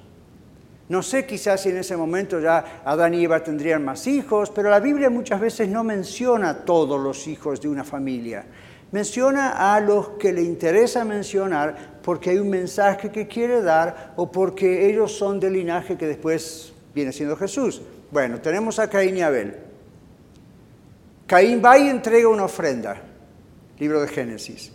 No 0.87 1.01
sé, 1.01 1.25
quizás 1.25 1.63
si 1.63 1.69
en 1.69 1.77
ese 1.77 1.97
momento 1.97 2.39
ya 2.39 2.81
Adán 2.85 3.15
y 3.15 3.23
Eva 3.23 3.43
tendrían 3.43 3.83
más 3.83 4.05
hijos, 4.05 4.51
pero 4.51 4.69
la 4.69 4.79
Biblia 4.79 5.09
muchas 5.09 5.41
veces 5.41 5.67
no 5.67 5.83
menciona 5.83 6.49
a 6.49 6.57
todos 6.65 7.01
los 7.01 7.27
hijos 7.27 7.59
de 7.59 7.67
una 7.67 7.83
familia. 7.83 8.45
Menciona 8.91 9.73
a 9.73 9.79
los 9.79 10.09
que 10.09 10.31
le 10.31 10.43
interesa 10.43 11.03
mencionar 11.03 11.99
porque 12.03 12.29
hay 12.29 12.37
un 12.37 12.49
mensaje 12.49 13.09
que 13.09 13.27
quiere 13.27 13.63
dar 13.63 14.13
o 14.15 14.31
porque 14.31 14.87
ellos 14.87 15.11
son 15.11 15.39
del 15.39 15.53
linaje 15.53 15.97
que 15.97 16.05
después 16.05 16.71
viene 16.93 17.11
siendo 17.11 17.35
Jesús. 17.35 17.81
Bueno, 18.11 18.39
tenemos 18.39 18.77
a 18.77 18.87
Caín 18.87 19.17
y 19.17 19.21
Abel. 19.23 19.55
Caín 21.25 21.61
va 21.65 21.79
y 21.79 21.89
entrega 21.89 22.29
una 22.29 22.43
ofrenda, 22.43 22.97
libro 23.79 24.01
de 24.01 24.07
Génesis. 24.07 24.71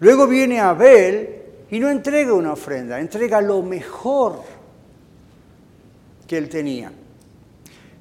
Luego 0.00 0.26
viene 0.26 0.58
Abel 0.58 1.42
y 1.70 1.78
no 1.78 1.90
entrega 1.90 2.32
una 2.32 2.54
ofrenda, 2.54 2.98
entrega 2.98 3.42
lo 3.42 3.60
mejor 3.62 4.42
que 6.32 6.38
él 6.38 6.48
tenía. 6.48 6.90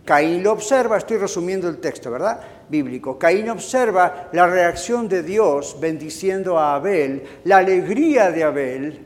Caín 0.05 0.41
lo 0.41 0.53
observa, 0.53 0.95
estoy 0.95 1.17
resumiendo 1.17 1.67
el 1.67 1.79
texto, 1.79 2.09
¿verdad? 2.09 2.39
Bíblico. 2.69 3.19
Caín 3.19 3.49
observa 3.49 4.29
la 4.31 4.47
reacción 4.47 5.09
de 5.09 5.21
Dios 5.21 5.75
bendiciendo 5.81 6.57
a 6.57 6.75
Abel, 6.75 7.23
la 7.43 7.57
alegría 7.57 8.31
de 8.31 8.43
Abel, 8.45 9.05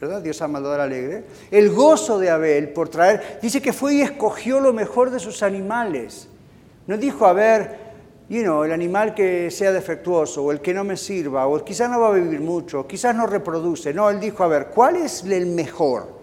¿verdad? 0.00 0.22
Dios 0.22 0.40
ama 0.40 0.60
al 0.60 0.80
alegre. 0.80 1.24
El 1.50 1.70
gozo 1.70 2.20
de 2.20 2.30
Abel 2.30 2.68
por 2.68 2.90
traer, 2.90 3.40
dice 3.42 3.60
que 3.60 3.72
fue 3.72 3.94
y 3.94 4.02
escogió 4.02 4.60
lo 4.60 4.72
mejor 4.72 5.10
de 5.10 5.18
sus 5.18 5.42
animales. 5.42 6.28
No 6.86 6.96
dijo, 6.98 7.26
a 7.26 7.32
ver, 7.32 7.76
you 8.28 8.42
know, 8.42 8.62
el 8.62 8.70
animal 8.70 9.16
que 9.16 9.50
sea 9.50 9.72
defectuoso 9.72 10.44
o 10.44 10.52
el 10.52 10.60
que 10.60 10.72
no 10.72 10.84
me 10.84 10.96
sirva 10.96 11.48
o 11.48 11.64
quizás 11.64 11.90
no 11.90 11.98
va 11.98 12.10
a 12.10 12.12
vivir 12.12 12.38
mucho, 12.38 12.86
quizás 12.86 13.16
no 13.16 13.26
reproduce. 13.26 13.92
No, 13.92 14.08
él 14.10 14.20
dijo, 14.20 14.44
a 14.44 14.46
ver, 14.46 14.68
¿cuál 14.68 14.94
es 14.94 15.24
el 15.24 15.46
mejor? 15.46 16.15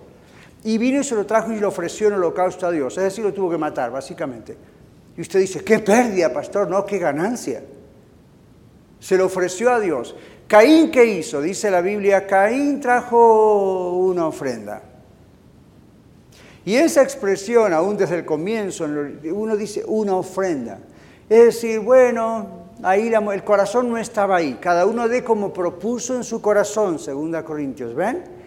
Y 0.64 0.78
vino 0.78 1.02
y 1.02 1.04
se 1.04 1.16
lo 1.16 1.26
trajo 1.26 1.52
y 1.52 1.60
lo 1.60 1.68
ofreció 1.68 2.08
en 2.08 2.14
holocausto 2.14 2.66
a 2.66 2.72
Dios. 2.72 2.98
Es 2.98 3.04
decir, 3.04 3.24
lo 3.24 3.34
tuvo 3.34 3.50
que 3.50 3.58
matar, 3.58 3.92
básicamente. 3.92 4.56
Y 5.18 5.22
usted 5.22 5.40
dice, 5.40 5.64
qué 5.64 5.80
pérdida, 5.80 6.32
pastor, 6.32 6.70
no, 6.70 6.86
qué 6.86 6.98
ganancia. 6.98 7.64
Se 9.00 9.18
lo 9.18 9.26
ofreció 9.26 9.72
a 9.72 9.80
Dios. 9.80 10.16
Caín, 10.48 10.90
¿qué 10.92 11.06
hizo? 11.06 11.42
Dice 11.42 11.70
la 11.70 11.82
Biblia, 11.82 12.26
Caín 12.26 12.80
trajo 12.80 13.98
una 13.98 14.28
ofrenda. 14.28 14.82
Y 16.66 16.76
esa 16.76 17.02
expresión, 17.02 17.74
aún 17.74 17.98
desde 17.98 18.16
el 18.16 18.26
comienzo, 18.26 18.86
uno 18.86 19.58
dice 19.58 19.84
una 19.86 20.16
ofrenda. 20.16 20.80
Es 21.30 21.46
decir, 21.46 21.80
bueno, 21.80 22.70
ahí 22.84 23.12
el 23.12 23.44
corazón 23.44 23.90
no 23.90 23.98
estaba 23.98 24.38
ahí. 24.38 24.58
Cada 24.62 24.86
uno 24.86 25.10
de 25.10 25.24
como 25.24 25.52
propuso 25.52 26.16
en 26.16 26.24
su 26.24 26.42
corazón, 26.42 27.00
segunda 27.00 27.44
Corintios, 27.44 27.94
¿ven? 27.94 28.43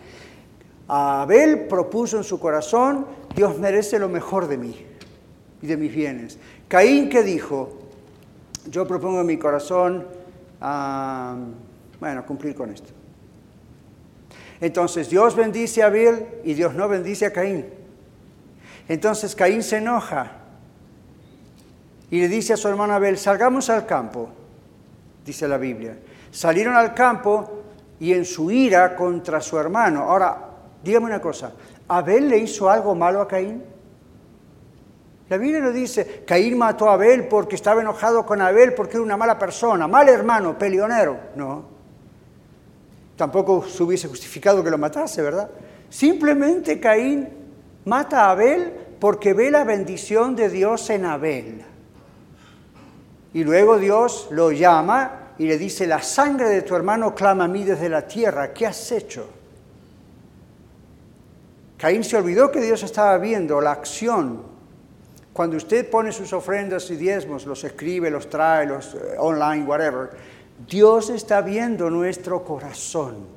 Abel 0.88 1.66
propuso 1.66 2.16
en 2.16 2.24
su 2.24 2.38
corazón, 2.38 3.06
Dios 3.34 3.58
merece 3.58 3.98
lo 3.98 4.08
mejor 4.08 4.46
de 4.48 4.56
mí 4.56 4.86
y 5.62 5.66
de 5.66 5.76
mis 5.76 5.94
bienes. 5.94 6.38
Caín, 6.68 7.08
¿qué 7.08 7.22
dijo? 7.22 7.78
Yo 8.70 8.86
propongo 8.86 9.20
en 9.20 9.26
mi 9.26 9.36
corazón, 9.36 10.06
bueno, 12.00 12.26
cumplir 12.26 12.54
con 12.54 12.70
esto. 12.70 12.90
Entonces 14.60 15.10
Dios 15.10 15.36
bendice 15.36 15.82
a 15.82 15.86
Abel 15.86 16.26
y 16.44 16.54
Dios 16.54 16.74
no 16.74 16.88
bendice 16.88 17.26
a 17.26 17.32
Caín. 17.32 17.66
Entonces 18.88 19.34
Caín 19.34 19.62
se 19.62 19.78
enoja 19.78 20.32
y 22.10 22.20
le 22.20 22.28
dice 22.28 22.52
a 22.52 22.56
su 22.56 22.68
hermano 22.68 22.94
Abel, 22.94 23.18
salgamos 23.18 23.68
al 23.68 23.84
campo, 23.84 24.28
dice 25.24 25.48
la 25.48 25.58
Biblia. 25.58 25.98
Salieron 26.30 26.76
al 26.76 26.94
campo 26.94 27.62
y 27.98 28.12
en 28.12 28.24
su 28.24 28.50
ira 28.50 28.94
contra 28.94 29.40
su 29.40 29.58
hermano. 29.58 30.02
Ahora, 30.04 30.45
dígame 30.86 31.06
una 31.06 31.20
cosa, 31.20 31.52
¿Abel 31.88 32.28
le 32.28 32.38
hizo 32.38 32.70
algo 32.70 32.94
malo 32.94 33.20
a 33.20 33.26
Caín? 33.26 33.62
La 35.28 35.36
Biblia 35.36 35.60
no 35.60 35.72
dice, 35.72 36.22
Caín 36.24 36.56
mató 36.56 36.88
a 36.88 36.94
Abel 36.94 37.26
porque 37.26 37.56
estaba 37.56 37.80
enojado 37.80 38.24
con 38.24 38.40
Abel 38.40 38.74
porque 38.74 38.92
era 38.96 39.02
una 39.02 39.16
mala 39.16 39.36
persona, 39.36 39.88
mal 39.88 40.08
hermano, 40.08 40.56
peleonero. 40.56 41.18
No. 41.34 41.64
Tampoco 43.16 43.66
se 43.66 43.82
hubiese 43.82 44.06
justificado 44.06 44.62
que 44.62 44.70
lo 44.70 44.78
matase, 44.78 45.22
¿verdad? 45.22 45.50
Simplemente 45.90 46.78
Caín 46.78 47.28
mata 47.84 48.26
a 48.26 48.30
Abel 48.30 48.72
porque 49.00 49.34
ve 49.34 49.50
la 49.50 49.64
bendición 49.64 50.36
de 50.36 50.48
Dios 50.48 50.88
en 50.90 51.04
Abel. 51.04 51.64
Y 53.34 53.42
luego 53.42 53.78
Dios 53.78 54.28
lo 54.30 54.52
llama 54.52 55.32
y 55.38 55.46
le 55.46 55.58
dice, 55.58 55.88
la 55.88 56.02
sangre 56.02 56.48
de 56.48 56.62
tu 56.62 56.76
hermano 56.76 57.14
clama 57.14 57.44
a 57.44 57.48
mí 57.48 57.64
desde 57.64 57.88
la 57.88 58.06
tierra, 58.06 58.52
¿qué 58.52 58.66
has 58.66 58.92
hecho? 58.92 59.35
Caín 61.76 62.04
se 62.04 62.16
olvidó 62.16 62.50
que 62.50 62.60
Dios 62.60 62.82
estaba 62.82 63.18
viendo 63.18 63.60
la 63.60 63.72
acción. 63.72 64.42
Cuando 65.32 65.58
usted 65.58 65.90
pone 65.90 66.12
sus 66.12 66.32
ofrendas 66.32 66.90
y 66.90 66.96
diezmos, 66.96 67.44
los 67.44 67.62
escribe, 67.64 68.10
los 68.10 68.30
trae, 68.30 68.66
los 68.66 68.94
eh, 68.94 69.16
online, 69.18 69.64
whatever, 69.64 70.10
Dios 70.66 71.10
está 71.10 71.42
viendo 71.42 71.90
nuestro 71.90 72.42
corazón. 72.42 73.36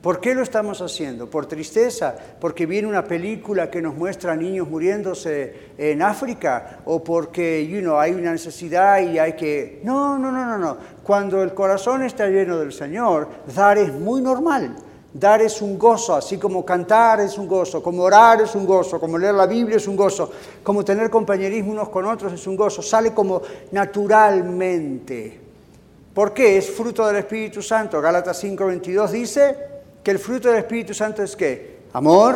¿Por 0.00 0.20
qué 0.20 0.34
lo 0.34 0.42
estamos 0.42 0.80
haciendo? 0.80 1.30
¿Por 1.30 1.46
tristeza? 1.46 2.14
¿Porque 2.38 2.66
viene 2.66 2.88
una 2.88 3.04
película 3.04 3.70
que 3.70 3.80
nos 3.80 3.94
muestra 3.94 4.36
niños 4.36 4.68
muriéndose 4.68 5.72
en 5.78 6.02
África? 6.02 6.80
¿O 6.84 7.02
porque 7.02 7.66
you 7.66 7.80
know, 7.80 7.98
hay 7.98 8.12
una 8.12 8.32
necesidad 8.32 9.00
y 9.00 9.18
hay 9.18 9.32
que... 9.34 9.80
No, 9.82 10.18
no, 10.18 10.30
no, 10.30 10.44
no, 10.44 10.58
no. 10.58 10.76
Cuando 11.02 11.42
el 11.42 11.54
corazón 11.54 12.02
está 12.02 12.26
lleno 12.26 12.58
del 12.58 12.72
Señor, 12.72 13.28
dar 13.54 13.78
es 13.78 13.92
muy 13.92 14.20
normal. 14.20 14.76
Dar 15.14 15.40
es 15.42 15.62
un 15.62 15.78
gozo, 15.78 16.16
así 16.16 16.38
como 16.38 16.64
cantar 16.64 17.20
es 17.20 17.38
un 17.38 17.46
gozo, 17.46 17.80
como 17.80 18.02
orar 18.02 18.40
es 18.40 18.56
un 18.56 18.66
gozo, 18.66 18.98
como 18.98 19.16
leer 19.16 19.34
la 19.34 19.46
Biblia 19.46 19.76
es 19.76 19.86
un 19.86 19.94
gozo, 19.94 20.28
como 20.60 20.84
tener 20.84 21.08
compañerismo 21.08 21.70
unos 21.70 21.88
con 21.88 22.04
otros 22.04 22.32
es 22.32 22.44
un 22.48 22.56
gozo. 22.56 22.82
Sale 22.82 23.14
como 23.14 23.40
naturalmente. 23.70 25.40
¿Por 26.12 26.34
qué? 26.34 26.58
Es 26.58 26.68
fruto 26.68 27.06
del 27.06 27.16
Espíritu 27.16 27.62
Santo. 27.62 28.00
Gálatas 28.00 28.42
5:22 28.42 29.10
dice 29.12 29.56
que 30.02 30.10
el 30.10 30.18
fruto 30.18 30.48
del 30.48 30.58
Espíritu 30.58 30.92
Santo 30.92 31.22
es 31.22 31.36
qué? 31.36 31.84
Amor, 31.92 32.34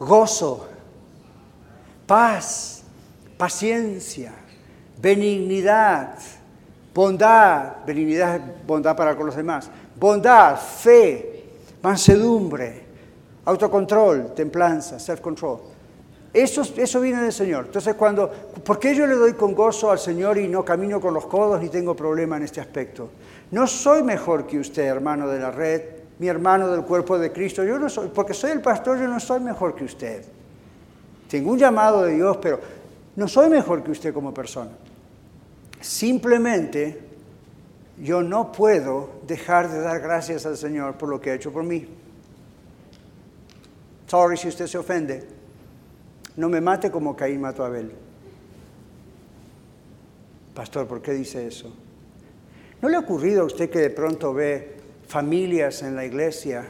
gozo, 0.00 0.66
paz, 2.04 2.82
paciencia, 3.38 4.32
benignidad, 5.00 6.18
bondad, 6.94 7.84
benignidad, 7.86 8.40
bondad 8.66 8.96
para 8.96 9.16
con 9.16 9.26
los 9.26 9.36
demás, 9.36 9.70
bondad, 9.98 10.56
fe, 10.56 11.44
mansedumbre, 11.82 12.82
autocontrol, 13.44 14.34
templanza, 14.34 14.98
self-control. 14.98 15.72
Eso, 16.32 16.62
eso 16.76 17.00
viene 17.00 17.22
del 17.22 17.32
Señor. 17.32 17.66
Entonces, 17.66 17.94
cuando, 17.94 18.30
¿por 18.30 18.78
qué 18.78 18.94
yo 18.94 19.06
le 19.06 19.14
doy 19.14 19.34
con 19.34 19.54
gozo 19.54 19.90
al 19.90 19.98
Señor 19.98 20.38
y 20.38 20.48
no 20.48 20.64
camino 20.64 21.00
con 21.00 21.12
los 21.12 21.26
codos 21.26 21.60
ni 21.60 21.68
tengo 21.68 21.94
problema 21.94 22.38
en 22.38 22.44
este 22.44 22.60
aspecto? 22.60 23.10
No 23.50 23.66
soy 23.66 24.02
mejor 24.02 24.46
que 24.46 24.58
usted, 24.58 24.84
hermano 24.84 25.28
de 25.28 25.38
la 25.38 25.50
red, 25.50 25.82
mi 26.18 26.28
hermano 26.28 26.68
del 26.68 26.82
cuerpo 26.84 27.18
de 27.18 27.32
Cristo. 27.32 27.62
Yo 27.64 27.78
no 27.78 27.88
soy, 27.90 28.08
porque 28.08 28.32
soy 28.32 28.52
el 28.52 28.62
pastor, 28.62 28.98
yo 28.98 29.08
no 29.08 29.20
soy 29.20 29.40
mejor 29.40 29.74
que 29.74 29.84
usted. 29.84 30.24
Tengo 31.28 31.50
un 31.50 31.58
llamado 31.58 32.04
de 32.04 32.14
Dios, 32.14 32.38
pero 32.40 32.60
no 33.16 33.28
soy 33.28 33.50
mejor 33.50 33.82
que 33.82 33.90
usted 33.90 34.14
como 34.14 34.32
persona. 34.32 34.70
Simplemente 35.82 37.00
yo 37.98 38.22
no 38.22 38.52
puedo 38.52 39.20
dejar 39.26 39.68
de 39.68 39.80
dar 39.80 40.00
gracias 40.00 40.46
al 40.46 40.56
Señor 40.56 40.96
por 40.96 41.08
lo 41.08 41.20
que 41.20 41.30
ha 41.30 41.34
hecho 41.34 41.52
por 41.52 41.64
mí. 41.64 41.86
Sorry 44.06 44.36
si 44.36 44.48
usted 44.48 44.66
se 44.66 44.78
ofende. 44.78 45.24
No 46.36 46.48
me 46.48 46.60
mate 46.60 46.90
como 46.90 47.16
Caín 47.16 47.40
mató 47.40 47.64
a 47.64 47.66
Abel. 47.66 47.92
Pastor, 50.54 50.86
¿por 50.86 51.02
qué 51.02 51.12
dice 51.12 51.46
eso? 51.46 51.74
¿No 52.80 52.88
le 52.88 52.96
ha 52.96 53.00
ocurrido 53.00 53.42
a 53.42 53.46
usted 53.46 53.68
que 53.68 53.80
de 53.80 53.90
pronto 53.90 54.32
ve 54.32 54.76
familias 55.08 55.82
en 55.82 55.96
la 55.96 56.04
iglesia, 56.04 56.64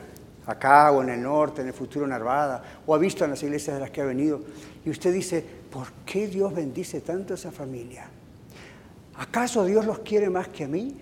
acá 0.47 0.91
o 0.93 1.03
en 1.03 1.11
el 1.11 1.23
norte, 1.23 1.63
en 1.63 1.69
el 1.69 1.75
futuro 1.75 2.07
Narvada, 2.07 2.63
o 2.87 2.95
ha 2.95 2.99
visto 2.99 3.25
en 3.25 3.31
las 3.31 3.43
iglesias 3.43 3.77
de 3.77 3.81
las 3.81 3.91
que 3.91 4.01
ha 4.01 4.05
venido, 4.05 4.41
y 4.85 4.91
usted 4.91 5.13
dice, 5.13 5.45
¿por 5.71 5.93
qué 6.07 6.29
Dios 6.29 6.55
bendice 6.55 7.01
tanto 7.01 7.35
a 7.35 7.37
esa 7.37 7.51
familia? 7.51 8.09
¿Acaso 9.15 9.65
Dios 9.65 9.85
los 9.85 10.01
quiere 10.01 10.31
más 10.31 10.49
que 10.49 10.65
a 10.65 10.69
mí? 10.69 11.01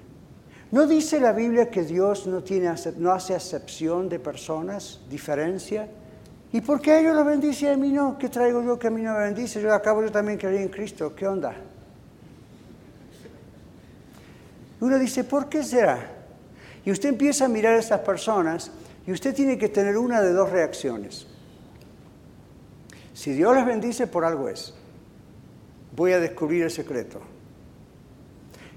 ¿No 0.73 0.87
dice 0.87 1.19
la 1.19 1.33
Biblia 1.33 1.71
que 1.71 1.83
Dios 1.83 2.27
no, 2.27 2.43
tiene, 2.43 2.69
hace 2.69 3.35
acepción 3.35 4.09
de 4.09 4.19
personas, 4.21 5.01
diferencia? 5.09 5.89
¿Y 6.53 6.61
por 6.61 6.81
qué 6.81 7.01
ellos 7.01 7.15
lo 7.15 7.25
bendice 7.25 7.67
y 7.67 7.69
a 7.69 7.77
mí 7.77 7.91
no? 7.91 8.19
¿Qué 8.19 8.29
traigo 8.29 8.63
yo 8.63 8.79
que 8.79 8.87
a 8.87 8.91
mí 8.91 9.03
no 9.03 9.13
me 9.15 9.21
bendice? 9.21 9.61
Yo 9.61 9.73
acabo 9.75 10.03
yo 10.03 10.13
también 10.13 10.39
creer 10.39 10.63
en 10.63 10.69
Cristo. 10.69 11.15
¿Qué 11.15 11.27
onda? 11.27 11.55
Uno 14.81 14.99
dice, 14.99 15.25
¿por 15.25 15.49
qué 15.49 15.63
será? 15.63 15.99
Y 16.85 16.91
usted 16.91 17.11
empieza 17.11 17.45
a 17.45 17.49
mirar 17.49 17.75
a 17.75 17.79
estas 17.79 18.01
personas 18.01 18.71
y 19.07 19.13
usted 19.13 19.35
tiene 19.35 19.59
que 19.59 19.69
tener 19.69 19.97
una 19.99 20.21
de 20.23 20.33
dos 20.33 20.51
reacciones. 20.51 21.27
Si 23.13 23.33
Dios 23.33 23.55
les 23.55 23.67
bendice, 23.67 24.07
por 24.07 24.25
algo 24.25 24.49
es. 24.49 24.73
Voy 25.95 26.13
a 26.13 26.21
descubrir 26.21 26.63
el 26.63 26.71
secreto. 26.71 27.21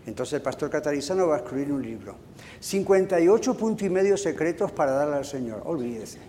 Entonces 0.06 0.34
el 0.34 0.42
pastor 0.42 0.70
catarizano 0.70 1.28
va 1.28 1.36
a 1.36 1.38
escribir 1.40 1.72
un 1.72 1.82
libro. 1.82 2.16
58 2.60 3.54
puntos 3.56 3.88
y 3.88 3.90
medio 3.90 4.18
secretos 4.18 4.72
para 4.72 4.92
darle 4.92 5.18
al 5.18 5.26
Señor. 5.26 5.62
Olvídese. 5.66 6.20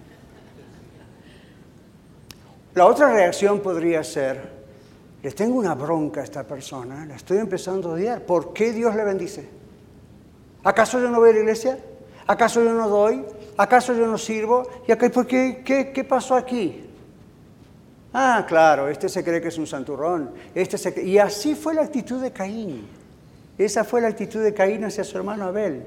La 2.75 2.87
otra 2.87 3.12
reacción 3.12 3.61
podría 3.61 4.03
ser, 4.03 4.51
le 5.22 5.31
tengo 5.31 5.57
una 5.59 5.75
bronca 5.75 6.20
a 6.20 6.25
esta 6.25 6.45
persona, 6.45 7.07
la 7.07 7.14
estoy 7.14 7.39
empezando 7.39 7.91
a 7.91 7.93
odiar. 7.93 8.22
¿Por 8.22 8.53
qué 8.53 8.72
Dios 8.72 8.95
le 8.97 9.05
bendice? 9.05 9.49
¿Acaso 10.64 11.01
yo 11.01 11.09
no 11.09 11.20
voy 11.20 11.31
a 11.31 11.33
la 11.35 11.39
iglesia? 11.41 11.79
¿Acaso 12.27 12.64
yo 12.64 12.72
no 12.72 12.89
doy? 12.89 13.25
¿Acaso 13.57 13.93
yo 13.95 14.07
no 14.07 14.18
sirvo? 14.18 14.66
¿Y 14.89 14.95
por 14.95 15.27
qué, 15.27 15.62
qué, 15.64 15.93
qué 15.93 16.05
pasó 16.05 16.35
aquí? 16.35 16.85
Ah, 18.12 18.45
claro, 18.47 18.89
este 18.89 19.09
se 19.09 19.22
cree 19.22 19.41
que 19.41 19.49
es 19.49 19.59
un 19.59 19.66
santurrón. 19.66 20.31
Este 20.55 21.03
Y 21.05 21.18
así 21.18 21.55
fue 21.55 21.75
la 21.75 21.83
actitud 21.83 22.20
de 22.20 22.33
Caín. 22.33 22.89
Esa 23.57 23.84
fue 23.84 24.00
la 24.00 24.09
actitud 24.09 24.42
de 24.42 24.52
Caín 24.52 24.84
hacia 24.84 25.05
su 25.05 25.16
hermano 25.16 25.44
Abel. 25.44 25.86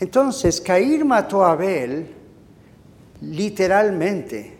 Entonces, 0.00 0.60
Caín 0.60 1.06
mató 1.06 1.44
a 1.44 1.52
Abel 1.52 2.08
literalmente. 3.20 4.56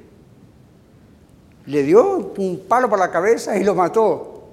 Le 1.66 1.82
dio 1.82 2.32
un 2.36 2.64
palo 2.68 2.88
por 2.88 2.98
la 2.98 3.10
cabeza 3.10 3.56
y 3.56 3.64
lo 3.64 3.74
mató. 3.74 4.44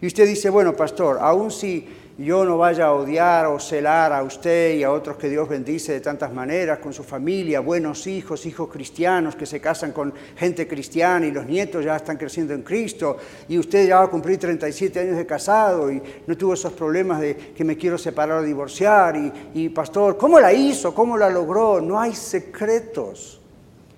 Y 0.00 0.06
usted 0.06 0.26
dice, 0.26 0.48
bueno, 0.50 0.74
pastor, 0.74 1.18
aún 1.20 1.50
si 1.50 1.86
yo 2.22 2.44
no 2.44 2.56
vaya 2.56 2.86
a 2.86 2.92
odiar 2.92 3.46
o 3.46 3.58
celar 3.58 4.12
a 4.12 4.22
usted 4.22 4.76
y 4.76 4.84
a 4.84 4.92
otros 4.92 5.16
que 5.16 5.28
Dios 5.28 5.48
bendice 5.48 5.92
de 5.92 6.00
tantas 6.00 6.32
maneras, 6.32 6.78
con 6.78 6.92
su 6.92 7.02
familia, 7.02 7.58
buenos 7.60 8.06
hijos, 8.06 8.46
hijos 8.46 8.68
cristianos 8.70 9.34
que 9.34 9.44
se 9.44 9.60
casan 9.60 9.92
con 9.92 10.14
gente 10.36 10.68
cristiana 10.68 11.26
y 11.26 11.32
los 11.32 11.46
nietos 11.46 11.84
ya 11.84 11.96
están 11.96 12.16
creciendo 12.16 12.54
en 12.54 12.62
Cristo 12.62 13.16
y 13.48 13.58
usted 13.58 13.88
ya 13.88 13.98
va 13.98 14.04
a 14.04 14.08
cumplir 14.08 14.38
37 14.38 15.00
años 15.00 15.16
de 15.16 15.26
casado 15.26 15.90
y 15.90 16.00
no 16.26 16.36
tuvo 16.36 16.54
esos 16.54 16.72
problemas 16.74 17.20
de 17.20 17.34
que 17.34 17.64
me 17.64 17.76
quiero 17.76 17.98
separar 17.98 18.38
o 18.38 18.42
divorciar 18.42 19.16
y, 19.16 19.32
y 19.54 19.68
pastor, 19.70 20.16
¿cómo 20.16 20.38
la 20.38 20.52
hizo? 20.52 20.94
¿Cómo 20.94 21.18
la 21.18 21.28
logró? 21.28 21.80
No 21.80 22.00
hay 22.00 22.14
secretos. 22.14 23.40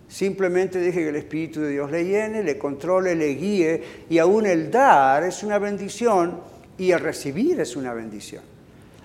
Simplemente 0.09 0.79
deje 0.79 1.01
que 1.01 1.09
el 1.09 1.17
Espíritu 1.17 1.61
de 1.61 1.71
Dios 1.71 1.91
le 1.91 2.05
llene, 2.05 2.43
le 2.43 2.57
controle, 2.57 3.15
le 3.15 3.35
guíe 3.35 3.83
y 4.09 4.19
aún 4.19 4.47
el 4.47 4.71
dar 4.71 5.25
es 5.25 5.43
una 5.43 5.59
bendición 5.59 6.54
y 6.79 6.91
el 6.91 7.01
recibir 7.01 7.61
es 7.61 7.77
una 7.77 7.93
bendición. 7.93 8.43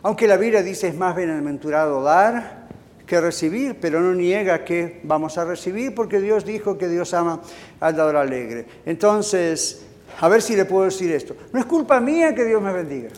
Aunque 0.02 0.28
la 0.28 0.38
Biblia 0.38 0.64
dice 0.64 0.88
es 0.88 0.96
más 0.96 1.16
bienaventurado 1.16 2.02
dar 2.02 2.68
que 3.06 3.20
recibir, 3.20 3.80
pero 3.82 4.00
no 4.02 4.14
niega 4.14 4.64
que 4.64 5.02
vamos 5.04 5.38
a 5.38 5.46
recibir 5.46 5.96
porque 5.96 6.22
Dios 6.22 6.46
dijo 6.46 6.78
que 6.78 6.88
Dios 6.88 7.14
ama 7.14 7.42
al 7.80 7.96
dador 7.96 8.18
alegre. 8.18 8.66
Entonces, 8.86 9.82
a 10.20 10.28
ver 10.28 10.42
si 10.42 10.56
le 10.56 10.66
puedo 10.66 10.86
decir 10.86 11.12
esto. 11.12 11.36
No 11.52 11.60
es 11.60 11.66
culpa 11.66 12.00
mía 12.00 12.36
que 12.36 12.46
Dios 12.46 12.62
me 12.62 12.72
bendiga, 12.72 13.10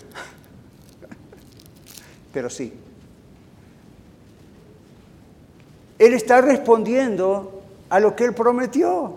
pero 2.34 2.50
sí. 2.50 2.74
Él 6.00 6.14
está 6.14 6.42
respondiendo 6.42 7.62
a 7.90 8.00
lo 8.00 8.16
que 8.16 8.24
Él 8.24 8.34
prometió. 8.34 9.14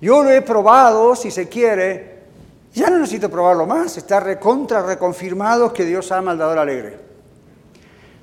Yo 0.00 0.22
lo 0.22 0.30
he 0.30 0.42
probado, 0.42 1.16
si 1.16 1.30
se 1.30 1.48
quiere, 1.48 2.13
ya 2.74 2.90
no 2.90 2.98
necesito 2.98 3.30
probarlo 3.30 3.66
más, 3.66 3.96
está 3.96 4.18
recontra 4.18 4.82
reconfirmado 4.82 5.72
que 5.72 5.84
Dios 5.84 6.10
ama 6.10 6.32
al 6.32 6.58
alegre. 6.58 6.98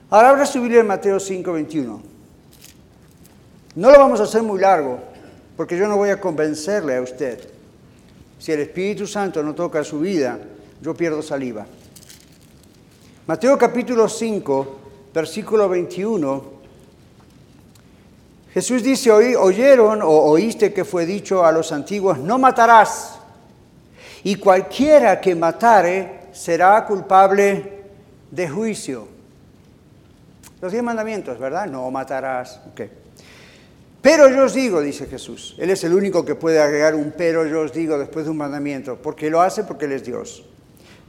Ahora 0.10 0.30
abra 0.30 0.46
su 0.46 0.62
Biblia 0.62 0.82
en 0.82 0.88
Mateo 0.88 1.22
5, 1.22 1.54
21. 1.54 2.02
No 3.76 3.90
lo 3.90 3.98
vamos 3.98 4.20
a 4.20 4.24
hacer 4.24 4.44
muy 4.44 4.60
largo, 4.60 5.00
porque 5.56 5.78
yo 5.78 5.88
no 5.88 5.96
voy 5.96 6.10
a 6.10 6.20
convencerle 6.20 6.98
a 6.98 7.02
usted. 7.02 7.40
Si 8.38 8.52
el 8.52 8.60
Espíritu 8.60 9.08
Santo 9.08 9.42
no 9.42 9.56
toca 9.56 9.86
su 9.86 10.02
vida, 10.02 10.38
yo 10.82 10.94
pierdo 10.94 11.22
saliva. 11.22 11.66
Mateo 13.28 13.58
capítulo 13.58 14.10
5, 14.10 14.80
versículo 15.14 15.70
21. 15.70 16.44
Jesús 18.54 18.84
dice, 18.84 19.12
oyeron 19.12 20.02
o 20.02 20.10
oíste 20.10 20.74
que 20.74 20.84
fue 20.84 21.06
dicho 21.06 21.46
a 21.46 21.54
los 21.54 21.72
antiguos, 21.72 22.18
no 22.18 22.38
matarás 22.38 23.21
y 24.24 24.36
cualquiera 24.36 25.20
que 25.20 25.36
matare 25.36 26.22
será 26.32 26.86
culpable 26.86 27.82
de 28.30 28.50
juicio. 28.50 29.08
Los 30.62 30.72
diez 30.72 30.84
mandamientos, 30.84 31.40
¿verdad? 31.40 31.66
No 31.66 31.90
matarás. 31.90 32.60
Pero 34.02 34.30
yo 34.30 34.46
os 34.46 34.54
digo, 34.54 34.82
dice 34.82 35.06
Jesús, 35.08 35.56
Él 35.58 35.70
es 35.70 35.84
el 35.84 35.94
único 35.94 36.24
que 36.24 36.36
puede 36.36 36.60
agregar 36.60 36.96
un 36.96 37.14
pero 37.16 37.46
yo 37.46 37.62
os 37.62 37.74
digo 37.74 37.98
después 37.98 38.26
de 38.26 38.32
un 38.32 38.38
mandamiento, 38.38 38.98
porque 39.02 39.30
lo 39.30 39.42
hace 39.42 39.64
porque 39.64 39.86
Él 39.86 39.94
es 39.94 40.04
Dios. 40.04 40.44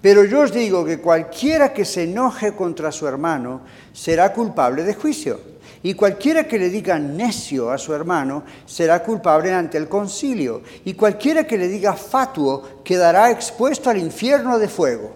Pero 0.00 0.24
yo 0.24 0.40
os 0.40 0.52
digo 0.52 0.84
que 0.84 0.98
cualquiera 0.98 1.72
que 1.72 1.84
se 1.84 2.04
enoje 2.04 2.52
contra 2.52 2.90
su 2.90 3.06
hermano 3.06 3.62
será 3.92 4.32
culpable 4.32 4.82
de 4.82 4.94
juicio. 4.94 5.51
Y 5.84 5.94
cualquiera 5.94 6.44
que 6.44 6.58
le 6.58 6.68
diga 6.68 6.98
necio 6.98 7.70
a 7.70 7.78
su 7.78 7.92
hermano 7.92 8.44
será 8.66 9.02
culpable 9.02 9.52
ante 9.52 9.78
el 9.78 9.88
concilio. 9.88 10.62
Y 10.84 10.94
cualquiera 10.94 11.44
que 11.44 11.58
le 11.58 11.66
diga 11.66 11.94
fatuo 11.94 12.82
quedará 12.84 13.30
expuesto 13.30 13.90
al 13.90 13.98
infierno 13.98 14.58
de 14.58 14.68
fuego. 14.68 15.12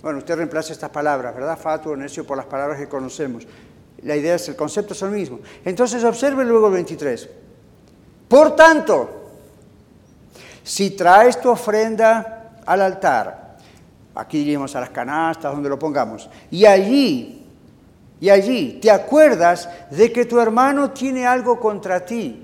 Bueno, 0.00 0.18
usted 0.18 0.36
reemplaza 0.36 0.72
estas 0.72 0.90
palabras, 0.90 1.34
¿verdad? 1.34 1.58
Fatuo, 1.58 1.96
necio, 1.96 2.24
por 2.24 2.36
las 2.36 2.46
palabras 2.46 2.78
que 2.78 2.88
conocemos. 2.88 3.46
La 4.02 4.14
idea 4.14 4.34
es, 4.34 4.48
el 4.48 4.56
concepto 4.56 4.92
es 4.92 5.02
el 5.02 5.10
mismo. 5.10 5.40
Entonces 5.64 6.04
observe 6.04 6.44
luego 6.44 6.68
el 6.68 6.74
23. 6.74 7.28
Por 8.28 8.54
tanto, 8.54 9.22
si 10.62 10.90
traes 10.90 11.40
tu 11.40 11.50
ofrenda 11.50 12.60
al 12.64 12.80
altar, 12.82 13.56
aquí 14.14 14.38
iríamos 14.38 14.76
a 14.76 14.80
las 14.80 14.90
canastas, 14.90 15.52
donde 15.52 15.68
lo 15.68 15.78
pongamos, 15.78 16.28
y 16.50 16.64
allí 16.64 17.43
y 18.20 18.30
allí 18.30 18.78
te 18.80 18.90
acuerdas 18.90 19.68
de 19.90 20.12
que 20.12 20.24
tu 20.24 20.40
hermano 20.40 20.90
tiene 20.90 21.26
algo 21.26 21.58
contra 21.58 22.04
ti. 22.04 22.40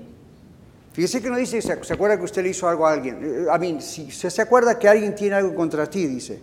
Fíjese 0.93 1.21
que 1.21 1.29
no 1.29 1.37
dice, 1.37 1.61
se, 1.61 1.71
acuerda 1.71 2.17
que 2.17 2.23
usted 2.23 2.43
le 2.43 2.49
hizo 2.49 2.67
algo 2.67 2.85
a 2.85 2.93
alguien. 2.93 3.19
Eh, 3.23 3.45
a 3.49 3.57
mí, 3.57 3.79
si 3.79 4.11
se 4.11 4.41
acuerda 4.41 4.77
que 4.77 4.89
alguien 4.89 5.15
tiene 5.15 5.35
algo 5.35 5.55
contra 5.55 5.89
ti, 5.89 6.05
dice. 6.05 6.39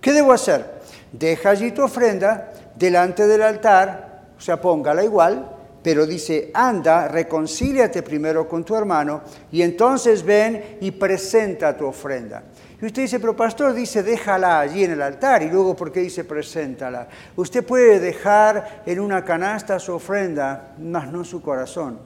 ¿Qué 0.00 0.12
debo 0.12 0.32
hacer? 0.32 0.78
Deja 1.10 1.50
allí 1.50 1.72
tu 1.72 1.82
ofrenda 1.82 2.52
delante 2.76 3.26
del 3.26 3.42
altar, 3.42 4.28
o 4.38 4.40
sea, 4.40 4.60
póngala 4.60 5.02
igual, 5.02 5.56
pero 5.82 6.06
dice, 6.06 6.50
anda, 6.54 7.08
reconcíliate 7.08 8.02
primero 8.02 8.48
con 8.48 8.64
tu 8.64 8.76
hermano 8.76 9.22
y 9.50 9.62
entonces 9.62 10.22
ven 10.22 10.78
y 10.80 10.90
presenta 10.92 11.76
tu 11.76 11.86
ofrenda. 11.86 12.42
Y 12.80 12.86
usted 12.86 13.02
dice, 13.02 13.18
pero 13.18 13.34
pastor 13.34 13.74
dice, 13.74 14.04
déjala 14.04 14.60
allí 14.60 14.84
en 14.84 14.92
el 14.92 15.02
altar. 15.02 15.42
Y 15.42 15.50
luego, 15.50 15.74
¿por 15.74 15.90
qué 15.90 16.00
dice, 16.00 16.22
preséntala? 16.22 17.08
Usted 17.34 17.64
puede 17.64 17.98
dejar 17.98 18.82
en 18.86 19.00
una 19.00 19.24
canasta 19.24 19.80
su 19.80 19.94
ofrenda, 19.94 20.74
mas 20.78 21.10
no 21.10 21.24
su 21.24 21.42
corazón. 21.42 21.98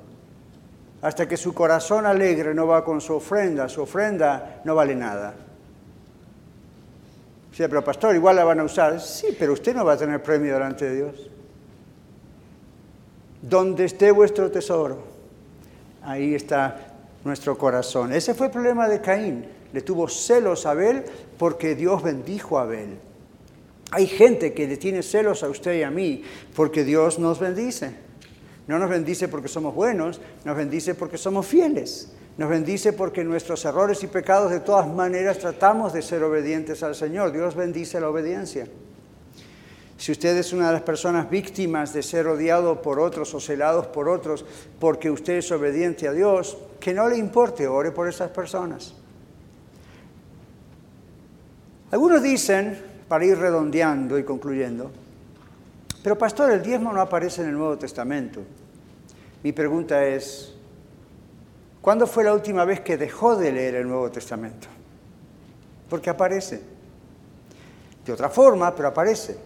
Hasta 1.03 1.29
que 1.29 1.37
su 1.37 1.53
corazón 1.53 2.07
alegre 2.07 2.55
no 2.55 2.67
va 2.67 2.85
con 2.85 3.01
su 3.01 3.15
ofrenda, 3.15 3.69
su 3.69 3.83
ofrenda 3.83 4.63
no 4.65 4.75
vale 4.75 4.95
nada. 4.95 5.35
Dice, 7.51 7.69
pero 7.69 7.85
pastor, 7.85 8.15
igual 8.15 8.37
la 8.37 8.45
van 8.45 8.61
a 8.61 8.65
usar. 8.65 8.99
Sí, 8.99 9.37
pero 9.39 9.53
usted 9.53 9.75
no 9.75 9.85
va 9.85 9.93
a 9.93 9.97
tener 9.99 10.23
premio 10.23 10.55
delante 10.55 10.87
de 10.89 10.97
Dios. 10.97 11.31
Donde 13.43 13.85
esté 13.85 14.11
vuestro 14.11 14.51
tesoro, 14.51 15.03
ahí 16.03 16.35
está 16.35 16.79
nuestro 17.25 17.59
corazón. 17.59 18.11
Ese 18.13 18.33
fue 18.33 18.47
el 18.47 18.53
problema 18.53 18.89
de 18.89 19.03
Caín 19.03 19.62
le 19.73 19.83
tuvo 19.83 20.09
celos 20.09 20.67
a 20.67 20.73
Abel 20.73 21.05
porque 21.39 21.75
Dios 21.75 22.03
bendijo 22.03 22.59
a 22.59 22.63
Abel. 22.63 22.99
Hay 23.91 24.07
gente 24.07 24.55
que 24.55 24.67
le 24.67 24.77
tiene 24.77 25.03
celos 25.03 25.43
a 25.43 25.49
usted 25.49 25.79
y 25.79 25.83
a 25.83 25.91
mí 25.91 26.25
porque 26.55 26.85
Dios 26.85 27.19
nos 27.19 27.39
bendice. 27.39 27.95
No 28.67 28.79
nos 28.79 28.89
bendice 28.89 29.29
porque 29.29 29.49
somos 29.49 29.75
buenos, 29.75 30.21
nos 30.45 30.57
bendice 30.57 30.95
porque 30.95 31.19
somos 31.19 31.47
fieles. 31.47 32.13
Nos 32.39 32.49
bendice 32.49 32.95
porque 32.95 33.25
nuestros 33.25 33.63
errores 33.67 34.03
y 34.03 34.07
pecados 34.07 34.51
de 34.51 34.61
todas 34.61 34.89
maneras 34.89 35.39
tratamos 35.39 35.93
de 35.93 36.01
ser 36.01 36.23
obedientes 36.23 36.83
al 36.83 36.95
Señor. 36.95 37.33
Dios 37.33 37.55
bendice 37.55 38.01
la 38.01 38.09
obediencia. 38.09 38.67
Si 39.99 40.11
usted 40.11 40.37
es 40.37 40.53
una 40.53 40.69
de 40.69 40.73
las 40.73 40.83
personas 40.83 41.29
víctimas 41.29 41.93
de 41.93 42.03
ser 42.03 42.27
odiado 42.27 42.81
por 42.81 42.99
otros 42.99 43.35
o 43.35 43.41
celados 43.41 43.87
por 43.89 44.09
otros 44.09 44.45
porque 44.81 45.11
usted 45.11 45.35
es 45.35 45.53
obediente 45.53 46.09
a 46.09 46.13
Dios, 46.13 46.57
que 46.81 46.95
no 46.95 47.09
le 47.09 47.19
importe, 47.19 47.69
ore 47.69 47.93
por 47.93 48.09
esas 48.09 48.31
personas. 48.31 48.95
Algunos 51.93 52.23
dicen, 52.23 52.83
para 53.07 53.27
ir 53.27 53.37
redondeando 53.39 54.19
y 54.19 54.25
concluyendo, 54.25 54.91
pero 56.03 56.17
pastor, 56.17 56.51
el 56.51 56.63
diezmo 56.63 56.91
no 56.91 57.03
aparece 57.03 57.43
en 57.43 57.51
el 57.51 57.55
Nuevo 57.55 57.77
Testamento. 57.77 58.41
Mi 59.43 59.53
pregunta 59.53 60.03
es, 60.05 60.55
¿cuándo 61.83 62.07
fue 62.07 62.25
la 62.25 62.33
última 62.33 62.65
vez 62.65 62.81
que 62.81 62.97
dejó 62.97 63.37
de 63.37 63.53
leer 63.53 63.75
el 63.75 63.87
Nuevo 63.87 64.11
Testamento? 64.11 64.69
Porque 65.91 66.09
aparece. 66.09 66.63
De 68.07 68.13
otra 68.13 68.31
forma, 68.31 68.75
pero 68.75 68.89
aparece. 68.89 69.37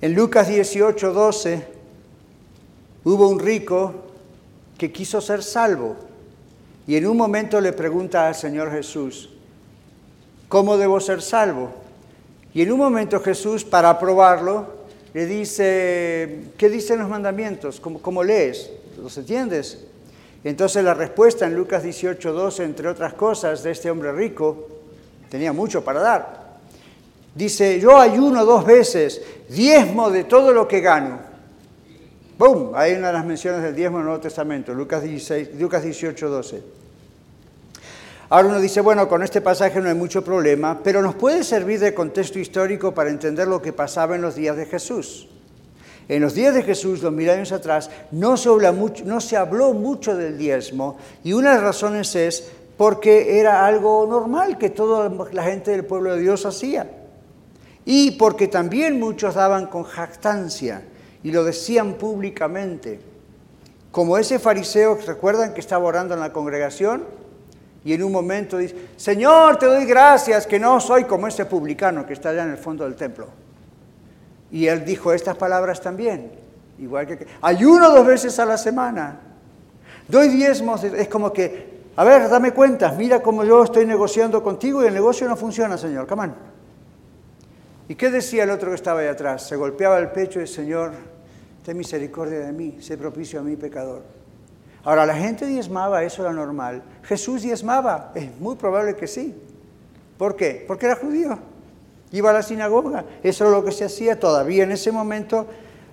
En 0.00 0.14
Lucas 0.14 0.46
18, 0.46 1.12
12, 1.12 1.66
hubo 3.02 3.28
un 3.28 3.40
rico 3.40 3.92
que 4.78 4.92
quiso 4.92 5.20
ser 5.20 5.42
salvo 5.42 5.96
y 6.86 6.94
en 6.94 7.08
un 7.08 7.16
momento 7.16 7.60
le 7.60 7.72
pregunta 7.72 8.28
al 8.28 8.36
Señor 8.36 8.70
Jesús, 8.70 9.30
¿cómo 10.48 10.76
debo 10.76 11.00
ser 11.00 11.22
salvo? 11.22 11.70
Y 12.54 12.62
en 12.62 12.72
un 12.72 12.78
momento 12.78 13.20
Jesús, 13.20 13.64
para 13.64 13.98
probarlo, 13.98 14.78
le 15.14 15.26
dice, 15.26 16.40
¿qué 16.56 16.68
dicen 16.68 16.98
los 16.98 17.08
mandamientos? 17.08 17.80
¿Cómo, 17.80 18.00
cómo 18.00 18.22
lees? 18.22 18.70
¿Los 19.00 19.16
entiendes? 19.18 19.84
Entonces 20.44 20.84
la 20.84 20.94
respuesta 20.94 21.46
en 21.46 21.54
Lucas 21.54 21.82
18, 21.82 22.32
12, 22.32 22.64
entre 22.64 22.88
otras 22.88 23.14
cosas, 23.14 23.62
de 23.62 23.70
este 23.70 23.90
hombre 23.90 24.12
rico, 24.12 24.68
tenía 25.28 25.52
mucho 25.52 25.82
para 25.84 26.00
dar. 26.00 26.48
Dice, 27.34 27.78
yo 27.80 27.98
ayuno 27.98 28.44
dos 28.44 28.64
veces, 28.64 29.22
diezmo 29.48 30.10
de 30.10 30.24
todo 30.24 30.52
lo 30.52 30.66
que 30.66 30.80
gano. 30.80 31.20
¡Bum! 32.38 32.72
Hay 32.74 32.94
una 32.94 33.08
de 33.08 33.12
las 33.12 33.24
menciones 33.24 33.62
del 33.62 33.74
diezmo 33.74 33.98
en 33.98 34.02
el 34.02 34.06
Nuevo 34.06 34.20
Testamento, 34.22 34.72
Lucas, 34.72 35.02
16, 35.02 35.50
Lucas 35.58 35.82
18, 35.82 36.28
12. 36.28 36.62
Ahora 38.30 38.48
uno 38.48 38.60
dice, 38.60 38.82
bueno, 38.82 39.08
con 39.08 39.22
este 39.22 39.40
pasaje 39.40 39.80
no 39.80 39.88
hay 39.88 39.94
mucho 39.94 40.22
problema, 40.22 40.80
pero 40.84 41.00
nos 41.00 41.14
puede 41.14 41.42
servir 41.44 41.80
de 41.80 41.94
contexto 41.94 42.38
histórico 42.38 42.92
para 42.92 43.08
entender 43.08 43.48
lo 43.48 43.62
que 43.62 43.72
pasaba 43.72 44.16
en 44.16 44.22
los 44.22 44.34
días 44.34 44.56
de 44.56 44.66
Jesús. 44.66 45.28
En 46.08 46.20
los 46.20 46.34
días 46.34 46.54
de 46.54 46.62
Jesús, 46.62 47.00
dos 47.00 47.12
mil 47.12 47.28
años 47.30 47.52
atrás, 47.52 47.90
no 48.10 48.36
se, 48.36 48.50
no 49.04 49.20
se 49.20 49.36
habló 49.36 49.72
mucho 49.72 50.14
del 50.14 50.36
diezmo 50.36 50.98
y 51.24 51.32
una 51.32 51.50
de 51.50 51.56
las 51.56 51.64
razones 51.64 52.14
es 52.16 52.50
porque 52.76 53.40
era 53.40 53.66
algo 53.66 54.06
normal 54.06 54.58
que 54.58 54.70
toda 54.70 55.10
la 55.32 55.42
gente 55.42 55.70
del 55.70 55.84
pueblo 55.84 56.14
de 56.14 56.20
Dios 56.20 56.44
hacía. 56.44 56.90
Y 57.84 58.12
porque 58.12 58.48
también 58.48 59.00
muchos 59.00 59.34
daban 59.34 59.66
con 59.66 59.84
jactancia 59.84 60.82
y 61.22 61.32
lo 61.32 61.44
decían 61.44 61.94
públicamente. 61.94 63.00
Como 63.90 64.18
ese 64.18 64.38
fariseo, 64.38 64.98
¿recuerdan 65.06 65.54
que 65.54 65.60
estaba 65.60 65.86
orando 65.86 66.12
en 66.12 66.20
la 66.20 66.32
congregación? 66.32 67.04
Y 67.84 67.92
en 67.92 68.02
un 68.02 68.12
momento 68.12 68.58
dice, 68.58 68.74
Señor, 68.96 69.56
te 69.58 69.66
doy 69.66 69.84
gracias 69.84 70.46
que 70.46 70.58
no 70.58 70.80
soy 70.80 71.04
como 71.04 71.26
ese 71.26 71.46
publicano 71.46 72.06
que 72.06 72.12
está 72.12 72.30
allá 72.30 72.44
en 72.44 72.50
el 72.50 72.58
fondo 72.58 72.84
del 72.84 72.96
templo. 72.96 73.28
Y 74.50 74.66
él 74.66 74.84
dijo 74.84 75.12
estas 75.12 75.36
palabras 75.36 75.80
también, 75.80 76.32
igual 76.78 77.06
que 77.06 77.26
ayuno 77.42 77.90
dos 77.90 78.06
veces 78.06 78.38
a 78.38 78.44
la 78.44 78.56
semana, 78.56 79.20
doy 80.08 80.28
diezmos, 80.28 80.84
es 80.84 81.08
como 81.08 81.32
que 81.32 81.78
a 81.98 82.04
ver, 82.04 82.28
dame 82.28 82.52
cuenta, 82.52 82.92
mira 82.92 83.20
cómo 83.20 83.42
yo 83.42 83.64
estoy 83.64 83.84
negociando 83.84 84.40
contigo 84.40 84.84
y 84.84 84.86
el 84.86 84.94
negocio 84.94 85.28
no 85.28 85.34
funciona, 85.34 85.76
Señor. 85.76 86.06
Come 86.06 86.30
¿Y 87.88 87.96
qué 87.96 88.08
decía 88.08 88.44
el 88.44 88.50
otro 88.50 88.68
que 88.68 88.76
estaba 88.76 89.00
ahí 89.00 89.08
atrás? 89.08 89.48
Se 89.48 89.56
golpeaba 89.56 89.98
el 89.98 90.12
pecho 90.12 90.40
y 90.40 90.46
Señor, 90.46 90.92
ten 91.64 91.76
misericordia 91.76 92.38
de 92.38 92.52
mí, 92.52 92.78
sé 92.80 92.96
propicio 92.96 93.40
a 93.40 93.42
mí, 93.42 93.56
pecador. 93.56 94.04
Ahora, 94.84 95.06
la 95.06 95.14
gente 95.14 95.46
diezmaba, 95.46 96.02
eso 96.02 96.22
era 96.22 96.32
normal. 96.32 96.82
Jesús 97.02 97.42
diezmaba, 97.42 98.12
es 98.14 98.34
muy 98.38 98.56
probable 98.56 98.96
que 98.96 99.06
sí. 99.06 99.34
¿Por 100.16 100.36
qué? 100.36 100.64
Porque 100.66 100.86
era 100.86 100.96
judío. 100.96 101.38
Iba 102.12 102.30
a 102.30 102.32
la 102.32 102.42
sinagoga, 102.42 103.04
eso 103.22 103.44
era 103.44 103.56
lo 103.56 103.64
que 103.64 103.72
se 103.72 103.84
hacía 103.84 104.18
todavía 104.18 104.64
en 104.64 104.72
ese 104.72 104.90
momento 104.90 105.46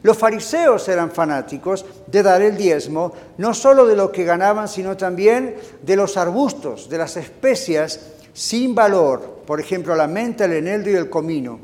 los 0.06 0.20
fariseos 0.20 0.88
eran 0.88 1.10
fanáticos 1.10 1.84
de 2.06 2.22
dar 2.22 2.40
el 2.44 2.56
diezmo, 2.56 3.12
no 3.40 3.56
solo 3.56 3.88
de 3.88 3.96
lo 3.96 4.12
que 4.12 4.24
ganaban, 4.24 4.68
sino 4.68 4.96
también 4.96 5.56
de 5.82 5.96
los 5.96 6.16
arbustos, 6.16 6.88
de 6.88 7.00
las 7.00 7.18
especias 7.18 8.00
sin 8.32 8.76
valor, 8.76 9.42
por 9.48 9.60
ejemplo, 9.60 9.96
la 9.96 10.06
menta, 10.06 10.46
el 10.46 10.54
eneldo 10.54 10.92
y 10.92 10.94
el 10.94 11.10
comino. 11.10 11.60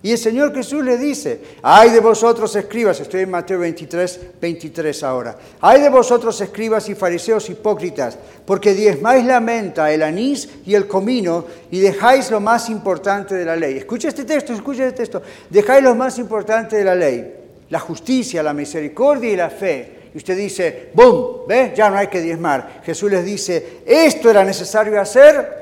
Y 0.00 0.12
el 0.12 0.18
Señor 0.18 0.54
Jesús 0.54 0.84
le 0.84 0.96
dice, 0.96 1.40
ay 1.60 1.90
de 1.90 1.98
vosotros 1.98 2.54
escribas, 2.54 3.00
estoy 3.00 3.22
en 3.22 3.30
Mateo 3.30 3.58
23, 3.58 4.20
23 4.40 5.02
ahora, 5.02 5.36
ay 5.60 5.82
de 5.82 5.88
vosotros 5.88 6.40
escribas 6.40 6.88
y 6.88 6.94
fariseos 6.94 7.50
hipócritas, 7.50 8.16
porque 8.46 8.74
diezmáis 8.74 9.24
la 9.24 9.40
menta, 9.40 9.92
el 9.92 10.04
anís 10.04 10.48
y 10.64 10.74
el 10.74 10.86
comino 10.86 11.44
y 11.72 11.80
dejáis 11.80 12.30
lo 12.30 12.38
más 12.38 12.70
importante 12.70 13.34
de 13.34 13.44
la 13.44 13.56
ley. 13.56 13.78
Escucha 13.78 14.06
este 14.06 14.24
texto, 14.24 14.52
escucha 14.52 14.86
este 14.86 14.98
texto, 14.98 15.20
dejáis 15.50 15.82
lo 15.82 15.96
más 15.96 16.16
importante 16.20 16.76
de 16.76 16.84
la 16.84 16.94
ley, 16.94 17.34
la 17.68 17.80
justicia, 17.80 18.40
la 18.40 18.54
misericordia 18.54 19.32
y 19.32 19.36
la 19.36 19.50
fe. 19.50 19.98
Y 20.14 20.16
usted 20.16 20.36
dice, 20.36 20.90
¡boom! 20.94 21.46
¿Ve? 21.48 21.72
Ya 21.76 21.90
no 21.90 21.98
hay 21.98 22.06
que 22.06 22.20
diezmar. 22.20 22.82
Jesús 22.84 23.10
les 23.10 23.24
dice, 23.24 23.80
esto 23.84 24.30
era 24.30 24.44
necesario 24.44 25.00
hacer 25.00 25.58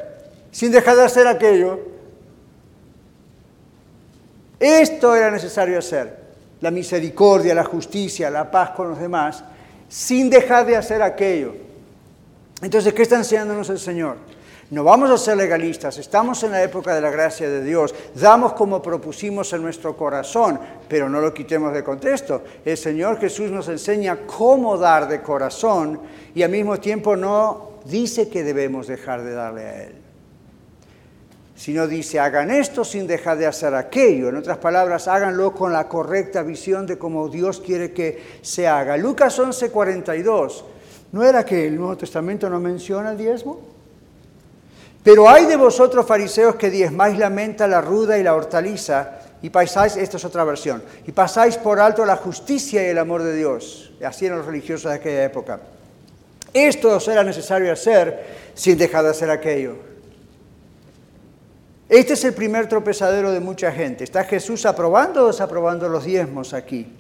sin 0.51 0.71
dejar 0.71 0.97
de 0.97 1.05
hacer 1.05 1.27
aquello. 1.27 1.96
Esto 4.59 5.15
era 5.15 5.31
necesario 5.31 5.79
hacer, 5.79 6.17
la 6.61 6.71
misericordia, 6.71 7.55
la 7.55 7.65
justicia, 7.65 8.31
la 8.31 8.51
paz 8.51 8.71
con 8.71 8.89
los 8.89 8.99
demás, 8.99 9.45
sin 9.89 10.31
dejar 10.31 10.65
de 10.65 10.77
hacer 10.77 11.03
aquello. 11.03 11.55
Entonces, 12.63 12.95
¿qué 12.95 13.03
está 13.03 13.17
enseñándonos 13.17 13.69
el 13.69 13.79
Señor? 13.79 14.17
No 14.71 14.83
vamos 14.83 15.11
a 15.11 15.19
ser 15.19 15.37
legalistas, 15.37 15.99
estamos 15.99 16.43
en 16.43 16.51
la 16.51 16.63
época 16.63 16.95
de 16.95 17.01
la 17.01 17.11
gracia 17.11 17.49
de 17.49 17.63
Dios, 17.63 17.95
damos 18.15 18.55
como 18.55 18.83
propusimos 18.83 19.53
en 19.53 19.63
nuestro 19.63 19.97
corazón, 19.97 20.59
pero 20.89 21.09
no 21.09 21.21
lo 21.21 21.33
quitemos 21.33 21.73
de 21.73 21.85
contexto. 21.85 22.43
El 22.65 22.77
Señor 22.77 23.21
Jesús 23.21 23.51
nos 23.51 23.69
enseña 23.69 24.27
cómo 24.27 24.77
dar 24.77 25.07
de 25.07 25.23
corazón 25.23 26.01
y 26.35 26.43
al 26.43 26.51
mismo 26.51 26.81
tiempo 26.81 27.15
no 27.15 27.73
dice 27.85 28.29
que 28.29 28.43
debemos 28.43 28.89
dejar 28.89 29.23
de 29.23 29.35
darle 29.35 29.63
a 29.63 29.83
Él 29.85 30.06
sino 31.57 31.87
dice, 31.87 32.21
hagan 32.21 32.51
esto 32.51 32.85
sin 32.85 33.07
dejar 33.07 33.39
de 33.39 33.47
hacer 33.47 33.75
aquello. 33.75 34.29
En 34.29 34.37
otras 34.37 34.59
palabras, 34.59 35.09
háganlo 35.09 35.53
con 35.53 35.73
la 35.73 35.89
correcta 35.89 36.43
visión 36.43 36.87
de 36.87 36.99
cómo 36.99 37.29
Dios 37.29 37.61
quiere 37.61 37.93
que 37.93 38.39
se 38.43 38.69
haga. 38.69 38.97
Lucas 38.97 39.39
11:42, 39.39 40.65
¿no 41.13 41.25
era 41.25 41.45
que 41.45 41.67
el 41.67 41.77
Nuevo 41.77 41.97
Testamento 41.97 42.51
no 42.51 42.61
menciona 42.61 43.13
el 43.13 43.19
diezmo? 43.19 43.61
Pero 45.03 45.29
hay 45.29 45.47
de 45.47 45.57
vosotros 45.57 46.05
fariseos 46.05 46.57
que 46.57 46.69
diezmáis 46.69 47.19
la 47.19 47.31
menta, 47.31 47.67
la 47.67 47.81
ruda 47.81 48.19
y 48.19 48.23
la 48.23 48.35
hortaliza, 48.35 49.21
y 49.41 49.51
pasáis, 49.51 49.97
esta 49.97 50.17
es 50.17 50.25
otra 50.25 50.45
versión, 50.45 50.83
y 51.07 51.13
pasáis 51.13 51.57
por 51.57 51.79
alto 51.79 52.05
la 52.05 52.17
justicia 52.17 52.83
y 52.83 52.91
el 52.91 52.99
amor 52.99 53.23
de 53.23 53.37
Dios. 53.37 53.93
Así 54.05 54.27
eran 54.27 54.39
los 54.39 54.47
religiosos 54.47 54.91
de 54.91 54.97
aquella 54.97 55.25
época. 55.25 55.61
Esto 56.53 56.97
os 56.97 57.07
era 57.07 57.23
necesario 57.23 57.73
hacer 57.73 58.25
sin 58.55 58.77
dejar 58.77 59.05
de 59.05 59.11
hacer 59.11 59.31
aquello. 59.31 59.86
Este 61.89 62.15
es 62.15 62.25
el 62.25 62.35
primer 62.35 62.69
tropezadero 62.69 63.31
de 63.31 63.39
mucha 63.39 63.71
gente. 63.71 64.03
¿Está 64.03 64.25
Jesús 64.25 64.67
aprobando 64.67 65.23
o 65.23 65.27
desaprobando 65.29 65.89
los 65.89 66.05
diezmos 66.05 66.53
aquí? 66.53 66.93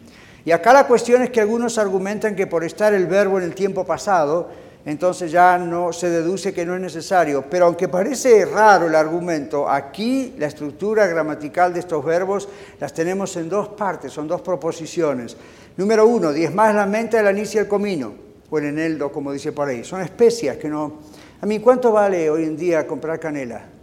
Y 0.45 0.53
acá 0.53 0.72
la 0.72 0.87
cuestión 0.87 1.22
es 1.22 1.30
que 1.30 1.41
algunos 1.41 1.76
argumentan 1.76 2.37
que 2.37 2.47
por 2.47 2.62
estar 2.62 2.95
el 2.95 3.07
verbo 3.07 3.39
en 3.39 3.43
el 3.43 3.55
tiempo 3.57 3.84
pasado, 3.84 4.49
entonces 4.84 5.32
ya 5.32 5.59
no 5.59 5.93
se 5.93 6.09
deduce 6.09 6.55
que 6.55 6.64
no 6.64 6.76
es 6.76 6.80
necesario. 6.80 7.45
Pero 7.51 7.66
aunque 7.66 7.89
parece 7.89 8.45
raro 8.45 8.87
el 8.87 8.95
argumento, 8.95 9.68
aquí 9.68 10.37
la 10.39 10.47
estructura 10.47 11.09
gramatical 11.09 11.74
de 11.74 11.80
estos 11.80 12.05
verbos 12.05 12.49
las 12.78 12.95
tenemos 12.95 13.37
en 13.37 13.49
dos 13.49 13.70
partes, 13.70 14.12
son 14.12 14.28
dos 14.28 14.41
proposiciones. 14.41 15.37
Número 15.76 16.07
uno, 16.07 16.32
diezmar 16.32 16.76
la 16.76 16.87
menta, 16.87 17.18
el 17.18 17.26
anís 17.26 17.53
y 17.57 17.59
el 17.59 17.66
comino, 17.66 18.14
o 18.49 18.59
el 18.59 18.66
eneldo, 18.66 19.11
como 19.11 19.32
dice 19.32 19.51
por 19.51 19.66
ahí. 19.66 19.82
Son 19.82 20.01
especias 20.01 20.59
que 20.59 20.68
no... 20.68 21.01
A 21.41 21.45
mí, 21.45 21.59
¿cuánto 21.59 21.91
vale 21.91 22.30
hoy 22.30 22.45
en 22.45 22.57
día 22.57 22.87
comprar 22.87 23.18
canela? 23.18 23.76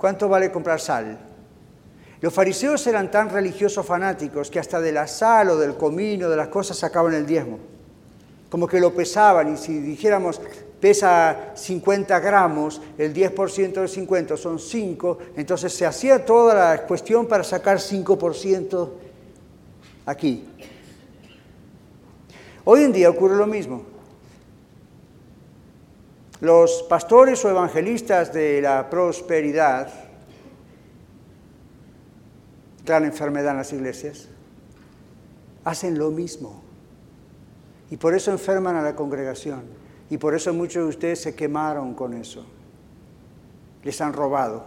¿Cuánto 0.00 0.30
vale 0.30 0.50
comprar 0.50 0.80
sal? 0.80 1.18
Los 2.22 2.32
fariseos 2.32 2.86
eran 2.86 3.10
tan 3.10 3.28
religiosos 3.28 3.84
fanáticos 3.84 4.50
que 4.50 4.58
hasta 4.58 4.80
de 4.80 4.92
la 4.92 5.06
sal 5.06 5.50
o 5.50 5.58
del 5.58 5.76
comino, 5.76 6.30
de 6.30 6.38
las 6.38 6.48
cosas, 6.48 6.78
sacaban 6.78 7.12
el 7.12 7.26
diezmo. 7.26 7.58
Como 8.48 8.66
que 8.66 8.80
lo 8.80 8.94
pesaban 8.94 9.52
y 9.52 9.58
si 9.58 9.78
dijéramos 9.78 10.40
pesa 10.80 11.50
50 11.54 12.18
gramos, 12.18 12.80
el 12.96 13.12
10% 13.12 13.82
de 13.82 13.88
50 13.88 14.38
son 14.38 14.58
5, 14.58 15.18
entonces 15.36 15.70
se 15.74 15.84
hacía 15.84 16.24
toda 16.24 16.54
la 16.54 16.86
cuestión 16.86 17.26
para 17.26 17.44
sacar 17.44 17.76
5% 17.76 18.88
aquí. 20.06 20.48
Hoy 22.64 22.84
en 22.84 22.92
día 22.92 23.10
ocurre 23.10 23.36
lo 23.36 23.46
mismo. 23.46 23.99
Los 26.40 26.82
pastores 26.84 27.44
o 27.44 27.50
evangelistas 27.50 28.32
de 28.32 28.62
la 28.62 28.88
prosperidad, 28.88 29.92
gran 32.84 33.04
enfermedad 33.04 33.50
en 33.50 33.58
las 33.58 33.72
iglesias, 33.72 34.28
hacen 35.64 35.98
lo 35.98 36.10
mismo. 36.10 36.62
Y 37.90 37.96
por 37.98 38.14
eso 38.14 38.30
enferman 38.30 38.76
a 38.76 38.82
la 38.82 38.96
congregación. 38.96 39.62
Y 40.08 40.16
por 40.16 40.34
eso 40.34 40.54
muchos 40.54 40.82
de 40.84 40.88
ustedes 40.88 41.20
se 41.20 41.34
quemaron 41.34 41.94
con 41.94 42.14
eso. 42.14 42.46
Les 43.84 44.00
han 44.00 44.12
robado. 44.12 44.64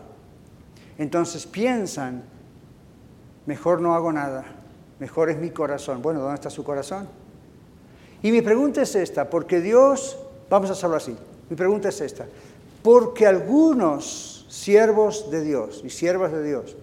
Entonces 0.98 1.48
piensan, 1.48 2.24
mejor 3.46 3.82
no 3.82 3.96
hago 3.96 4.14
nada, 4.14 4.46
mejor 5.00 5.30
es 5.32 5.38
mi 5.38 5.50
corazón. 5.50 6.02
Bueno, 6.02 6.20
¿dónde 6.20 6.36
está 6.36 6.50
su 6.50 6.64
corazón? 6.64 7.08
Y 8.22 8.32
mi 8.32 8.42
pregunta 8.42 8.84
es 8.84 8.96
esta, 8.96 9.30
porque 9.30 9.60
Dios, 9.60 10.18
vamos 10.50 10.70
a 10.70 10.74
hacerlo 10.74 10.96
así, 10.96 11.18
mi 11.54 11.58
pregunta 11.58 11.90
es 11.90 12.02
esta. 12.02 12.26
Porque 12.82 13.28
algunos 13.28 14.48
siervos 14.50 15.30
de 15.30 15.42
Dios 15.42 15.82
y 15.86 15.92
siervas 15.92 16.32
de 16.32 16.44
Dios 16.44 16.76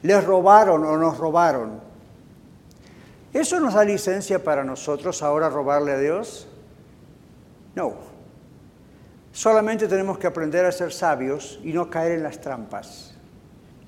les 0.00 0.24
robaron 0.24 0.82
o 0.82 0.96
nos 0.96 1.18
robaron. 1.18 1.78
¿Eso 3.34 3.60
nos 3.60 3.74
da 3.74 3.84
licencia 3.84 4.42
para 4.42 4.64
nosotros 4.64 5.22
ahora 5.22 5.50
robarle 5.50 5.92
a 5.92 5.98
Dios? 5.98 6.48
No. 7.74 7.96
Solamente 9.30 9.88
tenemos 9.88 10.16
que 10.18 10.26
aprender 10.26 10.64
a 10.64 10.72
ser 10.72 10.90
sabios 10.90 11.60
y 11.62 11.74
no 11.74 11.90
caer 11.90 12.12
en 12.12 12.22
las 12.22 12.40
trampas 12.40 13.14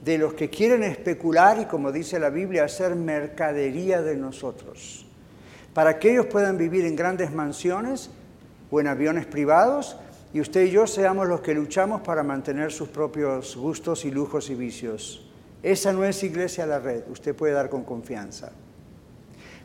de 0.05 0.18
los 0.18 0.34
que 0.34 0.51
quieren 0.51 0.82
especular 0.82 1.59
y, 1.61 1.64
como 1.64 1.91
dice 1.93 2.18
la 2.18 2.28
Biblia, 2.28 2.64
hacer 2.64 2.95
mercadería 2.95 4.03
de 4.03 4.16
nosotros, 4.16 5.07
para 5.72 5.99
que 5.99 6.12
ellos 6.12 6.26
puedan 6.26 6.59
vivir 6.59 6.84
en 6.84 6.95
grandes 6.95 7.32
mansiones 7.32 8.11
o 8.71 8.81
en 8.81 8.87
aviones 8.87 9.27
privados 9.27 9.97
y 10.33 10.41
usted 10.41 10.64
y 10.64 10.71
yo 10.71 10.87
seamos 10.87 11.29
los 11.29 11.41
que 11.41 11.55
luchamos 11.55 12.03
para 12.03 12.23
mantener 12.23 12.71
sus 12.71 12.89
propios 12.89 13.57
gustos 13.57 14.05
y 14.05 14.11
lujos 14.11 14.49
y 14.51 14.55
vicios. 14.55 15.27
Esa 15.62 15.93
no 15.93 16.05
es 16.05 16.23
iglesia 16.23 16.64
a 16.64 16.68
la 16.68 16.79
red, 16.79 17.03
usted 17.11 17.35
puede 17.35 17.53
dar 17.53 17.68
con 17.68 17.83
confianza. 17.83 18.53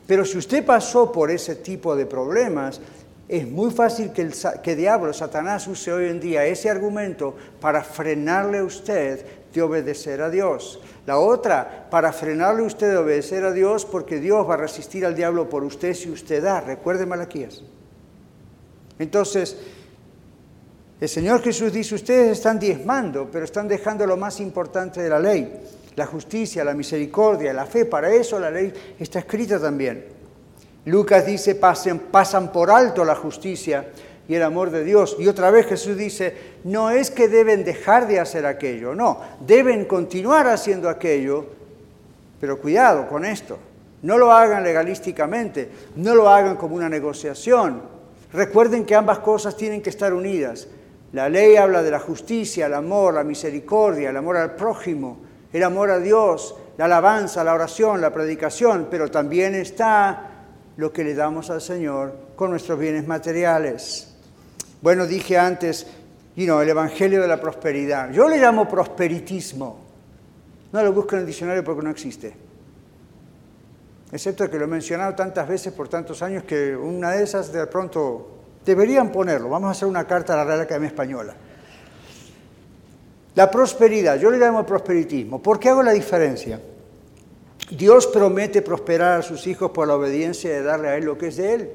Pero 0.06 0.24
si 0.24 0.38
usted 0.38 0.64
pasó 0.64 1.10
por 1.10 1.30
ese 1.30 1.56
tipo 1.56 1.96
de 1.96 2.06
problemas, 2.06 2.80
es 3.28 3.48
muy 3.48 3.70
fácil 3.70 4.12
que 4.12 4.22
el 4.22 4.34
que 4.62 4.76
diablo, 4.76 5.12
Satanás, 5.12 5.66
use 5.66 5.92
hoy 5.92 6.08
en 6.08 6.20
día 6.20 6.44
ese 6.44 6.70
argumento 6.70 7.34
para 7.60 7.82
frenarle 7.82 8.58
a 8.58 8.64
usted 8.64 9.24
de 9.52 9.62
obedecer 9.62 10.20
a 10.20 10.30
Dios. 10.30 10.80
La 11.06 11.18
otra, 11.18 11.88
para 11.90 12.12
frenarle 12.12 12.62
a 12.62 12.66
usted 12.66 12.90
de 12.90 12.98
obedecer 12.98 13.44
a 13.44 13.52
Dios, 13.52 13.84
porque 13.84 14.20
Dios 14.20 14.48
va 14.48 14.54
a 14.54 14.58
resistir 14.58 15.04
al 15.06 15.16
diablo 15.16 15.48
por 15.48 15.64
usted 15.64 15.94
si 15.94 16.10
usted 16.10 16.42
da. 16.42 16.60
Recuerde 16.60 17.06
Malaquías. 17.06 17.62
Entonces, 18.98 19.56
el 20.98 21.08
Señor 21.08 21.42
Jesús 21.42 21.72
dice, 21.72 21.94
ustedes 21.94 22.38
están 22.38 22.58
diezmando, 22.58 23.28
pero 23.30 23.44
están 23.44 23.68
dejando 23.68 24.06
lo 24.06 24.16
más 24.16 24.40
importante 24.40 25.02
de 25.02 25.10
la 25.10 25.18
ley, 25.18 25.52
la 25.94 26.06
justicia, 26.06 26.64
la 26.64 26.72
misericordia, 26.72 27.52
la 27.52 27.66
fe. 27.66 27.84
Para 27.84 28.10
eso 28.10 28.38
la 28.38 28.50
ley 28.50 28.72
está 28.98 29.18
escrita 29.18 29.60
también. 29.60 30.06
Lucas 30.86 31.26
dice, 31.26 31.54
pasen, 31.54 31.98
pasan 31.98 32.50
por 32.50 32.70
alto 32.70 33.04
la 33.04 33.14
justicia 33.14 33.88
y 34.28 34.34
el 34.34 34.42
amor 34.42 34.70
de 34.70 34.84
Dios. 34.84 35.16
Y 35.18 35.28
otra 35.28 35.50
vez 35.50 35.66
Jesús 35.66 35.96
dice, 35.96 36.34
no 36.64 36.90
es 36.90 37.10
que 37.10 37.28
deben 37.28 37.64
dejar 37.64 38.06
de 38.08 38.20
hacer 38.20 38.46
aquello, 38.46 38.94
no, 38.94 39.20
deben 39.40 39.84
continuar 39.84 40.46
haciendo 40.46 40.88
aquello, 40.88 41.46
pero 42.40 42.58
cuidado 42.58 43.08
con 43.08 43.24
esto. 43.24 43.58
No 44.02 44.16
lo 44.16 44.32
hagan 44.32 44.62
legalísticamente, 44.62 45.68
no 45.96 46.14
lo 46.14 46.28
hagan 46.28 46.56
como 46.56 46.76
una 46.76 46.88
negociación. 46.88 47.95
Recuerden 48.36 48.84
que 48.84 48.94
ambas 48.94 49.20
cosas 49.20 49.56
tienen 49.56 49.80
que 49.80 49.88
estar 49.88 50.12
unidas. 50.12 50.68
La 51.12 51.30
ley 51.30 51.56
habla 51.56 51.82
de 51.82 51.90
la 51.90 51.98
justicia, 51.98 52.66
el 52.66 52.74
amor, 52.74 53.14
la 53.14 53.24
misericordia, 53.24 54.10
el 54.10 54.16
amor 54.18 54.36
al 54.36 54.54
prójimo, 54.54 55.16
el 55.54 55.62
amor 55.62 55.90
a 55.90 55.98
Dios, 55.98 56.54
la 56.76 56.84
alabanza, 56.84 57.42
la 57.42 57.54
oración, 57.54 58.02
la 58.02 58.12
predicación, 58.12 58.88
pero 58.90 59.10
también 59.10 59.54
está 59.54 60.32
lo 60.76 60.92
que 60.92 61.02
le 61.02 61.14
damos 61.14 61.48
al 61.48 61.62
Señor 61.62 62.14
con 62.36 62.50
nuestros 62.50 62.78
bienes 62.78 63.06
materiales. 63.06 64.14
Bueno, 64.82 65.06
dije 65.06 65.38
antes, 65.38 65.86
you 66.36 66.60
el 66.60 66.68
Evangelio 66.68 67.22
de 67.22 67.28
la 67.28 67.40
Prosperidad. 67.40 68.10
Yo 68.10 68.28
le 68.28 68.36
llamo 68.36 68.68
prosperitismo. 68.68 69.78
No 70.72 70.82
lo 70.82 70.92
busco 70.92 71.14
en 71.14 71.22
el 71.22 71.26
diccionario 71.26 71.64
porque 71.64 71.82
no 71.82 71.88
existe. 71.88 72.45
Excepto 74.16 74.48
que 74.48 74.56
lo 74.56 74.64
he 74.64 74.68
mencionado 74.68 75.14
tantas 75.14 75.46
veces 75.46 75.74
por 75.74 75.88
tantos 75.88 76.22
años 76.22 76.44
que 76.44 76.74
una 76.74 77.10
de 77.10 77.22
esas 77.22 77.52
de 77.52 77.66
pronto 77.66 78.28
deberían 78.64 79.12
ponerlo. 79.12 79.50
Vamos 79.50 79.68
a 79.68 79.72
hacer 79.72 79.86
una 79.86 80.06
carta 80.06 80.32
a 80.32 80.38
la 80.38 80.44
Real 80.44 80.62
Academia 80.62 80.88
Española. 80.88 81.34
La 83.34 83.50
prosperidad, 83.50 84.18
yo 84.18 84.30
le 84.30 84.38
llamo 84.38 84.64
prosperitismo. 84.64 85.42
¿Por 85.42 85.60
qué 85.60 85.68
hago 85.68 85.82
la 85.82 85.92
diferencia? 85.92 86.58
Dios 87.70 88.06
promete 88.06 88.62
prosperar 88.62 89.20
a 89.20 89.22
sus 89.22 89.46
hijos 89.46 89.70
por 89.72 89.86
la 89.86 89.96
obediencia 89.96 90.48
de 90.48 90.62
darle 90.62 90.88
a 90.88 90.96
Él 90.96 91.04
lo 91.04 91.18
que 91.18 91.26
es 91.26 91.36
de 91.36 91.52
Él. 91.52 91.70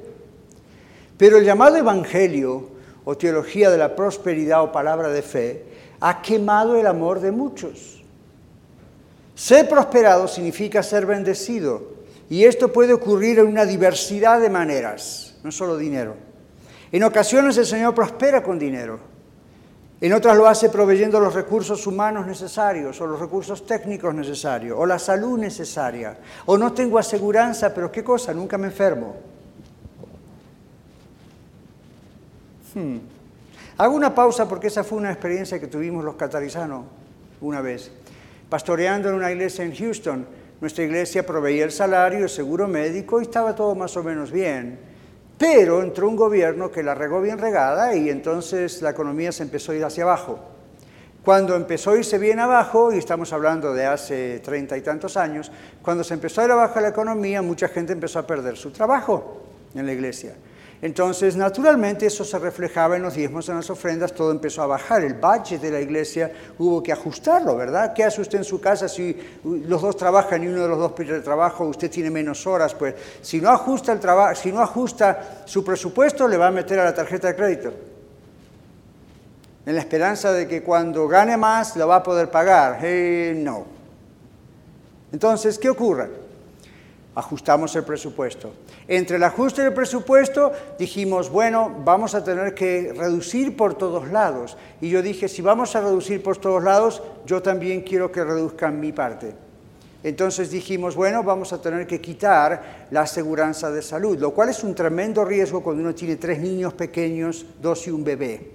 Pero 1.17 1.37
el 1.37 1.45
llamado 1.45 1.77
Evangelio 1.77 2.69
o 3.05 3.15
teología 3.17 3.69
de 3.69 3.77
la 3.77 3.95
prosperidad 3.95 4.63
o 4.63 4.71
palabra 4.71 5.09
de 5.09 5.21
fe 5.21 5.65
ha 5.99 6.23
quemado 6.23 6.75
el 6.75 6.87
amor 6.87 7.19
de 7.19 7.31
muchos. 7.31 8.01
Ser 9.35 9.69
prosperado 9.69 10.27
significa 10.27 10.81
ser 10.81 11.05
bendecido 11.05 12.00
y 12.31 12.45
esto 12.45 12.71
puede 12.71 12.93
ocurrir 12.93 13.39
en 13.39 13.47
una 13.47 13.65
diversidad 13.65 14.39
de 14.39 14.49
maneras, 14.49 15.35
no 15.43 15.51
solo 15.51 15.75
dinero. 15.75 16.15
En 16.89 17.03
ocasiones 17.03 17.57
el 17.57 17.65
Señor 17.65 17.93
prospera 17.93 18.41
con 18.41 18.57
dinero. 18.57 19.01
En 19.99 20.13
otras 20.13 20.37
lo 20.37 20.47
hace 20.47 20.69
proveyendo 20.69 21.19
los 21.19 21.33
recursos 21.33 21.85
humanos 21.85 22.25
necesarios 22.25 23.01
o 23.01 23.05
los 23.05 23.19
recursos 23.19 23.65
técnicos 23.65 24.15
necesarios 24.15 24.77
o 24.79 24.85
la 24.85 24.97
salud 24.97 25.37
necesaria. 25.37 26.19
O 26.45 26.57
no 26.57 26.71
tengo 26.71 26.97
aseguranza, 26.97 27.73
pero 27.73 27.91
¿qué 27.91 28.01
cosa? 28.01 28.33
Nunca 28.33 28.57
me 28.57 28.67
enfermo. 28.67 29.17
Hmm. 32.73 32.99
Hago 33.77 33.93
una 33.93 34.15
pausa 34.15 34.47
porque 34.47 34.67
esa 34.67 34.85
fue 34.85 34.99
una 34.99 35.11
experiencia 35.11 35.59
que 35.59 35.67
tuvimos 35.67 36.05
los 36.05 36.15
catarizanos 36.15 36.85
una 37.41 37.59
vez. 37.59 37.91
Pastoreando 38.47 39.09
en 39.09 39.15
una 39.15 39.29
iglesia 39.29 39.65
en 39.65 39.75
Houston, 39.75 40.25
nuestra 40.61 40.83
iglesia 40.83 41.25
proveía 41.25 41.65
el 41.65 41.71
salario, 41.71 42.19
el 42.19 42.29
seguro 42.29 42.67
médico 42.67 43.19
y 43.19 43.23
estaba 43.23 43.55
todo 43.55 43.73
más 43.73 43.97
o 43.97 44.03
menos 44.03 44.31
bien. 44.31 44.79
Pero 45.37 45.81
entró 45.81 46.07
un 46.07 46.15
gobierno 46.15 46.71
que 46.71 46.83
la 46.83 46.93
regó 46.93 47.19
bien 47.19 47.39
regada 47.39 47.95
y 47.95 48.11
entonces 48.11 48.81
la 48.83 48.91
economía 48.91 49.31
se 49.31 49.41
empezó 49.41 49.71
a 49.71 49.75
ir 49.75 49.83
hacia 49.83 50.03
abajo. 50.03 50.39
Cuando 51.25 51.55
empezó 51.55 51.91
a 51.91 51.97
irse 51.97 52.17
bien 52.19 52.39
abajo, 52.39 52.93
y 52.93 52.99
estamos 52.99 53.33
hablando 53.33 53.73
de 53.73 53.85
hace 53.85 54.39
treinta 54.39 54.77
y 54.77 54.81
tantos 54.81 55.17
años, 55.17 55.51
cuando 55.81 56.03
se 56.03 56.13
empezó 56.13 56.41
a 56.41 56.45
ir 56.45 56.51
abajo 56.51 56.79
la 56.79 56.89
economía, 56.89 57.41
mucha 57.41 57.67
gente 57.67 57.93
empezó 57.93 58.19
a 58.19 58.27
perder 58.27 58.55
su 58.55 58.71
trabajo 58.71 59.41
en 59.73 59.85
la 59.85 59.93
iglesia. 59.93 60.35
Entonces, 60.81 61.35
naturalmente, 61.35 62.07
eso 62.07 62.25
se 62.25 62.39
reflejaba 62.39 62.95
en 62.95 63.03
los 63.03 63.13
diezmos, 63.13 63.47
en 63.49 63.55
las 63.55 63.69
ofrendas, 63.69 64.13
todo 64.13 64.31
empezó 64.31 64.63
a 64.63 64.67
bajar. 64.67 65.03
El 65.03 65.13
budget 65.13 65.61
de 65.61 65.69
la 65.69 65.79
iglesia 65.79 66.31
hubo 66.57 66.81
que 66.81 66.91
ajustarlo, 66.91 67.55
¿verdad? 67.55 67.93
¿Qué 67.93 68.03
hace 68.03 68.19
usted 68.19 68.39
en 68.39 68.43
su 68.43 68.59
casa 68.59 68.89
si 68.89 69.15
los 69.43 69.79
dos 69.79 69.95
trabajan 69.95 70.43
y 70.43 70.47
uno 70.47 70.63
de 70.63 70.67
los 70.67 70.79
dos 70.79 70.93
pierde 70.93 71.21
trabajo, 71.21 71.65
usted 71.65 71.91
tiene 71.91 72.09
menos 72.09 72.47
horas? 72.47 72.73
Pues 72.73 72.95
si 73.21 73.39
no 73.39 73.49
ajusta 73.49 73.91
el 73.91 73.99
trabajo, 73.99 74.33
si 74.33 74.51
no 74.51 74.59
ajusta 74.59 75.43
su 75.45 75.63
presupuesto, 75.63 76.27
le 76.27 76.37
va 76.37 76.47
a 76.47 76.51
meter 76.51 76.79
a 76.79 76.85
la 76.85 76.95
tarjeta 76.95 77.27
de 77.27 77.35
crédito. 77.35 77.73
En 79.63 79.75
la 79.75 79.81
esperanza 79.81 80.33
de 80.33 80.47
que 80.47 80.63
cuando 80.63 81.07
gane 81.07 81.37
más 81.37 81.75
lo 81.75 81.87
va 81.87 81.97
a 81.97 82.03
poder 82.03 82.31
pagar. 82.31 82.79
Eh, 82.81 83.35
no. 83.37 83.67
Entonces, 85.11 85.59
¿qué 85.59 85.69
ocurre? 85.69 86.20
Ajustamos 87.13 87.75
el 87.75 87.83
presupuesto. 87.83 88.53
Entre 88.87 89.17
el 89.17 89.23
ajuste 89.23 89.63
del 89.63 89.73
presupuesto 89.73 90.53
dijimos, 90.79 91.29
bueno, 91.29 91.75
vamos 91.83 92.15
a 92.15 92.23
tener 92.23 92.53
que 92.53 92.93
reducir 92.95 93.57
por 93.57 93.75
todos 93.75 94.07
lados. 94.09 94.55
Y 94.79 94.89
yo 94.89 95.01
dije, 95.01 95.27
si 95.27 95.41
vamos 95.41 95.75
a 95.75 95.81
reducir 95.81 96.23
por 96.23 96.37
todos 96.37 96.63
lados, 96.63 97.03
yo 97.25 97.41
también 97.41 97.81
quiero 97.81 98.11
que 98.11 98.23
reduzcan 98.23 98.79
mi 98.79 98.93
parte. 98.93 99.33
Entonces 100.03 100.49
dijimos, 100.49 100.95
bueno, 100.95 101.21
vamos 101.21 101.51
a 101.53 101.61
tener 101.61 101.85
que 101.85 101.99
quitar 101.99 102.87
la 102.89 103.01
aseguranza 103.01 103.69
de 103.69 103.81
salud, 103.81 104.17
lo 104.17 104.31
cual 104.31 104.49
es 104.49 104.63
un 104.63 104.73
tremendo 104.73 105.25
riesgo 105.25 105.61
cuando 105.61 105.83
uno 105.83 105.93
tiene 105.93 106.15
tres 106.15 106.39
niños 106.39 106.73
pequeños, 106.73 107.45
dos 107.61 107.85
y 107.87 107.91
un 107.91 108.03
bebé. 108.03 108.51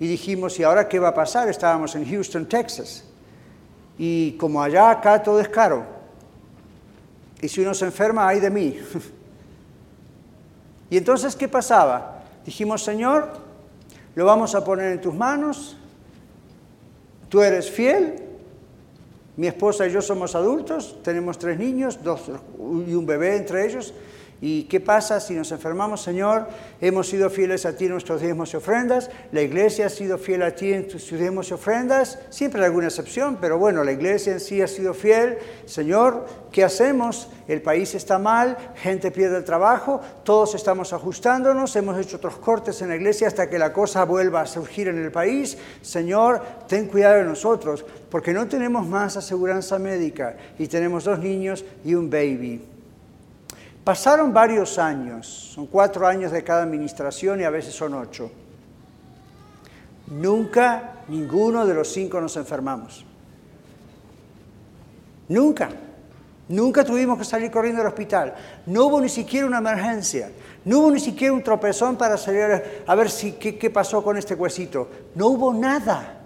Y 0.00 0.08
dijimos, 0.08 0.58
¿y 0.58 0.64
ahora 0.64 0.88
qué 0.88 0.98
va 0.98 1.08
a 1.08 1.14
pasar? 1.14 1.48
Estábamos 1.48 1.94
en 1.94 2.08
Houston, 2.08 2.46
Texas. 2.46 3.04
Y 3.96 4.32
como 4.32 4.60
allá, 4.60 4.90
acá 4.90 5.22
todo 5.22 5.40
es 5.40 5.48
caro. 5.48 5.93
Y 7.44 7.48
si 7.50 7.60
uno 7.60 7.74
se 7.74 7.84
enferma, 7.84 8.26
ay 8.26 8.40
de 8.40 8.48
mí. 8.48 8.74
y 10.88 10.96
entonces, 10.96 11.36
¿qué 11.36 11.46
pasaba? 11.46 12.22
Dijimos, 12.42 12.82
Señor, 12.82 13.28
lo 14.14 14.24
vamos 14.24 14.54
a 14.54 14.64
poner 14.64 14.92
en 14.92 15.00
tus 15.02 15.12
manos, 15.12 15.76
tú 17.28 17.42
eres 17.42 17.70
fiel, 17.70 18.14
mi 19.36 19.46
esposa 19.46 19.86
y 19.86 19.90
yo 19.90 20.00
somos 20.00 20.34
adultos, 20.34 21.02
tenemos 21.02 21.38
tres 21.38 21.58
niños, 21.58 22.02
dos 22.02 22.30
y 22.58 22.94
un 22.94 23.04
bebé 23.04 23.36
entre 23.36 23.66
ellos, 23.66 23.92
¿Y 24.46 24.64
qué 24.64 24.78
pasa 24.78 25.20
si 25.20 25.32
nos 25.32 25.50
enfermamos, 25.52 26.02
Señor? 26.02 26.46
Hemos 26.78 27.08
sido 27.08 27.30
fieles 27.30 27.64
a 27.64 27.74
ti 27.78 27.86
en 27.86 27.92
nuestros 27.92 28.20
diezmos 28.20 28.52
y 28.52 28.58
ofrendas, 28.58 29.08
la 29.32 29.40
iglesia 29.40 29.86
ha 29.86 29.88
sido 29.88 30.18
fiel 30.18 30.42
a 30.42 30.54
ti 30.54 30.70
en 30.70 30.86
tus 30.86 31.08
diezmos 31.08 31.48
y 31.48 31.54
ofrendas, 31.54 32.18
siempre 32.28 32.60
hay 32.60 32.66
alguna 32.66 32.88
excepción, 32.88 33.38
pero 33.40 33.56
bueno, 33.56 33.82
la 33.82 33.92
iglesia 33.92 34.34
en 34.34 34.40
sí 34.40 34.60
ha 34.60 34.68
sido 34.68 34.92
fiel. 34.92 35.38
Señor, 35.64 36.26
¿qué 36.52 36.62
hacemos? 36.62 37.30
El 37.48 37.62
país 37.62 37.94
está 37.94 38.18
mal, 38.18 38.58
gente 38.74 39.10
pierde 39.10 39.38
el 39.38 39.44
trabajo, 39.44 40.02
todos 40.24 40.54
estamos 40.54 40.92
ajustándonos, 40.92 41.74
hemos 41.76 41.98
hecho 41.98 42.18
otros 42.18 42.36
cortes 42.36 42.82
en 42.82 42.90
la 42.90 42.96
iglesia 42.96 43.28
hasta 43.28 43.48
que 43.48 43.58
la 43.58 43.72
cosa 43.72 44.04
vuelva 44.04 44.42
a 44.42 44.46
surgir 44.46 44.88
en 44.88 45.02
el 45.02 45.10
país. 45.10 45.56
Señor, 45.80 46.42
ten 46.68 46.88
cuidado 46.88 47.16
de 47.16 47.24
nosotros, 47.24 47.82
porque 48.10 48.34
no 48.34 48.46
tenemos 48.46 48.86
más 48.86 49.16
aseguranza 49.16 49.78
médica 49.78 50.36
y 50.58 50.66
tenemos 50.68 51.04
dos 51.04 51.18
niños 51.18 51.64
y 51.82 51.94
un 51.94 52.10
baby. 52.10 52.73
Pasaron 53.84 54.32
varios 54.32 54.78
años, 54.78 55.52
son 55.54 55.66
cuatro 55.66 56.06
años 56.06 56.32
de 56.32 56.42
cada 56.42 56.62
administración 56.62 57.40
y 57.40 57.44
a 57.44 57.50
veces 57.50 57.74
son 57.74 57.92
ocho. 57.92 58.30
Nunca 60.06 60.94
ninguno 61.08 61.66
de 61.66 61.74
los 61.74 61.88
cinco 61.88 62.18
nos 62.18 62.36
enfermamos. 62.38 63.04
Nunca. 65.28 65.68
Nunca 66.48 66.84
tuvimos 66.84 67.18
que 67.18 67.24
salir 67.24 67.50
corriendo 67.50 67.82
al 67.82 67.88
hospital. 67.88 68.34
No 68.66 68.86
hubo 68.86 69.00
ni 69.00 69.08
siquiera 69.08 69.46
una 69.46 69.58
emergencia. 69.58 70.30
No 70.64 70.80
hubo 70.80 70.90
ni 70.90 71.00
siquiera 71.00 71.32
un 71.32 71.42
tropezón 71.42 71.96
para 71.96 72.16
salir 72.16 72.62
a 72.86 72.94
ver 72.94 73.10
si, 73.10 73.32
qué, 73.32 73.58
qué 73.58 73.70
pasó 73.70 74.02
con 74.02 74.16
este 74.16 74.34
huesito. 74.34 74.88
No 75.14 75.28
hubo 75.28 75.52
nada. 75.52 76.20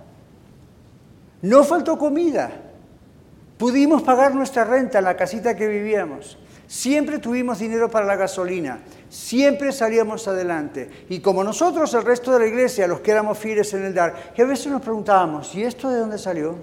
No 1.42 1.62
faltó 1.62 1.98
comida. 1.98 2.50
Pudimos 3.59 4.02
pagar 4.02 4.34
nuestra 4.34 4.64
renta 4.64 4.98
en 4.98 5.04
la 5.04 5.16
casita 5.16 5.56
que 5.56 5.66
vivíamos. 5.66 6.38
Siempre 6.68 7.18
tuvimos 7.18 7.58
dinero 7.58 7.90
para 7.90 8.04
la 8.04 8.14
gasolina. 8.14 8.80
Siempre 9.08 9.72
salíamos 9.72 10.28
adelante. 10.28 11.06
Y 11.08 11.20
como 11.20 11.42
nosotros, 11.42 11.94
el 11.94 12.04
resto 12.04 12.30
de 12.30 12.40
la 12.40 12.46
iglesia, 12.46 12.86
los 12.86 13.00
que 13.00 13.10
éramos 13.10 13.38
fieles 13.38 13.72
en 13.72 13.86
el 13.86 13.94
dar, 13.94 14.32
a 14.36 14.44
veces 14.44 14.66
nos 14.66 14.82
preguntábamos, 14.82 15.54
¿y 15.54 15.64
esto 15.64 15.88
de 15.88 15.98
dónde 15.98 16.18
salió? 16.18 16.56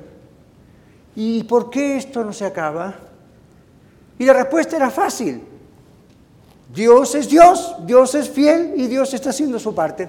¿Y 1.16 1.44
por 1.46 1.72
qué 1.72 1.98
esto 1.98 2.24
no 2.24 2.32
se 2.34 2.46
acaba? 2.46 2.94
Y 4.20 4.26
la 4.26 4.34
respuesta 4.34 4.76
era 4.76 4.92
fácil. 4.92 5.42
Dios 6.72 7.16
es 7.16 7.28
Dios, 7.28 7.76
Dios 7.88 8.14
es 8.14 8.30
fiel 8.30 8.74
y 8.76 8.86
Dios 8.86 9.12
está 9.12 9.32
haciendo 9.32 9.58
su 9.58 9.74
parte. 9.74 10.08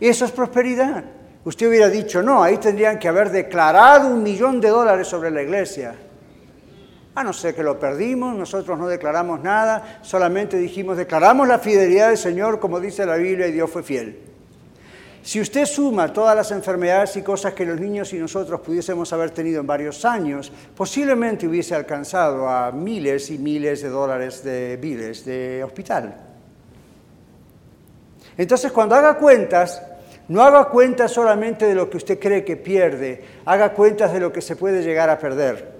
Eso 0.00 0.24
es 0.24 0.32
prosperidad. 0.32 1.04
Usted 1.44 1.68
hubiera 1.68 1.88
dicho, 1.88 2.20
no, 2.20 2.42
ahí 2.42 2.56
tendrían 2.56 2.98
que 2.98 3.06
haber 3.06 3.30
declarado 3.30 4.08
un 4.08 4.24
millón 4.24 4.60
de 4.60 4.70
dólares 4.70 5.06
sobre 5.06 5.30
la 5.30 5.42
iglesia. 5.42 5.94
A 7.16 7.24
no 7.24 7.32
ser 7.32 7.54
que 7.54 7.62
lo 7.62 7.80
perdimos, 7.80 8.36
nosotros 8.36 8.78
no 8.78 8.86
declaramos 8.86 9.42
nada, 9.42 10.00
solamente 10.02 10.58
dijimos, 10.58 10.98
declaramos 10.98 11.48
la 11.48 11.58
fidelidad 11.58 12.08
del 12.08 12.18
Señor 12.18 12.60
como 12.60 12.78
dice 12.78 13.06
la 13.06 13.16
Biblia 13.16 13.46
y 13.46 13.52
Dios 13.52 13.70
fue 13.70 13.82
fiel. 13.82 14.18
Si 15.22 15.40
usted 15.40 15.64
suma 15.64 16.12
todas 16.12 16.36
las 16.36 16.50
enfermedades 16.50 17.16
y 17.16 17.22
cosas 17.22 17.54
que 17.54 17.64
los 17.64 17.80
niños 17.80 18.12
y 18.12 18.18
nosotros 18.18 18.60
pudiésemos 18.60 19.10
haber 19.14 19.30
tenido 19.30 19.62
en 19.62 19.66
varios 19.66 20.04
años, 20.04 20.52
posiblemente 20.76 21.48
hubiese 21.48 21.74
alcanzado 21.74 22.50
a 22.50 22.70
miles 22.70 23.30
y 23.30 23.38
miles 23.38 23.80
de 23.80 23.88
dólares 23.88 24.44
de 24.44 24.76
biles 24.76 25.24
de 25.24 25.64
hospital. 25.64 26.14
Entonces, 28.36 28.70
cuando 28.72 28.94
haga 28.94 29.14
cuentas, 29.14 29.82
no 30.28 30.42
haga 30.42 30.66
cuentas 30.66 31.12
solamente 31.12 31.64
de 31.64 31.74
lo 31.74 31.88
que 31.88 31.96
usted 31.96 32.18
cree 32.20 32.44
que 32.44 32.58
pierde, 32.58 33.24
haga 33.46 33.72
cuentas 33.72 34.12
de 34.12 34.20
lo 34.20 34.30
que 34.30 34.42
se 34.42 34.54
puede 34.54 34.82
llegar 34.82 35.08
a 35.08 35.18
perder, 35.18 35.75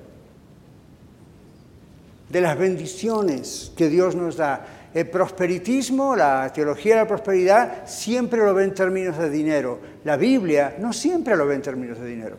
de 2.37 2.43
las 2.43 2.59
bendiciones 2.59 3.73
que 3.75 3.89
Dios 3.89 4.15
nos 4.15 4.37
da. 4.37 4.67
El 4.93 5.09
prosperitismo, 5.09 6.15
la 6.15 6.53
teología 6.53 6.97
de 6.97 7.01
la 7.01 7.09
prosperidad, 7.09 7.87
siempre 7.89 8.41
lo 8.41 8.53
ve 8.53 8.65
en 8.65 8.75
términos 8.75 9.17
de 9.17 9.31
dinero. 9.31 9.79
La 10.05 10.19
Biblia 10.19 10.77
no 10.79 10.93
siempre 10.93 11.35
lo 11.35 11.47
ve 11.47 11.55
en 11.55 11.63
términos 11.63 11.99
de 11.99 12.07
dinero. 12.07 12.37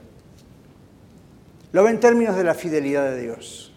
Lo 1.72 1.84
ve 1.84 1.90
en 1.90 2.00
términos 2.00 2.36
de 2.36 2.44
la 2.44 2.54
fidelidad 2.54 3.10
de 3.10 3.22
Dios. 3.22 3.74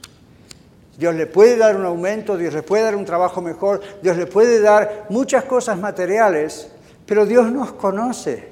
Dios 0.99 1.15
le 1.15 1.27
puede 1.27 1.57
dar 1.57 1.75
un 1.75 1.87
aumento, 1.87 2.37
Dios 2.37 2.53
le 2.53 2.63
puede 2.63 2.83
dar 2.85 2.97
un 2.97 3.07
trabajo 3.07 3.41
mejor, 3.41 3.81
Dios 4.03 4.19
le 4.19 4.27
puede 4.27 4.61
dar 4.61 5.07
muchas 5.09 5.45
cosas 5.45 5.79
materiales, 5.79 6.71
pero 7.07 7.25
Dios 7.25 7.51
nos 7.51 7.73
conoce. 7.73 8.50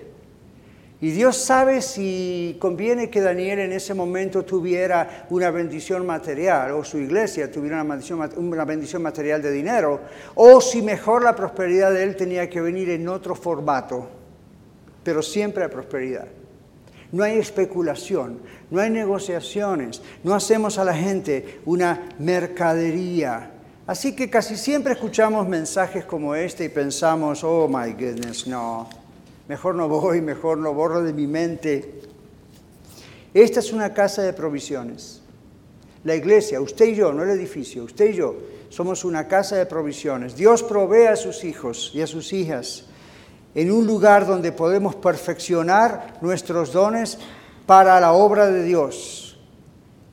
Y 1.00 1.12
Dios 1.12 1.36
sabe 1.36 1.80
si 1.80 2.56
conviene 2.58 3.08
que 3.08 3.20
Daniel 3.20 3.60
en 3.60 3.72
ese 3.72 3.94
momento 3.94 4.44
tuviera 4.44 5.26
una 5.30 5.50
bendición 5.52 6.04
material 6.04 6.72
o 6.72 6.82
su 6.82 6.98
iglesia 6.98 7.52
tuviera 7.52 7.80
una 7.80 7.94
bendición, 7.94 8.28
una 8.36 8.64
bendición 8.64 9.02
material 9.02 9.40
de 9.40 9.52
dinero, 9.52 10.00
o 10.34 10.60
si 10.60 10.82
mejor 10.82 11.22
la 11.22 11.36
prosperidad 11.36 11.92
de 11.92 12.02
él 12.02 12.16
tenía 12.16 12.50
que 12.50 12.60
venir 12.60 12.90
en 12.90 13.08
otro 13.08 13.36
formato, 13.36 14.08
pero 15.04 15.22
siempre 15.22 15.62
hay 15.62 15.70
prosperidad. 15.70 16.26
No 17.12 17.22
hay 17.22 17.38
especulación, 17.38 18.40
no 18.68 18.80
hay 18.80 18.90
negociaciones, 18.90 20.02
no 20.24 20.34
hacemos 20.34 20.78
a 20.78 20.84
la 20.84 20.94
gente 20.94 21.60
una 21.64 22.08
mercadería. 22.18 23.52
Así 23.86 24.14
que 24.14 24.28
casi 24.28 24.56
siempre 24.56 24.92
escuchamos 24.92 25.48
mensajes 25.48 26.04
como 26.04 26.34
este 26.34 26.64
y 26.64 26.68
pensamos, 26.68 27.42
oh 27.44 27.66
my 27.66 27.92
goodness, 27.92 28.46
no, 28.46 28.90
mejor 29.48 29.74
no 29.74 29.88
voy, 29.88 30.20
mejor 30.20 30.58
no 30.58 30.74
borro 30.74 31.02
de 31.02 31.12
mi 31.12 31.26
mente. 31.26 32.02
Esta 33.34 33.60
es 33.60 33.72
una 33.72 33.92
casa 33.92 34.22
de 34.22 34.32
provisiones. 34.32 35.22
La 36.04 36.14
iglesia, 36.14 36.60
usted 36.60 36.86
y 36.86 36.94
yo, 36.94 37.12
no 37.12 37.22
el 37.22 37.30
edificio, 37.30 37.84
usted 37.84 38.10
y 38.10 38.14
yo, 38.14 38.36
somos 38.68 39.04
una 39.04 39.26
casa 39.26 39.56
de 39.56 39.66
provisiones. 39.66 40.36
Dios 40.36 40.62
provee 40.62 41.06
a 41.06 41.16
sus 41.16 41.44
hijos 41.44 41.90
y 41.94 42.02
a 42.02 42.06
sus 42.06 42.32
hijas 42.32 42.84
en 43.54 43.72
un 43.72 43.86
lugar 43.86 44.26
donde 44.26 44.52
podemos 44.52 44.94
perfeccionar 44.94 46.18
nuestros 46.20 46.72
dones 46.72 47.18
para 47.66 47.98
la 48.00 48.12
obra 48.12 48.46
de 48.46 48.62
Dios 48.62 49.38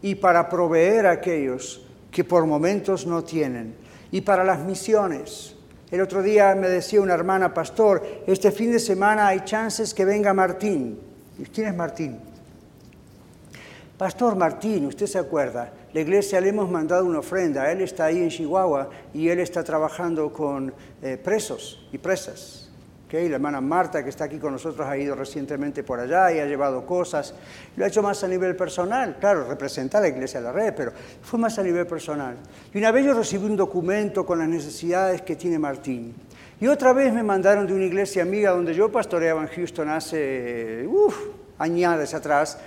y 0.01 0.15
para 0.15 0.49
proveer 0.49 1.05
a 1.05 1.11
aquellos 1.11 1.81
que 2.11 2.23
por 2.23 2.45
momentos 2.45 3.05
no 3.05 3.23
tienen 3.23 3.75
y 4.11 4.21
para 4.21 4.43
las 4.43 4.59
misiones 4.59 5.54
el 5.95 6.01
otro 6.01 6.21
día 6.21 6.53
me 6.55 6.67
decía 6.67 6.99
una 6.99 7.13
hermana, 7.13 7.53
pastor, 7.53 8.05
este 8.27 8.51
fin 8.51 8.71
de 8.71 8.79
semana 8.79 9.27
hay 9.27 9.45
chances 9.45 9.93
que 9.93 10.03
venga 10.03 10.33
Martín. 10.33 10.99
¿Quién 11.53 11.67
es 11.67 11.75
Martín? 11.75 12.19
Pastor 13.97 14.35
Martín, 14.35 14.87
usted 14.87 15.07
se 15.07 15.17
acuerda, 15.17 15.71
la 15.93 16.01
iglesia 16.01 16.41
le 16.41 16.49
hemos 16.49 16.69
mandado 16.69 17.05
una 17.05 17.19
ofrenda, 17.19 17.71
él 17.71 17.79
está 17.79 18.05
ahí 18.05 18.17
en 18.17 18.27
Chihuahua 18.27 18.89
y 19.13 19.29
él 19.29 19.39
está 19.39 19.63
trabajando 19.63 20.33
con 20.33 20.73
eh, 21.01 21.17
presos 21.17 21.87
y 21.93 21.97
presas. 21.97 22.64
La 23.11 23.35
hermana 23.35 23.61
Marta, 23.61 24.03
que 24.03 24.09
está 24.09 24.25
aquí 24.25 24.39
con 24.39 24.51
nosotros, 24.51 24.85
ha 24.85 24.97
ido 24.97 25.15
recientemente 25.15 25.83
por 25.83 26.01
allá 26.01 26.33
y 26.33 26.39
ha 26.39 26.45
llevado 26.45 26.85
cosas. 26.85 27.33
Lo 27.77 27.85
ha 27.85 27.87
hecho 27.87 28.03
más 28.03 28.21
a 28.25 28.27
nivel 28.27 28.57
personal, 28.57 29.15
claro, 29.21 29.47
representa 29.47 29.99
a 29.99 30.01
la 30.01 30.09
iglesia 30.09 30.41
de 30.41 30.47
la 30.47 30.51
red, 30.51 30.73
pero 30.75 30.91
fue 31.21 31.39
más 31.39 31.57
a 31.57 31.63
nivel 31.63 31.87
personal. 31.87 32.35
Y 32.73 32.77
una 32.77 32.91
vez 32.91 33.05
yo 33.05 33.13
recibí 33.13 33.45
un 33.45 33.55
documento 33.55 34.25
con 34.25 34.39
las 34.39 34.49
necesidades 34.49 35.21
que 35.21 35.37
tiene 35.37 35.57
Martín. 35.57 36.13
Y 36.59 36.67
otra 36.67 36.91
vez 36.91 37.13
me 37.13 37.23
mandaron 37.23 37.65
de 37.65 37.73
una 37.73 37.85
iglesia 37.85 38.23
amiga 38.23 38.51
donde 38.51 38.73
yo 38.73 38.91
pastoreaba 38.91 39.41
en 39.43 39.47
Houston 39.47 39.87
hace 39.89 40.85
uf, 40.85 41.15
añades 41.57 42.13
atrás. 42.13 42.57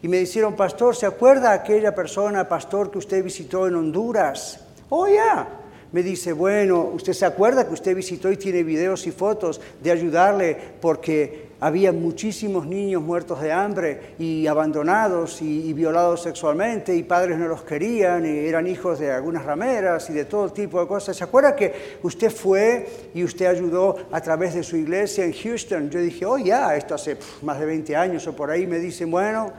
Y 0.00 0.08
me 0.08 0.18
dijeron, 0.18 0.56
pastor, 0.56 0.96
¿se 0.96 1.04
acuerda 1.04 1.52
aquella 1.52 1.94
persona, 1.94 2.48
pastor, 2.48 2.90
que 2.90 2.98
usted 2.98 3.22
visitó 3.22 3.66
en 3.66 3.74
Honduras? 3.74 4.64
Oh, 4.88 5.06
ya 5.06 5.57
me 5.92 6.02
dice, 6.02 6.32
bueno, 6.32 6.90
usted 6.94 7.12
se 7.12 7.24
acuerda 7.24 7.66
que 7.66 7.74
usted 7.74 7.96
visitó 7.96 8.30
y 8.30 8.36
tiene 8.36 8.62
videos 8.62 9.06
y 9.06 9.10
fotos 9.10 9.60
de 9.82 9.90
ayudarle 9.90 10.56
porque 10.80 11.48
había 11.60 11.92
muchísimos 11.92 12.66
niños 12.66 13.02
muertos 13.02 13.40
de 13.40 13.50
hambre 13.50 14.14
y 14.18 14.46
abandonados 14.46 15.42
y, 15.42 15.72
violados 15.72 16.22
sexualmente 16.22 16.94
y 16.94 17.02
padres 17.02 17.38
no 17.38 17.48
los 17.48 17.62
querían 17.62 18.24
y 18.24 18.46
eran 18.46 18.66
hijos 18.66 18.98
de 18.98 19.10
algunas 19.10 19.44
rameras 19.44 20.08
y 20.10 20.12
de 20.12 20.24
todo 20.24 20.52
tipo 20.52 20.80
de 20.80 20.86
cosas. 20.86 21.16
¿Se 21.16 21.24
acuerda 21.24 21.56
que 21.56 21.98
usted 22.02 22.30
fue 22.30 22.86
y 23.14 23.24
usted 23.24 23.46
ayudó 23.46 23.96
a 24.12 24.20
través 24.20 24.54
de 24.54 24.62
su 24.62 24.76
iglesia 24.76 25.24
en 25.24 25.32
Houston? 25.32 25.90
Yo 25.90 26.00
dije, 26.00 26.24
oh 26.26 26.38
ya, 26.38 26.76
esto 26.76 26.94
hace 26.94 27.16
más 27.42 27.58
de 27.58 27.66
20 27.66 27.96
años 27.96 28.26
o 28.26 28.36
por 28.36 28.50
ahí. 28.50 28.66
Me 28.66 28.78
dicen, 28.78 29.10
bueno, 29.10 29.52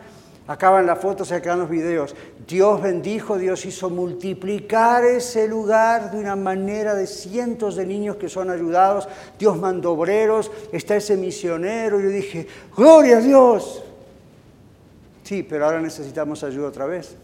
Acaban 0.49 0.87
las 0.87 0.97
fotos 0.97 1.29
y 1.29 1.35
acaban 1.35 1.59
los 1.59 1.69
videos. 1.69 2.15
Dios 2.47 2.81
bendijo, 2.81 3.37
Dios 3.37 3.63
hizo 3.67 3.91
multiplicar 3.91 5.05
ese 5.05 5.47
lugar 5.47 6.09
de 6.09 6.17
una 6.17 6.35
manera 6.35 6.95
de 6.95 7.05
cientos 7.05 7.75
de 7.75 7.85
niños 7.85 8.15
que 8.15 8.29
son 8.29 8.49
ayudados. 8.49 9.07
Dios 9.37 9.59
mandó 9.59 9.91
obreros, 9.91 10.51
está 10.71 10.95
ese 10.95 11.17
misionero. 11.17 11.99
Yo 11.99 12.09
dije, 12.09 12.47
gloria 12.75 13.17
a 13.17 13.21
Dios. 13.21 13.83
Sí, 15.21 15.43
pero 15.43 15.65
ahora 15.65 15.81
necesitamos 15.81 16.43
ayuda 16.43 16.69
otra 16.69 16.87
vez. 16.87 17.15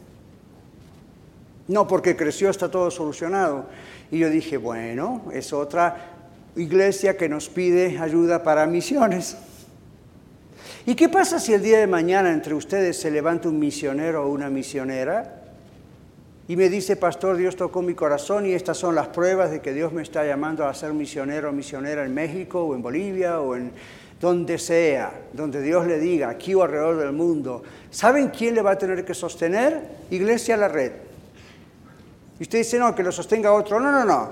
No, 1.68 1.88
porque 1.88 2.16
creció, 2.16 2.52
está 2.52 2.70
todo 2.70 2.92
solucionado. 2.92 3.66
Y 4.12 4.20
yo 4.20 4.30
dije, 4.30 4.58
bueno, 4.58 5.24
es 5.34 5.52
otra 5.52 6.12
iglesia 6.56 7.18
que 7.18 7.28
nos 7.28 7.50
pide 7.50 7.98
ayuda 7.98 8.44
para 8.44 8.68
misiones. 8.68 9.36
¿Y 10.88 10.94
qué 10.94 11.10
pasa 11.10 11.40
si 11.40 11.52
el 11.52 11.64
día 11.64 11.80
de 11.80 11.88
mañana 11.88 12.32
entre 12.32 12.54
ustedes 12.54 13.00
se 13.00 13.10
levanta 13.10 13.50
un 13.50 13.58
misionero 13.58 14.24
o 14.24 14.30
una 14.30 14.52
misionera 14.52 15.42
y 16.48 16.56
me 16.56 16.70
dice, 16.70 16.96
pastor, 16.96 17.38
Dios 17.38 17.56
tocó 17.56 17.82
mi 17.82 17.96
corazón 17.96 18.46
y 18.46 18.54
estas 18.54 18.78
son 18.78 18.94
las 18.94 19.08
pruebas 19.08 19.50
de 19.50 19.62
que 19.62 19.74
Dios 19.74 19.92
me 19.92 20.04
está 20.04 20.24
llamando 20.24 20.68
a 20.68 20.74
ser 20.76 20.94
misionero 20.94 21.50
o 21.50 21.54
misionera 21.54 22.06
en 22.06 22.14
México 22.14 22.64
o 22.64 22.76
en 22.76 22.84
Bolivia 22.84 23.42
o 23.42 23.56
en 23.56 23.72
donde 24.22 24.60
sea, 24.60 25.12
donde 25.34 25.60
Dios 25.64 25.88
le 25.88 25.98
diga, 25.98 26.30
aquí 26.30 26.54
o 26.54 26.62
alrededor 26.62 26.98
del 26.98 27.14
mundo. 27.14 27.64
¿Saben 27.90 28.30
quién 28.30 28.54
le 28.54 28.62
va 28.62 28.72
a 28.72 28.78
tener 28.78 29.04
que 29.04 29.16
sostener? 29.16 29.82
Iglesia 30.12 30.56
La 30.56 30.68
Red. 30.68 30.92
Y 32.40 32.44
usted 32.44 32.60
dice, 32.60 32.78
no, 32.78 32.94
que 32.94 33.02
lo 33.02 33.12
sostenga 33.12 33.52
otro. 33.54 33.80
No, 33.80 33.92
no, 33.92 34.06
no. 34.06 34.30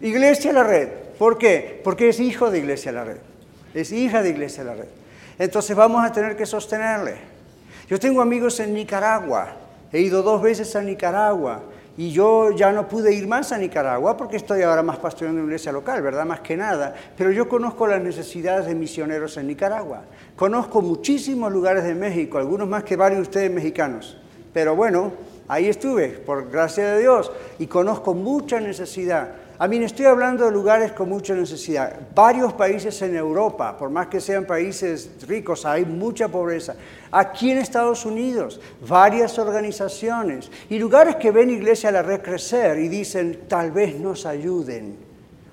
Iglesia 0.00 0.52
La 0.52 0.64
Red. 0.64 0.88
¿Por 1.16 1.38
qué? 1.38 1.80
Porque 1.84 2.08
es 2.08 2.18
hijo 2.18 2.50
de 2.50 2.58
Iglesia 2.58 2.90
La 2.90 3.04
Red 3.04 3.35
es 3.80 3.92
hija 3.92 4.22
de 4.22 4.30
Iglesia 4.30 4.64
de 4.64 4.70
la 4.70 4.76
Red. 4.76 4.88
Entonces 5.38 5.76
vamos 5.76 6.04
a 6.04 6.12
tener 6.12 6.36
que 6.36 6.46
sostenerle. 6.46 7.16
Yo 7.88 7.98
tengo 7.98 8.20
amigos 8.20 8.58
en 8.60 8.74
Nicaragua, 8.74 9.48
he 9.92 10.00
ido 10.00 10.22
dos 10.22 10.42
veces 10.42 10.74
a 10.74 10.82
Nicaragua 10.82 11.62
y 11.96 12.10
yo 12.10 12.50
ya 12.50 12.72
no 12.72 12.88
pude 12.88 13.14
ir 13.14 13.26
más 13.26 13.52
a 13.52 13.58
Nicaragua 13.58 14.16
porque 14.16 14.36
estoy 14.36 14.62
ahora 14.62 14.82
más 14.82 14.98
pastoreando 14.98 15.40
una 15.40 15.48
iglesia 15.48 15.72
local, 15.72 16.02
¿verdad? 16.02 16.26
Más 16.26 16.40
que 16.40 16.56
nada. 16.56 16.94
Pero 17.16 17.30
yo 17.30 17.48
conozco 17.48 17.86
las 17.86 18.02
necesidades 18.02 18.66
de 18.66 18.74
misioneros 18.74 19.36
en 19.36 19.46
Nicaragua. 19.46 20.02
Conozco 20.36 20.82
muchísimos 20.82 21.52
lugares 21.52 21.84
de 21.84 21.94
México, 21.94 22.38
algunos 22.38 22.68
más 22.68 22.84
que 22.84 22.96
varios 22.96 23.18
de 23.18 23.22
ustedes 23.22 23.50
mexicanos. 23.50 24.18
Pero 24.52 24.74
bueno, 24.74 25.12
ahí 25.48 25.68
estuve, 25.68 26.08
por 26.08 26.50
gracia 26.50 26.92
de 26.92 27.00
Dios, 27.00 27.30
y 27.58 27.66
conozco 27.66 28.14
mucha 28.14 28.60
necesidad. 28.60 29.28
A 29.58 29.66
mí 29.68 29.78
estoy 29.78 30.04
hablando 30.04 30.44
de 30.44 30.50
lugares 30.52 30.92
con 30.92 31.08
mucha 31.08 31.34
necesidad. 31.34 31.94
Varios 32.14 32.52
países 32.52 33.00
en 33.00 33.16
Europa, 33.16 33.74
por 33.78 33.88
más 33.88 34.08
que 34.08 34.20
sean 34.20 34.44
países 34.44 35.08
ricos, 35.26 35.64
hay 35.64 35.86
mucha 35.86 36.28
pobreza. 36.28 36.74
Aquí 37.10 37.52
en 37.52 37.58
Estados 37.58 38.04
Unidos, 38.04 38.60
varias 38.86 39.38
organizaciones 39.38 40.50
y 40.68 40.78
lugares 40.78 41.16
que 41.16 41.30
ven 41.30 41.48
Iglesia 41.48 41.88
a 41.88 41.92
la 41.92 42.02
Red 42.02 42.20
crecer 42.20 42.78
y 42.78 42.88
dicen, 42.88 43.44
tal 43.48 43.72
vez 43.72 43.98
nos 43.98 44.26
ayuden. 44.26 44.98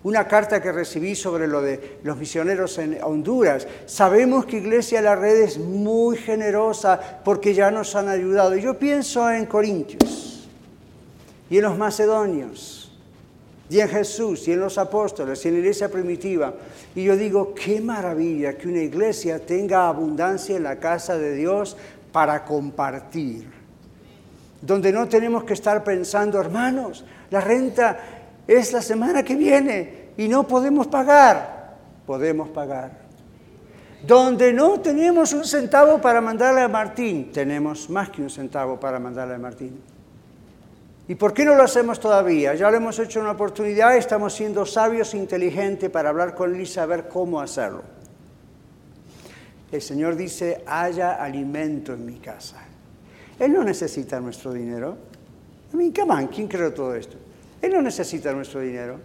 Una 0.04 0.28
carta 0.28 0.62
que 0.62 0.74
recibí 0.74 1.16
sobre 1.16 1.47
lo 1.47 1.62
de 1.62 1.99
los 2.04 2.18
misioneros 2.18 2.78
en 2.80 3.01
Honduras. 3.01 3.66
Sabemos 3.86 4.45
que 4.45 4.58
Iglesia 4.58 4.99
a 4.99 5.04
la 5.04 5.16
Red 5.16 5.43
es 5.43 5.58
muy 5.58 6.18
generosa 6.18 6.99
porque 7.24 7.54
ya 7.54 7.72
nos 7.72 7.95
han 7.95 8.10
ayudado. 8.10 8.58
Yo 8.58 8.78
pienso 8.78 9.32
en 9.32 9.45
Corintios 9.45 10.49
y 11.49 11.56
en 11.56 11.64
los 11.64 11.78
macedonios 11.78 12.82
y 13.70 13.80
en 13.80 13.89
Jesús 13.89 14.47
y 14.47 14.53
en 14.53 14.59
los 14.59 14.78
apóstoles 14.78 15.43
y 15.43 15.47
en 15.47 15.55
la 15.55 15.59
iglesia 15.61 15.89
primitiva. 15.89 16.53
Y 16.95 17.03
yo 17.03 17.16
digo, 17.16 17.53
qué 17.53 17.82
maravilla 17.82 18.57
que 18.57 18.68
una 18.68 18.82
iglesia 18.82 19.39
tenga 19.39 19.88
abundancia 19.88 20.55
en 20.55 20.64
la 20.64 20.78
casa 20.78 21.18
de 21.18 21.36
Dios 21.36 21.78
para 22.11 22.43
compartir. 22.43 23.47
Donde 24.61 24.91
no 24.91 25.07
tenemos 25.07 25.43
que 25.43 25.53
estar 25.53 25.84
pensando, 25.84 26.39
hermanos, 26.39 27.03
la 27.32 27.41
renta 27.41 27.99
es 28.47 28.72
la 28.74 28.82
semana 28.82 29.24
que 29.24 29.36
viene 29.36 30.09
y 30.18 30.28
no 30.28 30.47
podemos 30.47 30.88
pagar. 30.88 31.76
Podemos 32.05 32.49
pagar. 32.49 32.91
Donde 34.05 34.51
no 34.51 34.82
tenemos 34.82 35.34
un 35.34 35.45
centavo 35.45 35.99
para 35.99 36.20
mandarle 36.20 36.61
a 36.61 36.68
Martín, 36.68 37.32
tenemos 37.32 37.89
más 37.89 38.09
que 38.09 38.22
un 38.22 38.30
centavo 38.30 38.78
para 38.78 38.99
mandarle 38.99 39.36
a 39.36 39.39
Martín. 39.39 39.92
¿Y 41.08 41.16
por 41.16 41.34
qué 41.34 41.43
no 41.43 41.56
lo 41.56 41.64
hacemos 41.64 41.99
todavía? 41.99 42.56
Ya 42.56 42.72
lo 42.72 42.78
hemos 42.78 42.97
hecho 42.97 43.20
una 43.20 43.32
oportunidad, 43.32 43.97
estamos 43.97 44.34
siendo 44.34 44.66
sabios 44.66 45.14
e 45.14 45.18
inteligentes 45.18 45.89
para 45.89 46.10
hablar 46.10 46.34
con 46.34 46.56
él 46.56 46.62
y 46.62 46.66
saber 46.66 47.10
cómo 47.10 47.41
hacerlo. 47.41 47.84
El 49.72 49.82
Señor 49.82 50.16
dice, 50.16 50.64
haya 50.66 51.22
alimento 51.22 51.93
en 51.93 52.06
mi 52.06 52.20
casa. 52.20 52.58
Él 53.39 53.51
no 53.51 53.64
necesita 53.64 54.20
nuestro 54.20 54.54
dinero. 54.54 54.95
I 55.74 55.76
mean, 55.76 55.91
come 55.91 56.30
¿quién 56.30 56.47
creó 56.47 56.72
todo 56.72 56.95
esto? 56.95 57.18
Él 57.62 57.74
no 57.74 57.82
necesita 57.82 58.32
nuestro 58.32 58.62
dinero. 58.62 58.99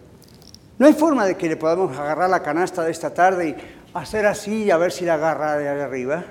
No 0.77 0.85
hay 0.85 0.93
forma 0.93 1.25
de 1.25 1.35
que 1.35 1.49
le 1.49 1.57
podamos 1.57 1.97
agarrar 1.97 2.29
la 2.29 2.41
canasta 2.41 2.83
de 2.83 2.91
esta 2.91 3.13
tarde 3.13 3.49
y 3.49 3.55
hacer 3.93 4.25
así 4.25 4.63
y 4.63 4.71
a 4.71 4.77
ver 4.77 4.91
si 4.91 5.03
la 5.03 5.15
agarra 5.15 5.57
de 5.57 5.67
arriba. 5.67 6.23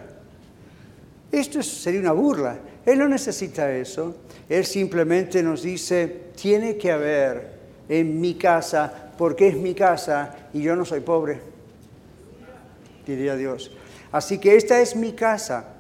Esto 1.31 1.63
sería 1.63 2.01
una 2.01 2.13
burla. 2.13 2.59
Él 2.89 3.01
no 3.01 3.07
necesita 3.07 3.71
eso. 3.71 4.15
Él 4.49 4.65
simplemente 4.65 5.43
nos 5.43 5.61
dice, 5.61 6.07
tiene 6.35 6.79
que 6.79 6.91
haber 6.91 7.59
en 7.87 8.19
mi 8.19 8.35
casa, 8.37 9.11
porque 9.19 9.49
es 9.49 9.57
mi 9.59 9.75
casa 9.75 10.35
y 10.55 10.63
yo 10.63 10.75
no 10.75 10.87
soy 10.87 11.01
pobre, 11.01 11.39
diría 13.07 13.37
Dios. 13.37 13.71
Así 14.11 14.39
que 14.39 14.57
esta 14.57 14.81
es 14.81 14.97
mi 14.97 15.13
casa. 15.13 15.75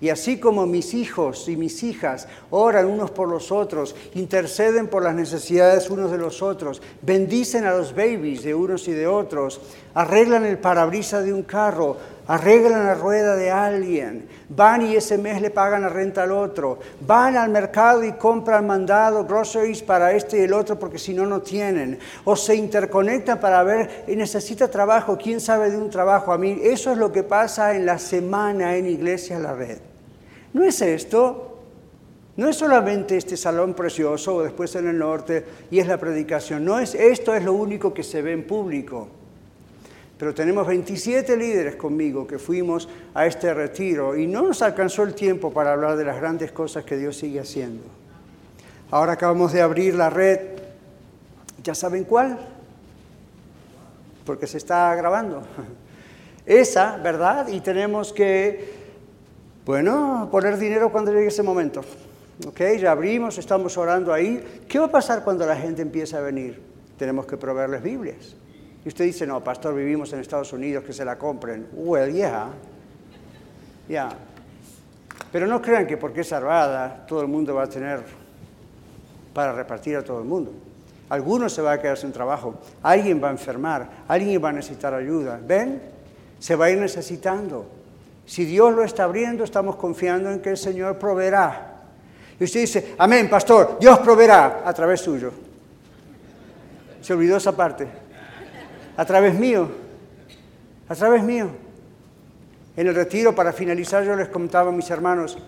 Y 0.00 0.08
así 0.08 0.38
como 0.38 0.66
mis 0.66 0.94
hijos 0.94 1.46
y 1.46 1.56
mis 1.56 1.82
hijas 1.82 2.26
oran 2.50 2.86
unos 2.86 3.10
por 3.10 3.28
los 3.28 3.52
otros, 3.52 3.94
interceden 4.14 4.88
por 4.88 5.02
las 5.02 5.14
necesidades 5.14 5.90
unos 5.90 6.10
de 6.10 6.18
los 6.18 6.40
otros, 6.42 6.80
bendicen 7.02 7.64
a 7.64 7.74
los 7.74 7.94
babies 7.94 8.42
de 8.42 8.54
unos 8.54 8.88
y 8.88 8.92
de 8.92 9.06
otros, 9.06 9.60
arreglan 9.92 10.46
el 10.46 10.58
parabrisas 10.58 11.24
de 11.24 11.34
un 11.34 11.42
carro, 11.42 11.96
arreglan 12.28 12.86
la 12.86 12.94
rueda 12.94 13.36
de 13.36 13.50
alguien, 13.50 14.28
van 14.48 14.82
y 14.82 14.96
ese 14.96 15.16
mes 15.18 15.40
le 15.40 15.50
pagan 15.50 15.82
la 15.82 15.88
renta 15.88 16.24
al 16.24 16.32
otro, 16.32 16.78
van 17.06 17.36
al 17.36 17.50
mercado 17.50 18.04
y 18.04 18.12
compran 18.12 18.66
mandado, 18.66 19.24
groceries 19.24 19.82
para 19.82 20.12
este 20.12 20.38
y 20.38 20.42
el 20.42 20.52
otro 20.52 20.78
porque 20.78 20.98
si 20.98 21.14
no, 21.14 21.26
no 21.26 21.40
tienen, 21.40 21.98
o 22.24 22.34
se 22.34 22.56
interconectan 22.56 23.38
para 23.40 23.62
ver, 23.62 24.04
necesita 24.08 24.68
trabajo, 24.68 25.16
quién 25.16 25.40
sabe 25.40 25.70
de 25.70 25.76
un 25.76 25.90
trabajo 25.90 26.32
a 26.32 26.38
mí. 26.38 26.58
Eso 26.62 26.92
es 26.92 26.98
lo 26.98 27.12
que 27.12 27.22
pasa 27.22 27.74
en 27.74 27.86
la 27.86 27.98
semana 27.98 28.76
en 28.76 28.86
Iglesia 28.86 29.38
La 29.38 29.54
Red. 29.54 29.78
No 30.52 30.64
es 30.64 30.80
esto, 30.80 31.58
no 32.36 32.48
es 32.48 32.56
solamente 32.56 33.16
este 33.16 33.36
salón 33.36 33.74
precioso 33.74 34.36
o 34.36 34.42
después 34.42 34.74
en 34.74 34.88
el 34.88 34.98
norte 34.98 35.44
y 35.70 35.78
es 35.78 35.86
la 35.86 35.98
predicación, 35.98 36.64
no 36.64 36.78
es 36.78 36.94
esto 36.94 37.34
es 37.34 37.44
lo 37.44 37.52
único 37.52 37.94
que 37.94 38.02
se 38.02 38.20
ve 38.22 38.32
en 38.32 38.46
público. 38.46 39.08
Pero 40.18 40.34
tenemos 40.34 40.66
27 40.66 41.36
líderes 41.36 41.76
conmigo 41.76 42.26
que 42.26 42.38
fuimos 42.38 42.88
a 43.12 43.26
este 43.26 43.52
retiro 43.52 44.16
y 44.16 44.26
no 44.26 44.42
nos 44.42 44.62
alcanzó 44.62 45.02
el 45.02 45.14
tiempo 45.14 45.52
para 45.52 45.74
hablar 45.74 45.96
de 45.96 46.04
las 46.04 46.16
grandes 46.16 46.52
cosas 46.52 46.84
que 46.84 46.96
Dios 46.96 47.16
sigue 47.16 47.40
haciendo. 47.40 47.82
Ahora 48.90 49.12
acabamos 49.12 49.52
de 49.52 49.60
abrir 49.60 49.94
la 49.94 50.08
red, 50.08 50.40
¿ya 51.62 51.74
saben 51.74 52.04
cuál? 52.04 52.38
Porque 54.24 54.46
se 54.46 54.56
está 54.56 54.94
grabando. 54.94 55.42
Esa, 56.46 56.96
¿verdad? 56.96 57.48
Y 57.48 57.60
tenemos 57.60 58.12
que, 58.12 58.72
bueno, 59.66 60.28
poner 60.30 60.56
dinero 60.56 60.90
cuando 60.90 61.12
llegue 61.12 61.26
ese 61.26 61.42
momento. 61.42 61.82
¿Ok? 62.46 62.60
Ya 62.78 62.92
abrimos, 62.92 63.36
estamos 63.36 63.76
orando 63.76 64.12
ahí. 64.12 64.62
¿Qué 64.68 64.78
va 64.78 64.86
a 64.86 64.90
pasar 64.90 65.24
cuando 65.24 65.44
la 65.44 65.56
gente 65.56 65.82
empiece 65.82 66.16
a 66.16 66.20
venir? 66.20 66.62
Tenemos 66.96 67.26
que 67.26 67.36
proveerles 67.36 67.82
Biblias. 67.82 68.36
Y 68.86 68.88
usted 68.88 69.04
dice, 69.04 69.26
no, 69.26 69.42
pastor, 69.42 69.74
vivimos 69.74 70.12
en 70.12 70.20
Estados 70.20 70.52
Unidos, 70.52 70.84
que 70.84 70.92
se 70.92 71.04
la 71.04 71.18
compren. 71.18 71.66
Well, 71.72 72.12
yeah. 72.12 72.50
Yeah. 73.88 74.10
Pero 75.32 75.48
no 75.48 75.60
crean 75.60 75.88
que 75.88 75.96
porque 75.96 76.20
es 76.20 76.28
salvada 76.28 77.04
todo 77.04 77.20
el 77.20 77.26
mundo 77.26 77.52
va 77.52 77.64
a 77.64 77.68
tener 77.68 78.04
para 79.34 79.52
repartir 79.52 79.96
a 79.96 80.04
todo 80.04 80.20
el 80.20 80.24
mundo. 80.24 80.52
Algunos 81.08 81.52
se 81.52 81.62
va 81.62 81.72
a 81.72 81.80
quedar 81.82 81.98
sin 81.98 82.12
trabajo, 82.12 82.60
alguien 82.80 83.20
va 83.20 83.26
a 83.26 83.32
enfermar, 83.32 83.88
alguien 84.06 84.42
va 84.42 84.50
a 84.50 84.52
necesitar 84.52 84.94
ayuda. 84.94 85.40
¿Ven? 85.44 85.82
Se 86.38 86.54
va 86.54 86.66
a 86.66 86.70
ir 86.70 86.78
necesitando. 86.78 87.66
Si 88.24 88.44
Dios 88.44 88.72
lo 88.72 88.84
está 88.84 89.02
abriendo, 89.02 89.42
estamos 89.42 89.74
confiando 89.74 90.30
en 90.30 90.38
que 90.38 90.50
el 90.50 90.56
Señor 90.56 90.96
proveerá. 90.96 91.82
Y 92.38 92.44
usted 92.44 92.60
dice, 92.60 92.94
amén, 92.98 93.28
pastor, 93.28 93.78
Dios 93.80 93.98
proveerá 93.98 94.62
a 94.64 94.72
través 94.72 95.00
suyo. 95.00 95.32
Se 97.00 97.12
olvidó 97.12 97.38
esa 97.38 97.50
parte 97.50 98.05
a 98.96 99.04
través 99.04 99.38
mío, 99.38 99.68
a 100.88 100.94
través 100.94 101.22
mío. 101.22 101.50
En 102.76 102.86
el 102.86 102.94
retiro, 102.94 103.34
para 103.34 103.52
finalizar, 103.52 104.04
yo 104.04 104.14
les 104.16 104.28
contaba 104.28 104.70
a 104.70 104.72
mis 104.72 104.90
hermanos, 104.90 105.38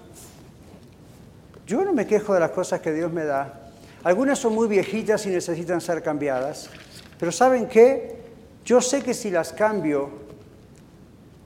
yo 1.67 1.85
no 1.85 1.93
me 1.93 2.07
quejo 2.07 2.35
de 2.35 2.41
las 2.41 2.51
cosas 2.51 2.81
que 2.81 2.93
Dios 2.93 3.13
me 3.13 3.25
da. 3.25 3.71
Algunas 4.05 4.39
son 4.39 4.55
muy 4.55 4.69
viejitas 4.69 5.27
y 5.27 5.31
necesitan 5.31 5.81
ser 5.81 6.03
cambiadas, 6.03 6.71
pero 7.19 7.31
¿saben 7.33 7.67
qué? 7.67 8.17
Yo 8.65 8.81
sé 8.81 9.03
que 9.03 9.13
si 9.13 9.31
las 9.31 9.53
cambio, 9.53 10.11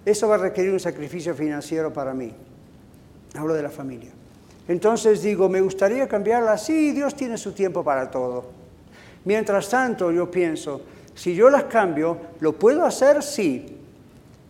eso 0.05 0.29
va 0.29 0.35
a 0.35 0.39
requerir 0.39 0.73
un 0.73 0.81
sacrificio 0.81 1.35
financiero 1.35 1.93
para 1.93 2.13
mí. 2.13 2.33
Hablo 3.35 3.55
de 3.55 3.63
la 3.63 3.71
familia. 3.71 4.11
Entonces 4.69 5.23
digo, 5.23 5.49
me 5.49 5.61
gustaría 5.61 6.07
cambiarlas. 6.07 6.65
Sí, 6.65 6.93
Dios 6.93 7.15
tiene 7.15 7.37
su 7.39 7.53
tiempo 7.53 7.83
para 7.83 8.11
todo. 8.11 8.45
Mientras 9.25 9.69
tanto, 9.69 10.11
yo 10.11 10.31
pienso, 10.31 10.83
si 11.15 11.35
yo 11.35 11.51
las 11.51 11.65
cambio, 11.65 12.19
¿lo 12.41 12.53
puedo 12.53 12.85
hacer? 12.85 13.23
Sí, 13.23 13.79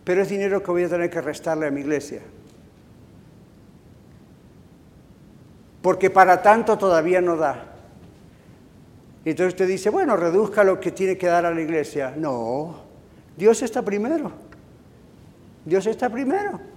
pero 0.03 0.21
es 0.21 0.29
dinero 0.29 0.61
que 0.61 0.71
voy 0.71 0.83
a 0.83 0.89
tener 0.89 1.09
que 1.09 1.21
restarle 1.21 1.67
a 1.67 1.71
mi 1.71 1.81
iglesia. 1.81 2.21
Porque 5.81 6.09
para 6.09 6.41
tanto 6.41 6.77
todavía 6.77 7.21
no 7.21 7.35
da. 7.35 7.65
Entonces 9.25 9.53
usted 9.53 9.67
dice, 9.67 9.89
bueno, 9.89 10.15
reduzca 10.17 10.63
lo 10.63 10.79
que 10.79 10.91
tiene 10.91 11.17
que 11.17 11.27
dar 11.27 11.45
a 11.45 11.53
la 11.53 11.61
iglesia. 11.61 12.13
No, 12.17 12.75
Dios 13.37 13.61
está 13.61 13.81
primero. 13.81 14.31
Dios 15.65 15.85
está 15.85 16.09
primero. 16.09 16.72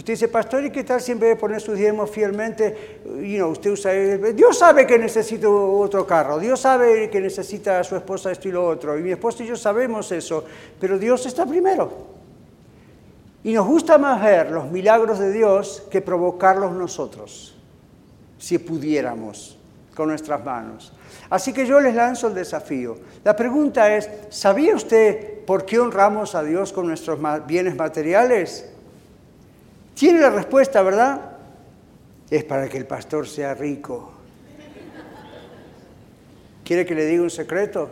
Usted 0.00 0.14
dice, 0.14 0.28
pastor, 0.28 0.64
¿y 0.64 0.70
qué 0.70 0.82
tal 0.82 0.98
siempre 0.98 1.28
de 1.28 1.36
poner 1.36 1.60
sus 1.60 1.76
diezmos 1.76 2.08
fielmente? 2.08 3.02
You 3.04 3.48
usted 3.48 3.70
usa, 3.70 3.92
Dios 4.32 4.56
sabe 4.56 4.86
que 4.86 4.98
necesito 4.98 5.72
otro 5.74 6.06
carro, 6.06 6.38
Dios 6.38 6.58
sabe 6.58 7.10
que 7.10 7.20
necesita 7.20 7.78
a 7.78 7.84
su 7.84 7.96
esposa 7.96 8.32
esto 8.32 8.48
y 8.48 8.52
lo 8.52 8.66
otro, 8.66 8.98
y 8.98 9.02
mi 9.02 9.10
esposa 9.10 9.44
y 9.44 9.48
yo 9.48 9.56
sabemos 9.56 10.10
eso, 10.10 10.42
pero 10.80 10.98
Dios 10.98 11.26
está 11.26 11.44
primero. 11.44 11.92
Y 13.44 13.52
nos 13.52 13.66
gusta 13.66 13.98
más 13.98 14.22
ver 14.22 14.50
los 14.50 14.70
milagros 14.70 15.18
de 15.18 15.32
Dios 15.32 15.82
que 15.90 16.00
provocarlos 16.00 16.72
nosotros, 16.72 17.54
si 18.38 18.56
pudiéramos, 18.56 19.58
con 19.94 20.08
nuestras 20.08 20.42
manos. 20.42 20.94
Así 21.28 21.52
que 21.52 21.66
yo 21.66 21.78
les 21.78 21.94
lanzo 21.94 22.28
el 22.28 22.34
desafío. 22.34 22.96
La 23.22 23.36
pregunta 23.36 23.94
es, 23.94 24.08
¿sabía 24.30 24.74
usted 24.74 25.44
por 25.44 25.66
qué 25.66 25.78
honramos 25.78 26.34
a 26.34 26.42
Dios 26.42 26.72
con 26.72 26.86
nuestros 26.86 27.18
bienes 27.46 27.76
materiales? 27.76 28.64
Tiene 29.94 30.20
la 30.20 30.30
respuesta, 30.30 30.82
¿verdad? 30.82 31.32
Es 32.30 32.44
para 32.44 32.68
que 32.68 32.78
el 32.78 32.86
pastor 32.86 33.26
sea 33.26 33.54
rico. 33.54 34.12
¿Quiere 36.64 36.86
que 36.86 36.94
le 36.94 37.06
diga 37.06 37.22
un 37.22 37.30
secreto? 37.30 37.90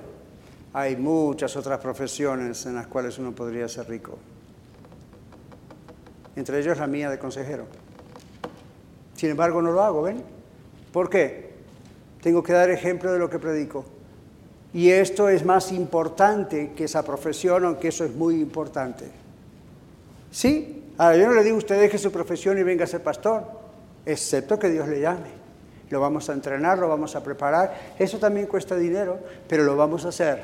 Hay 0.72 0.96
muchas 0.96 1.56
otras 1.56 1.80
profesiones 1.80 2.64
en 2.66 2.76
las 2.76 2.86
cuales 2.86 3.18
uno 3.18 3.32
podría 3.34 3.68
ser 3.68 3.88
rico. 3.88 4.18
Entre 6.36 6.60
ellos 6.60 6.78
la 6.78 6.86
mía 6.86 7.10
de 7.10 7.18
consejero. 7.18 7.66
Sin 9.16 9.30
embargo, 9.30 9.60
no 9.60 9.72
lo 9.72 9.82
hago, 9.82 10.02
¿ven? 10.02 10.22
¿Por 10.92 11.10
qué? 11.10 11.50
Tengo 12.22 12.42
que 12.42 12.52
dar 12.52 12.70
ejemplo 12.70 13.12
de 13.12 13.18
lo 13.18 13.28
que 13.28 13.40
predico. 13.40 13.84
Y 14.72 14.90
esto 14.90 15.28
es 15.28 15.44
más 15.44 15.72
importante 15.72 16.72
que 16.76 16.84
esa 16.84 17.02
profesión, 17.04 17.64
aunque 17.64 17.88
eso 17.88 18.04
es 18.04 18.14
muy 18.14 18.40
importante. 18.40 19.06
¿Sí? 20.30 20.84
Ahora, 20.98 21.16
yo 21.16 21.28
no 21.28 21.34
le 21.34 21.44
digo 21.44 21.54
a 21.54 21.58
usted 21.58 21.80
deje 21.80 21.96
su 21.96 22.10
profesión 22.10 22.58
y 22.58 22.64
venga 22.64 22.82
a 22.82 22.88
ser 22.88 23.02
pastor, 23.02 23.44
excepto 24.04 24.58
que 24.58 24.68
Dios 24.68 24.88
le 24.88 25.00
llame. 25.00 25.30
Lo 25.90 26.00
vamos 26.00 26.28
a 26.28 26.32
entrenar, 26.32 26.76
lo 26.78 26.88
vamos 26.88 27.14
a 27.14 27.22
preparar. 27.22 27.94
Eso 27.98 28.18
también 28.18 28.46
cuesta 28.46 28.76
dinero, 28.76 29.20
pero 29.46 29.62
lo 29.62 29.76
vamos 29.76 30.04
a 30.04 30.08
hacer. 30.08 30.42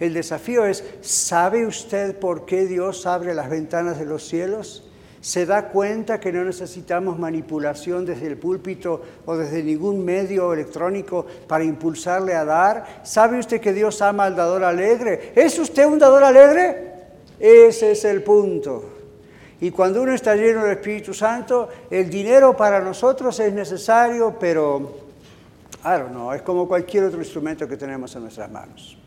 El 0.00 0.14
desafío 0.14 0.64
es, 0.64 0.82
¿sabe 1.02 1.66
usted 1.66 2.18
por 2.18 2.46
qué 2.46 2.66
Dios 2.66 3.06
abre 3.06 3.34
las 3.34 3.50
ventanas 3.50 3.98
de 3.98 4.06
los 4.06 4.26
cielos? 4.26 4.90
¿Se 5.20 5.44
da 5.46 5.68
cuenta 5.68 6.18
que 6.18 6.32
no 6.32 6.42
necesitamos 6.42 7.18
manipulación 7.18 8.06
desde 8.06 8.26
el 8.26 8.38
púlpito 8.38 9.02
o 9.26 9.36
desde 9.36 9.62
ningún 9.62 10.04
medio 10.04 10.52
electrónico 10.52 11.26
para 11.46 11.64
impulsarle 11.64 12.34
a 12.34 12.44
dar? 12.46 13.02
¿Sabe 13.04 13.38
usted 13.38 13.60
que 13.60 13.74
Dios 13.74 14.00
ama 14.00 14.24
al 14.24 14.34
dador 14.34 14.64
alegre? 14.64 15.32
¿Es 15.36 15.58
usted 15.58 15.84
un 15.84 15.98
dador 15.98 16.24
alegre? 16.24 16.94
Ese 17.38 17.92
es 17.92 18.04
el 18.04 18.22
punto. 18.24 19.01
Y 19.62 19.70
cuando 19.70 20.02
uno 20.02 20.12
está 20.12 20.34
lleno 20.34 20.64
del 20.64 20.72
Espíritu 20.72 21.14
Santo, 21.14 21.68
el 21.88 22.10
dinero 22.10 22.56
para 22.56 22.80
nosotros 22.80 23.38
es 23.38 23.52
necesario, 23.52 24.36
pero, 24.36 25.04
I 25.84 26.00
don't 26.00 26.10
know, 26.10 26.32
es 26.32 26.42
como 26.42 26.66
cualquier 26.66 27.04
otro 27.04 27.20
instrumento 27.20 27.68
que 27.68 27.76
tenemos 27.76 28.12
en 28.16 28.22
nuestras 28.22 28.50
manos. 28.50 28.98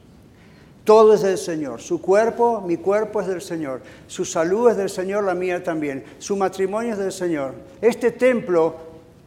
Todo 0.86 1.14
es 1.14 1.24
del 1.24 1.38
Señor. 1.38 1.82
Su 1.82 2.02
cuerpo, 2.02 2.62
mi 2.62 2.78
cuerpo 2.78 3.20
es 3.20 3.28
del 3.28 3.42
Señor. 3.42 3.82
Su 4.08 4.24
salud 4.24 4.70
es 4.70 4.78
del 4.78 4.90
Señor, 4.90 5.26
la 5.26 5.34
mía 5.34 5.62
también. 5.62 6.06
Su 6.20 6.38
matrimonio 6.38 6.94
es 6.94 7.00
del 7.00 7.12
Señor. 7.12 7.54
Este 7.82 8.12
templo 8.12 8.78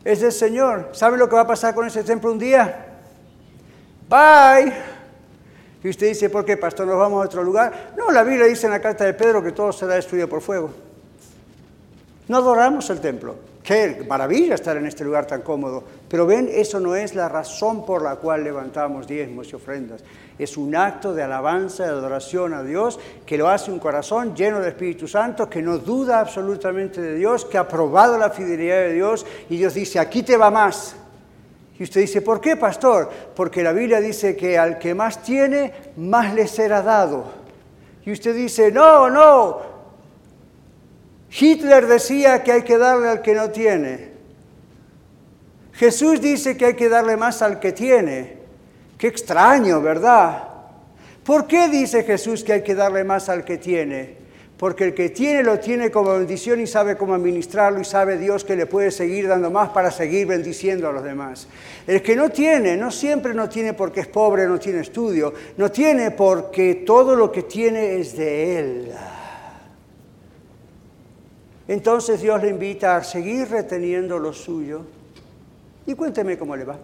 es 0.06 0.22
del 0.22 0.32
Señor. 0.32 0.88
¿Sabe 0.92 1.18
lo 1.18 1.28
que 1.28 1.34
va 1.34 1.42
a 1.42 1.46
pasar 1.46 1.74
con 1.74 1.86
ese 1.86 2.02
templo 2.04 2.32
un 2.32 2.38
día? 2.38 2.86
Bye. 4.08 4.72
Y 5.84 5.90
usted 5.90 6.08
dice, 6.08 6.30
¿por 6.30 6.46
qué, 6.46 6.56
pastor? 6.56 6.86
¿Nos 6.86 6.98
vamos 6.98 7.22
a 7.22 7.26
otro 7.26 7.44
lugar? 7.44 7.92
No, 7.98 8.10
la 8.12 8.22
Biblia 8.22 8.46
dice 8.46 8.64
en 8.64 8.72
la 8.72 8.80
carta 8.80 9.04
de 9.04 9.12
Pedro 9.12 9.42
que 9.42 9.52
todo 9.52 9.72
será 9.72 9.92
destruido 9.92 10.26
por 10.26 10.40
fuego. 10.40 10.87
No 12.28 12.36
adoramos 12.36 12.88
el 12.90 13.00
templo. 13.00 13.34
Qué 13.62 14.06
maravilla 14.08 14.54
estar 14.54 14.76
en 14.76 14.86
este 14.86 15.04
lugar 15.04 15.26
tan 15.26 15.42
cómodo. 15.42 15.84
Pero 16.08 16.26
ven, 16.26 16.48
eso 16.50 16.80
no 16.80 16.96
es 16.96 17.14
la 17.14 17.28
razón 17.28 17.84
por 17.84 18.02
la 18.02 18.16
cual 18.16 18.44
levantamos 18.44 19.06
diezmos 19.06 19.52
y 19.52 19.56
ofrendas. 19.56 20.02
Es 20.38 20.56
un 20.56 20.74
acto 20.74 21.12
de 21.12 21.22
alabanza, 21.22 21.84
de 21.84 21.90
adoración 21.90 22.54
a 22.54 22.62
Dios, 22.62 22.98
que 23.26 23.36
lo 23.36 23.48
hace 23.48 23.70
un 23.70 23.78
corazón 23.78 24.34
lleno 24.34 24.60
del 24.60 24.68
Espíritu 24.68 25.06
Santo, 25.06 25.50
que 25.50 25.60
no 25.60 25.78
duda 25.78 26.20
absolutamente 26.20 27.02
de 27.02 27.16
Dios, 27.16 27.44
que 27.44 27.58
ha 27.58 27.68
probado 27.68 28.16
la 28.16 28.30
fidelidad 28.30 28.76
de 28.76 28.94
Dios 28.94 29.26
y 29.50 29.58
Dios 29.58 29.74
dice, 29.74 29.98
aquí 29.98 30.22
te 30.22 30.36
va 30.36 30.50
más. 30.50 30.96
Y 31.78 31.82
usted 31.82 32.00
dice, 32.00 32.22
¿por 32.22 32.40
qué, 32.40 32.56
pastor? 32.56 33.10
Porque 33.36 33.62
la 33.62 33.72
Biblia 33.72 34.00
dice 34.00 34.34
que 34.34 34.58
al 34.58 34.78
que 34.78 34.94
más 34.94 35.22
tiene, 35.22 35.72
más 35.96 36.34
le 36.34 36.48
será 36.48 36.82
dado. 36.82 37.24
Y 38.04 38.12
usted 38.12 38.34
dice, 38.34 38.72
no, 38.72 39.10
no. 39.10 39.67
Hitler 41.30 41.86
decía 41.86 42.42
que 42.42 42.52
hay 42.52 42.62
que 42.62 42.78
darle 42.78 43.08
al 43.08 43.22
que 43.22 43.34
no 43.34 43.50
tiene. 43.50 44.08
Jesús 45.74 46.20
dice 46.20 46.56
que 46.56 46.66
hay 46.66 46.74
que 46.74 46.88
darle 46.88 47.16
más 47.16 47.42
al 47.42 47.60
que 47.60 47.72
tiene. 47.72 48.38
Qué 48.96 49.06
extraño, 49.06 49.80
¿verdad? 49.80 50.48
¿Por 51.24 51.46
qué 51.46 51.68
dice 51.68 52.02
Jesús 52.02 52.42
que 52.42 52.54
hay 52.54 52.62
que 52.62 52.74
darle 52.74 53.04
más 53.04 53.28
al 53.28 53.44
que 53.44 53.58
tiene? 53.58 54.16
Porque 54.56 54.84
el 54.84 54.94
que 54.94 55.10
tiene 55.10 55.44
lo 55.44 55.60
tiene 55.60 55.88
como 55.88 56.14
bendición 56.14 56.60
y 56.60 56.66
sabe 56.66 56.96
cómo 56.96 57.14
administrarlo 57.14 57.80
y 57.80 57.84
sabe 57.84 58.18
Dios 58.18 58.44
que 58.44 58.56
le 58.56 58.66
puede 58.66 58.90
seguir 58.90 59.28
dando 59.28 59.52
más 59.52 59.68
para 59.68 59.92
seguir 59.92 60.26
bendiciendo 60.26 60.88
a 60.88 60.92
los 60.92 61.04
demás. 61.04 61.46
El 61.86 62.02
que 62.02 62.16
no 62.16 62.30
tiene, 62.30 62.76
no 62.76 62.90
siempre 62.90 63.34
no 63.34 63.48
tiene 63.48 63.74
porque 63.74 64.00
es 64.00 64.08
pobre, 64.08 64.48
no 64.48 64.58
tiene 64.58 64.80
estudio, 64.80 65.32
no 65.58 65.70
tiene 65.70 66.10
porque 66.10 66.82
todo 66.84 67.14
lo 67.14 67.30
que 67.30 67.44
tiene 67.44 68.00
es 68.00 68.16
de 68.16 68.58
Él. 68.58 68.92
Entonces 71.68 72.22
Dios 72.22 72.42
le 72.42 72.48
invita 72.48 72.96
a 72.96 73.04
seguir 73.04 73.48
reteniendo 73.50 74.18
lo 74.18 74.32
suyo. 74.32 74.80
Y 75.86 75.94
cuénteme 75.94 76.38
cómo 76.38 76.56
le 76.56 76.64
va. 76.64 76.78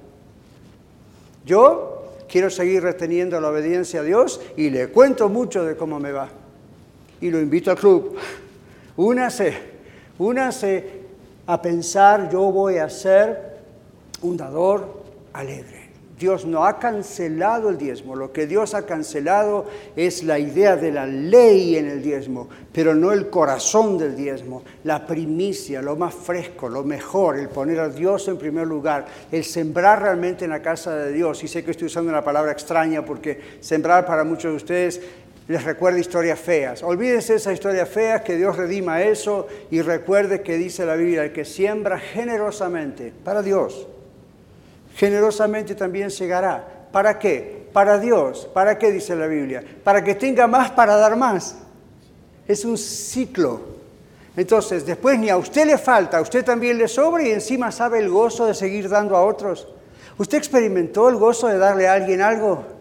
Yo 1.45 2.05
quiero 2.29 2.51
seguir 2.51 2.83
reteniendo 2.83 3.41
la 3.41 3.49
obediencia 3.49 4.01
a 4.01 4.03
Dios 4.03 4.41
y 4.57 4.71
le 4.71 4.89
cuento 4.89 5.29
mucho 5.29 5.65
de 5.65 5.77
cómo 5.77 5.99
me 5.99 6.13
va. 6.13 6.29
Y 7.21 7.31
lo 7.31 7.41
invito 7.41 7.71
al 7.71 7.79
club. 7.79 8.17
Únase, 8.97 9.55
únase 10.19 11.03
a 11.47 11.61
pensar, 11.61 12.31
yo 12.31 12.53
voy 12.53 12.79
a 12.79 12.89
ser 12.89 13.59
un 14.23 14.37
dador 14.37 15.03
alegre. 15.33 15.84
Dios 16.19 16.45
no 16.45 16.65
ha 16.65 16.79
cancelado 16.79 17.71
el 17.71 17.79
diezmo. 17.79 18.15
Lo 18.15 18.33
que 18.33 18.47
Dios 18.47 18.75
ha 18.75 18.87
cancelado 18.87 19.67
es 19.97 20.23
la 20.23 20.39
idea 20.39 20.77
de 20.77 20.93
la 20.93 21.07
ley 21.07 21.77
en 21.77 21.87
el 21.87 22.03
diezmo, 22.03 22.49
pero 22.73 22.95
no 22.95 23.13
el 23.13 23.31
corazón 23.31 23.99
del 23.99 24.15
diezmo, 24.15 24.63
la 24.85 25.07
primicia, 25.07 25.83
lo 25.83 25.97
más 25.97 26.15
fresco, 26.15 26.69
lo 26.69 26.85
mejor, 26.85 27.37
el 27.37 27.49
poner 27.49 27.81
a 27.81 27.89
Dios 27.89 28.29
en 28.29 28.39
primer 28.39 28.67
lugar, 28.67 29.07
el 29.33 29.45
sembrar 29.45 30.03
realmente 30.03 30.45
en 30.45 30.53
la 30.53 30.63
casa 30.63 30.95
de 30.95 31.13
Dios. 31.13 31.43
Y 31.43 31.49
sé 31.49 31.65
que 31.65 31.73
estoy 31.73 31.87
usando 31.87 32.11
una 32.11 32.23
palabra 32.23 32.53
extraña 32.53 33.05
porque 33.05 33.41
sembrar 33.61 34.07
para 34.07 34.23
muchos 34.23 34.53
de 34.53 34.57
ustedes 34.57 35.01
les 35.49 35.65
recuerda 35.65 35.99
historias 35.99 36.39
feas. 36.39 36.83
Olvídense 36.85 37.35
esas 37.35 37.55
historias 37.55 37.89
feas, 37.89 38.23
que 38.23 38.37
Dios 38.37 38.57
redima 38.57 39.03
eso 39.03 39.49
y 39.71 39.83
recuerde 39.83 40.43
que 40.43 40.57
dice 40.57 40.87
la 40.87 40.95
Biblia, 40.95 41.25
el 41.25 41.33
que 41.33 41.45
siembra 41.45 41.99
generosamente 41.99 43.13
para 43.25 43.43
Dios 43.43 43.89
generosamente 44.95 45.75
también 45.75 46.09
llegará. 46.09 46.89
¿Para 46.93 47.19
qué? 47.19 47.69
Para 47.73 47.99
Dios. 47.99 48.49
¿Para 48.53 48.79
qué 48.79 48.91
dice 48.93 49.17
la 49.17 49.27
Biblia? 49.27 49.63
Para 49.83 50.03
que 50.03 50.15
tenga 50.15 50.47
más 50.47 50.71
para 50.71 50.97
dar 50.97 51.17
más. 51.17 51.57
Es 52.47 52.65
un 52.65 52.79
ciclo. 52.79 53.61
Entonces, 54.37 54.85
después 54.85 55.19
ni 55.19 55.31
a 55.31 55.37
usted 55.37 55.67
le 55.67 55.79
falta, 55.79 56.19
a 56.19 56.21
usted 56.21 56.45
también 56.45 56.77
le 56.79 56.89
sobra 56.89 57.23
y 57.23 57.31
encima 57.31 57.71
sabe 57.71 58.01
el 58.01 58.09
gozo 58.09 58.47
de 58.47 58.55
seguir 58.55 58.89
dando 58.89 59.17
a 59.17 59.25
otros. 59.25 59.69
¿Usted 60.19 60.39
experimentó 60.39 61.09
el 61.09 61.17
gozo 61.17 61.47
de 61.49 61.59
darle 61.59 61.89
a 61.89 61.95
alguien 61.95 62.21
algo? 62.21 62.74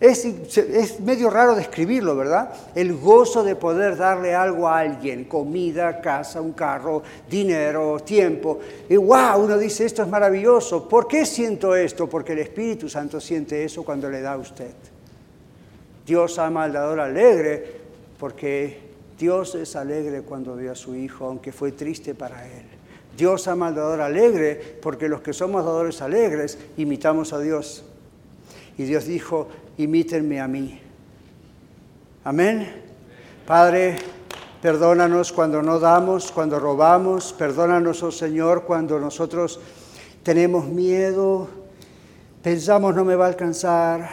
Es, 0.00 0.98
medio 1.00 1.28
raro 1.28 1.54
describirlo, 1.54 2.16
¿verdad? 2.16 2.54
El 2.74 2.96
gozo 2.96 3.44
de 3.44 3.54
poder 3.54 3.98
darle 3.98 4.34
algo 4.34 4.66
a 4.66 4.78
alguien, 4.78 5.24
comida, 5.24 6.00
casa, 6.00 6.40
un 6.40 6.54
carro, 6.54 7.02
dinero, 7.28 8.00
tiempo. 8.00 8.60
Y 8.88 8.96
wow, 8.96 9.44
uno 9.44 9.58
dice, 9.58 9.84
esto 9.84 10.02
es 10.02 10.08
maravilloso. 10.08 10.88
¿Por 10.88 11.06
qué 11.06 11.26
siento 11.26 11.76
esto? 11.76 12.08
Porque 12.08 12.32
el 12.32 12.38
Espíritu 12.38 12.88
Santo 12.88 13.20
siente 13.20 13.62
eso 13.62 13.84
cuando 13.84 14.08
le 14.08 14.22
da 14.22 14.32
a 14.32 14.38
usted. 14.38 14.72
Dios 16.06 16.38
ama 16.38 16.64
al 16.64 16.72
dador 16.72 17.00
alegre 17.00 17.80
porque 18.18 18.80
Dios 19.18 19.54
es 19.54 19.76
alegre 19.76 20.22
cuando 20.22 20.56
dio 20.56 20.72
a 20.72 20.76
su 20.76 20.94
Hijo, 20.94 21.26
aunque 21.26 21.52
fue 21.52 21.72
triste 21.72 22.14
para 22.14 22.46
él. 22.46 22.64
Dios 23.18 23.46
ama 23.48 23.66
al 23.66 23.74
dador 23.74 24.00
alegre 24.00 24.78
porque 24.80 25.10
los 25.10 25.20
que 25.20 25.34
somos 25.34 25.62
dadores 25.62 26.00
alegres 26.00 26.56
imitamos 26.78 27.34
a 27.34 27.38
Dios. 27.38 27.84
Y 28.80 28.84
Dios 28.84 29.04
dijo, 29.04 29.46
imítenme 29.76 30.40
a 30.40 30.48
mí. 30.48 30.80
Amén. 32.24 32.66
Padre, 33.46 33.96
perdónanos 34.62 35.32
cuando 35.32 35.60
no 35.60 35.78
damos, 35.78 36.32
cuando 36.32 36.58
robamos, 36.58 37.34
perdónanos, 37.34 38.02
oh 38.02 38.10
Señor, 38.10 38.64
cuando 38.64 38.98
nosotros 38.98 39.60
tenemos 40.22 40.64
miedo, 40.64 41.46
pensamos 42.42 42.96
no 42.96 43.04
me 43.04 43.16
va 43.16 43.26
a 43.26 43.28
alcanzar. 43.28 44.08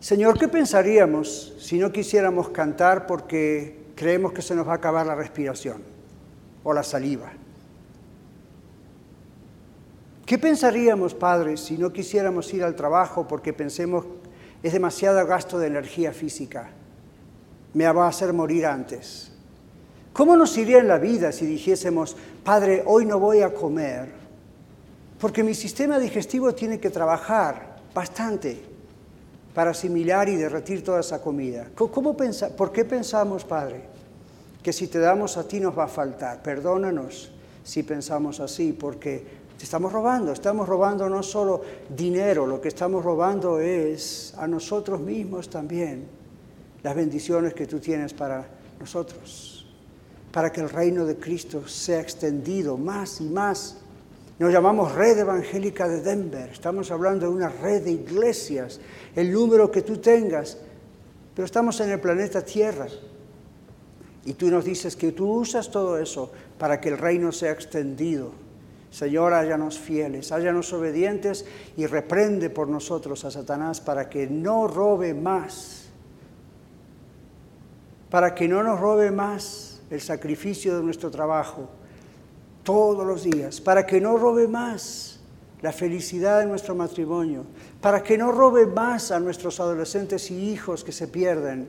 Señor, 0.00 0.36
¿qué 0.36 0.48
pensaríamos 0.48 1.54
si 1.60 1.78
no 1.78 1.92
quisiéramos 1.92 2.48
cantar 2.48 3.06
porque 3.06 3.92
creemos 3.94 4.32
que 4.32 4.42
se 4.42 4.56
nos 4.56 4.66
va 4.66 4.72
a 4.72 4.76
acabar 4.78 5.06
la 5.06 5.14
respiración 5.14 5.82
o 6.64 6.74
la 6.74 6.82
saliva? 6.82 7.32
¿Qué 10.26 10.38
pensaríamos, 10.38 11.14
Padre, 11.14 11.56
si 11.56 11.76
no 11.76 11.92
quisiéramos 11.92 12.52
ir 12.54 12.62
al 12.62 12.76
trabajo 12.76 13.26
porque 13.26 13.52
pensemos 13.52 14.06
es 14.62 14.72
demasiado 14.72 15.26
gasto 15.26 15.58
de 15.58 15.66
energía 15.66 16.12
física? 16.12 16.70
Me 17.74 17.90
va 17.90 18.06
a 18.06 18.08
hacer 18.08 18.32
morir 18.32 18.66
antes. 18.66 19.32
¿Cómo 20.12 20.36
nos 20.36 20.56
iría 20.58 20.78
en 20.78 20.88
la 20.88 20.98
vida 20.98 21.32
si 21.32 21.46
dijésemos, 21.46 22.16
Padre, 22.44 22.82
hoy 22.86 23.06
no 23.06 23.18
voy 23.18 23.40
a 23.40 23.52
comer? 23.52 24.12
Porque 25.18 25.42
mi 25.42 25.54
sistema 25.54 25.98
digestivo 25.98 26.54
tiene 26.54 26.78
que 26.78 26.90
trabajar 26.90 27.76
bastante 27.94 28.62
para 29.54 29.70
asimilar 29.70 30.28
y 30.28 30.36
derretir 30.36 30.84
toda 30.84 31.00
esa 31.00 31.20
comida. 31.20 31.68
¿Cómo 31.74 32.16
¿Por 32.16 32.72
qué 32.72 32.84
pensamos, 32.84 33.44
Padre, 33.44 33.82
que 34.62 34.72
si 34.72 34.86
te 34.86 34.98
damos 34.98 35.36
a 35.36 35.48
ti 35.48 35.60
nos 35.60 35.76
va 35.76 35.84
a 35.84 35.88
faltar? 35.88 36.42
Perdónanos 36.42 37.30
si 37.64 37.82
pensamos 37.82 38.40
así, 38.40 38.72
porque 38.72 39.41
estamos 39.62 39.92
robando, 39.92 40.32
estamos 40.32 40.68
robando 40.68 41.08
no 41.08 41.22
solo 41.22 41.62
dinero, 41.88 42.46
lo 42.46 42.60
que 42.60 42.68
estamos 42.68 43.04
robando 43.04 43.60
es 43.60 44.34
a 44.36 44.48
nosotros 44.48 45.00
mismos 45.00 45.48
también 45.48 46.06
las 46.82 46.96
bendiciones 46.96 47.54
que 47.54 47.66
tú 47.66 47.78
tienes 47.78 48.12
para 48.12 48.44
nosotros, 48.80 49.66
para 50.32 50.50
que 50.50 50.60
el 50.60 50.68
reino 50.68 51.04
de 51.04 51.16
Cristo 51.16 51.68
sea 51.68 52.00
extendido 52.00 52.76
más 52.76 53.20
y 53.20 53.24
más. 53.24 53.76
Nos 54.40 54.52
llamamos 54.52 54.92
Red 54.92 55.20
Evangélica 55.20 55.86
de 55.86 56.00
Denver, 56.00 56.50
estamos 56.50 56.90
hablando 56.90 57.26
de 57.26 57.32
una 57.32 57.48
red 57.48 57.84
de 57.84 57.92
iglesias, 57.92 58.80
el 59.14 59.32
número 59.32 59.70
que 59.70 59.82
tú 59.82 59.98
tengas, 59.98 60.58
pero 61.36 61.46
estamos 61.46 61.78
en 61.80 61.90
el 61.90 62.00
planeta 62.00 62.44
Tierra. 62.44 62.88
Y 64.24 64.34
tú 64.34 64.50
nos 64.50 64.64
dices 64.64 64.96
que 64.96 65.12
tú 65.12 65.30
usas 65.30 65.70
todo 65.70 65.98
eso 65.98 66.32
para 66.58 66.80
que 66.80 66.88
el 66.88 66.98
reino 66.98 67.30
sea 67.30 67.52
extendido 67.52 68.41
Señor, 68.92 69.32
hállanos 69.32 69.78
fieles, 69.78 70.32
hállanos 70.32 70.70
obedientes 70.74 71.46
y 71.78 71.86
reprende 71.86 72.50
por 72.50 72.68
nosotros 72.68 73.24
a 73.24 73.30
Satanás 73.30 73.80
para 73.80 74.10
que 74.10 74.26
no 74.26 74.68
robe 74.68 75.14
más, 75.14 75.88
para 78.10 78.34
que 78.34 78.46
no 78.46 78.62
nos 78.62 78.78
robe 78.78 79.10
más 79.10 79.80
el 79.88 80.02
sacrificio 80.02 80.76
de 80.76 80.82
nuestro 80.82 81.10
trabajo 81.10 81.70
todos 82.64 83.06
los 83.06 83.24
días, 83.24 83.62
para 83.62 83.86
que 83.86 83.98
no 83.98 84.18
robe 84.18 84.46
más 84.46 85.20
la 85.62 85.72
felicidad 85.72 86.40
de 86.40 86.46
nuestro 86.46 86.74
matrimonio, 86.74 87.46
para 87.80 88.02
que 88.02 88.18
no 88.18 88.30
robe 88.30 88.66
más 88.66 89.10
a 89.10 89.18
nuestros 89.20 89.58
adolescentes 89.58 90.30
y 90.30 90.50
hijos 90.50 90.84
que 90.84 90.92
se 90.92 91.08
pierden, 91.08 91.66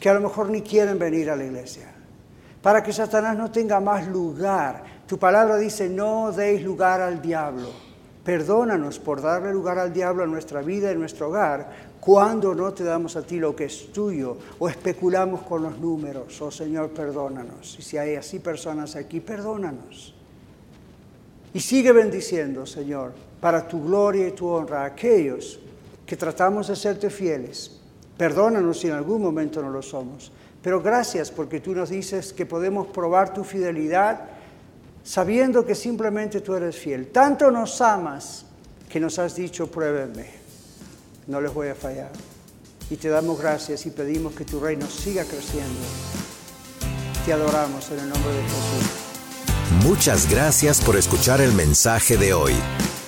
que 0.00 0.08
a 0.08 0.14
lo 0.14 0.22
mejor 0.22 0.48
ni 0.48 0.62
quieren 0.62 0.98
venir 0.98 1.28
a 1.28 1.36
la 1.36 1.44
iglesia, 1.44 1.92
para 2.66 2.82
que 2.82 2.92
Satanás 2.92 3.38
no 3.38 3.48
tenga 3.48 3.78
más 3.78 4.08
lugar 4.08 4.96
tu 5.06 5.18
palabra 5.18 5.56
dice, 5.56 5.88
no 5.88 6.32
deis 6.32 6.62
lugar 6.62 7.00
al 7.00 7.22
diablo. 7.22 7.70
Perdónanos 8.24 8.98
por 8.98 9.22
darle 9.22 9.52
lugar 9.52 9.78
al 9.78 9.92
diablo 9.92 10.24
en 10.24 10.32
nuestra 10.32 10.62
vida, 10.62 10.90
en 10.90 10.98
nuestro 10.98 11.28
hogar, 11.28 11.70
cuando 12.00 12.56
no 12.56 12.72
te 12.74 12.82
damos 12.82 13.14
a 13.14 13.22
ti 13.22 13.38
lo 13.38 13.54
que 13.54 13.66
es 13.66 13.92
tuyo 13.92 14.36
o 14.58 14.68
especulamos 14.68 15.42
con 15.42 15.62
los 15.62 15.78
números. 15.78 16.40
Oh 16.42 16.50
Señor, 16.50 16.90
perdónanos. 16.90 17.76
Y 17.78 17.82
si 17.82 17.98
hay 17.98 18.16
así 18.16 18.40
personas 18.40 18.96
aquí, 18.96 19.20
perdónanos. 19.20 20.12
Y 21.54 21.60
sigue 21.60 21.92
bendiciendo, 21.92 22.66
Señor, 22.66 23.12
para 23.40 23.68
tu 23.68 23.84
gloria 23.84 24.26
y 24.26 24.32
tu 24.32 24.48
honra 24.48 24.82
a 24.82 24.86
aquellos 24.86 25.60
que 26.04 26.16
tratamos 26.16 26.66
de 26.66 26.74
serte 26.74 27.10
fieles. 27.10 27.80
Perdónanos 28.18 28.80
si 28.80 28.88
en 28.88 28.94
algún 28.94 29.22
momento 29.22 29.62
no 29.62 29.70
lo 29.70 29.82
somos. 29.82 30.32
Pero 30.66 30.82
gracias 30.82 31.30
porque 31.30 31.60
tú 31.60 31.76
nos 31.76 31.90
dices 31.90 32.32
que 32.32 32.44
podemos 32.44 32.88
probar 32.88 33.32
tu 33.32 33.44
fidelidad 33.44 34.22
sabiendo 35.04 35.64
que 35.64 35.76
simplemente 35.76 36.40
tú 36.40 36.56
eres 36.56 36.74
fiel. 36.74 37.06
Tanto 37.12 37.52
nos 37.52 37.80
amas 37.80 38.44
que 38.88 38.98
nos 38.98 39.20
has 39.20 39.36
dicho, 39.36 39.70
pruébenme, 39.70 40.28
no 41.28 41.40
les 41.40 41.54
voy 41.54 41.68
a 41.68 41.76
fallar. 41.76 42.10
Y 42.90 42.96
te 42.96 43.08
damos 43.08 43.38
gracias 43.38 43.86
y 43.86 43.90
pedimos 43.90 44.34
que 44.34 44.44
tu 44.44 44.58
reino 44.58 44.88
siga 44.88 45.22
creciendo. 45.22 45.78
Te 47.24 47.32
adoramos 47.32 47.88
en 47.92 48.00
el 48.00 48.08
nombre 48.08 48.32
de 48.32 48.42
Jesús. 48.42 49.84
Muchas 49.84 50.28
gracias 50.28 50.80
por 50.80 50.96
escuchar 50.96 51.40
el 51.40 51.52
mensaje 51.52 52.16
de 52.16 52.34
hoy. 52.34 52.54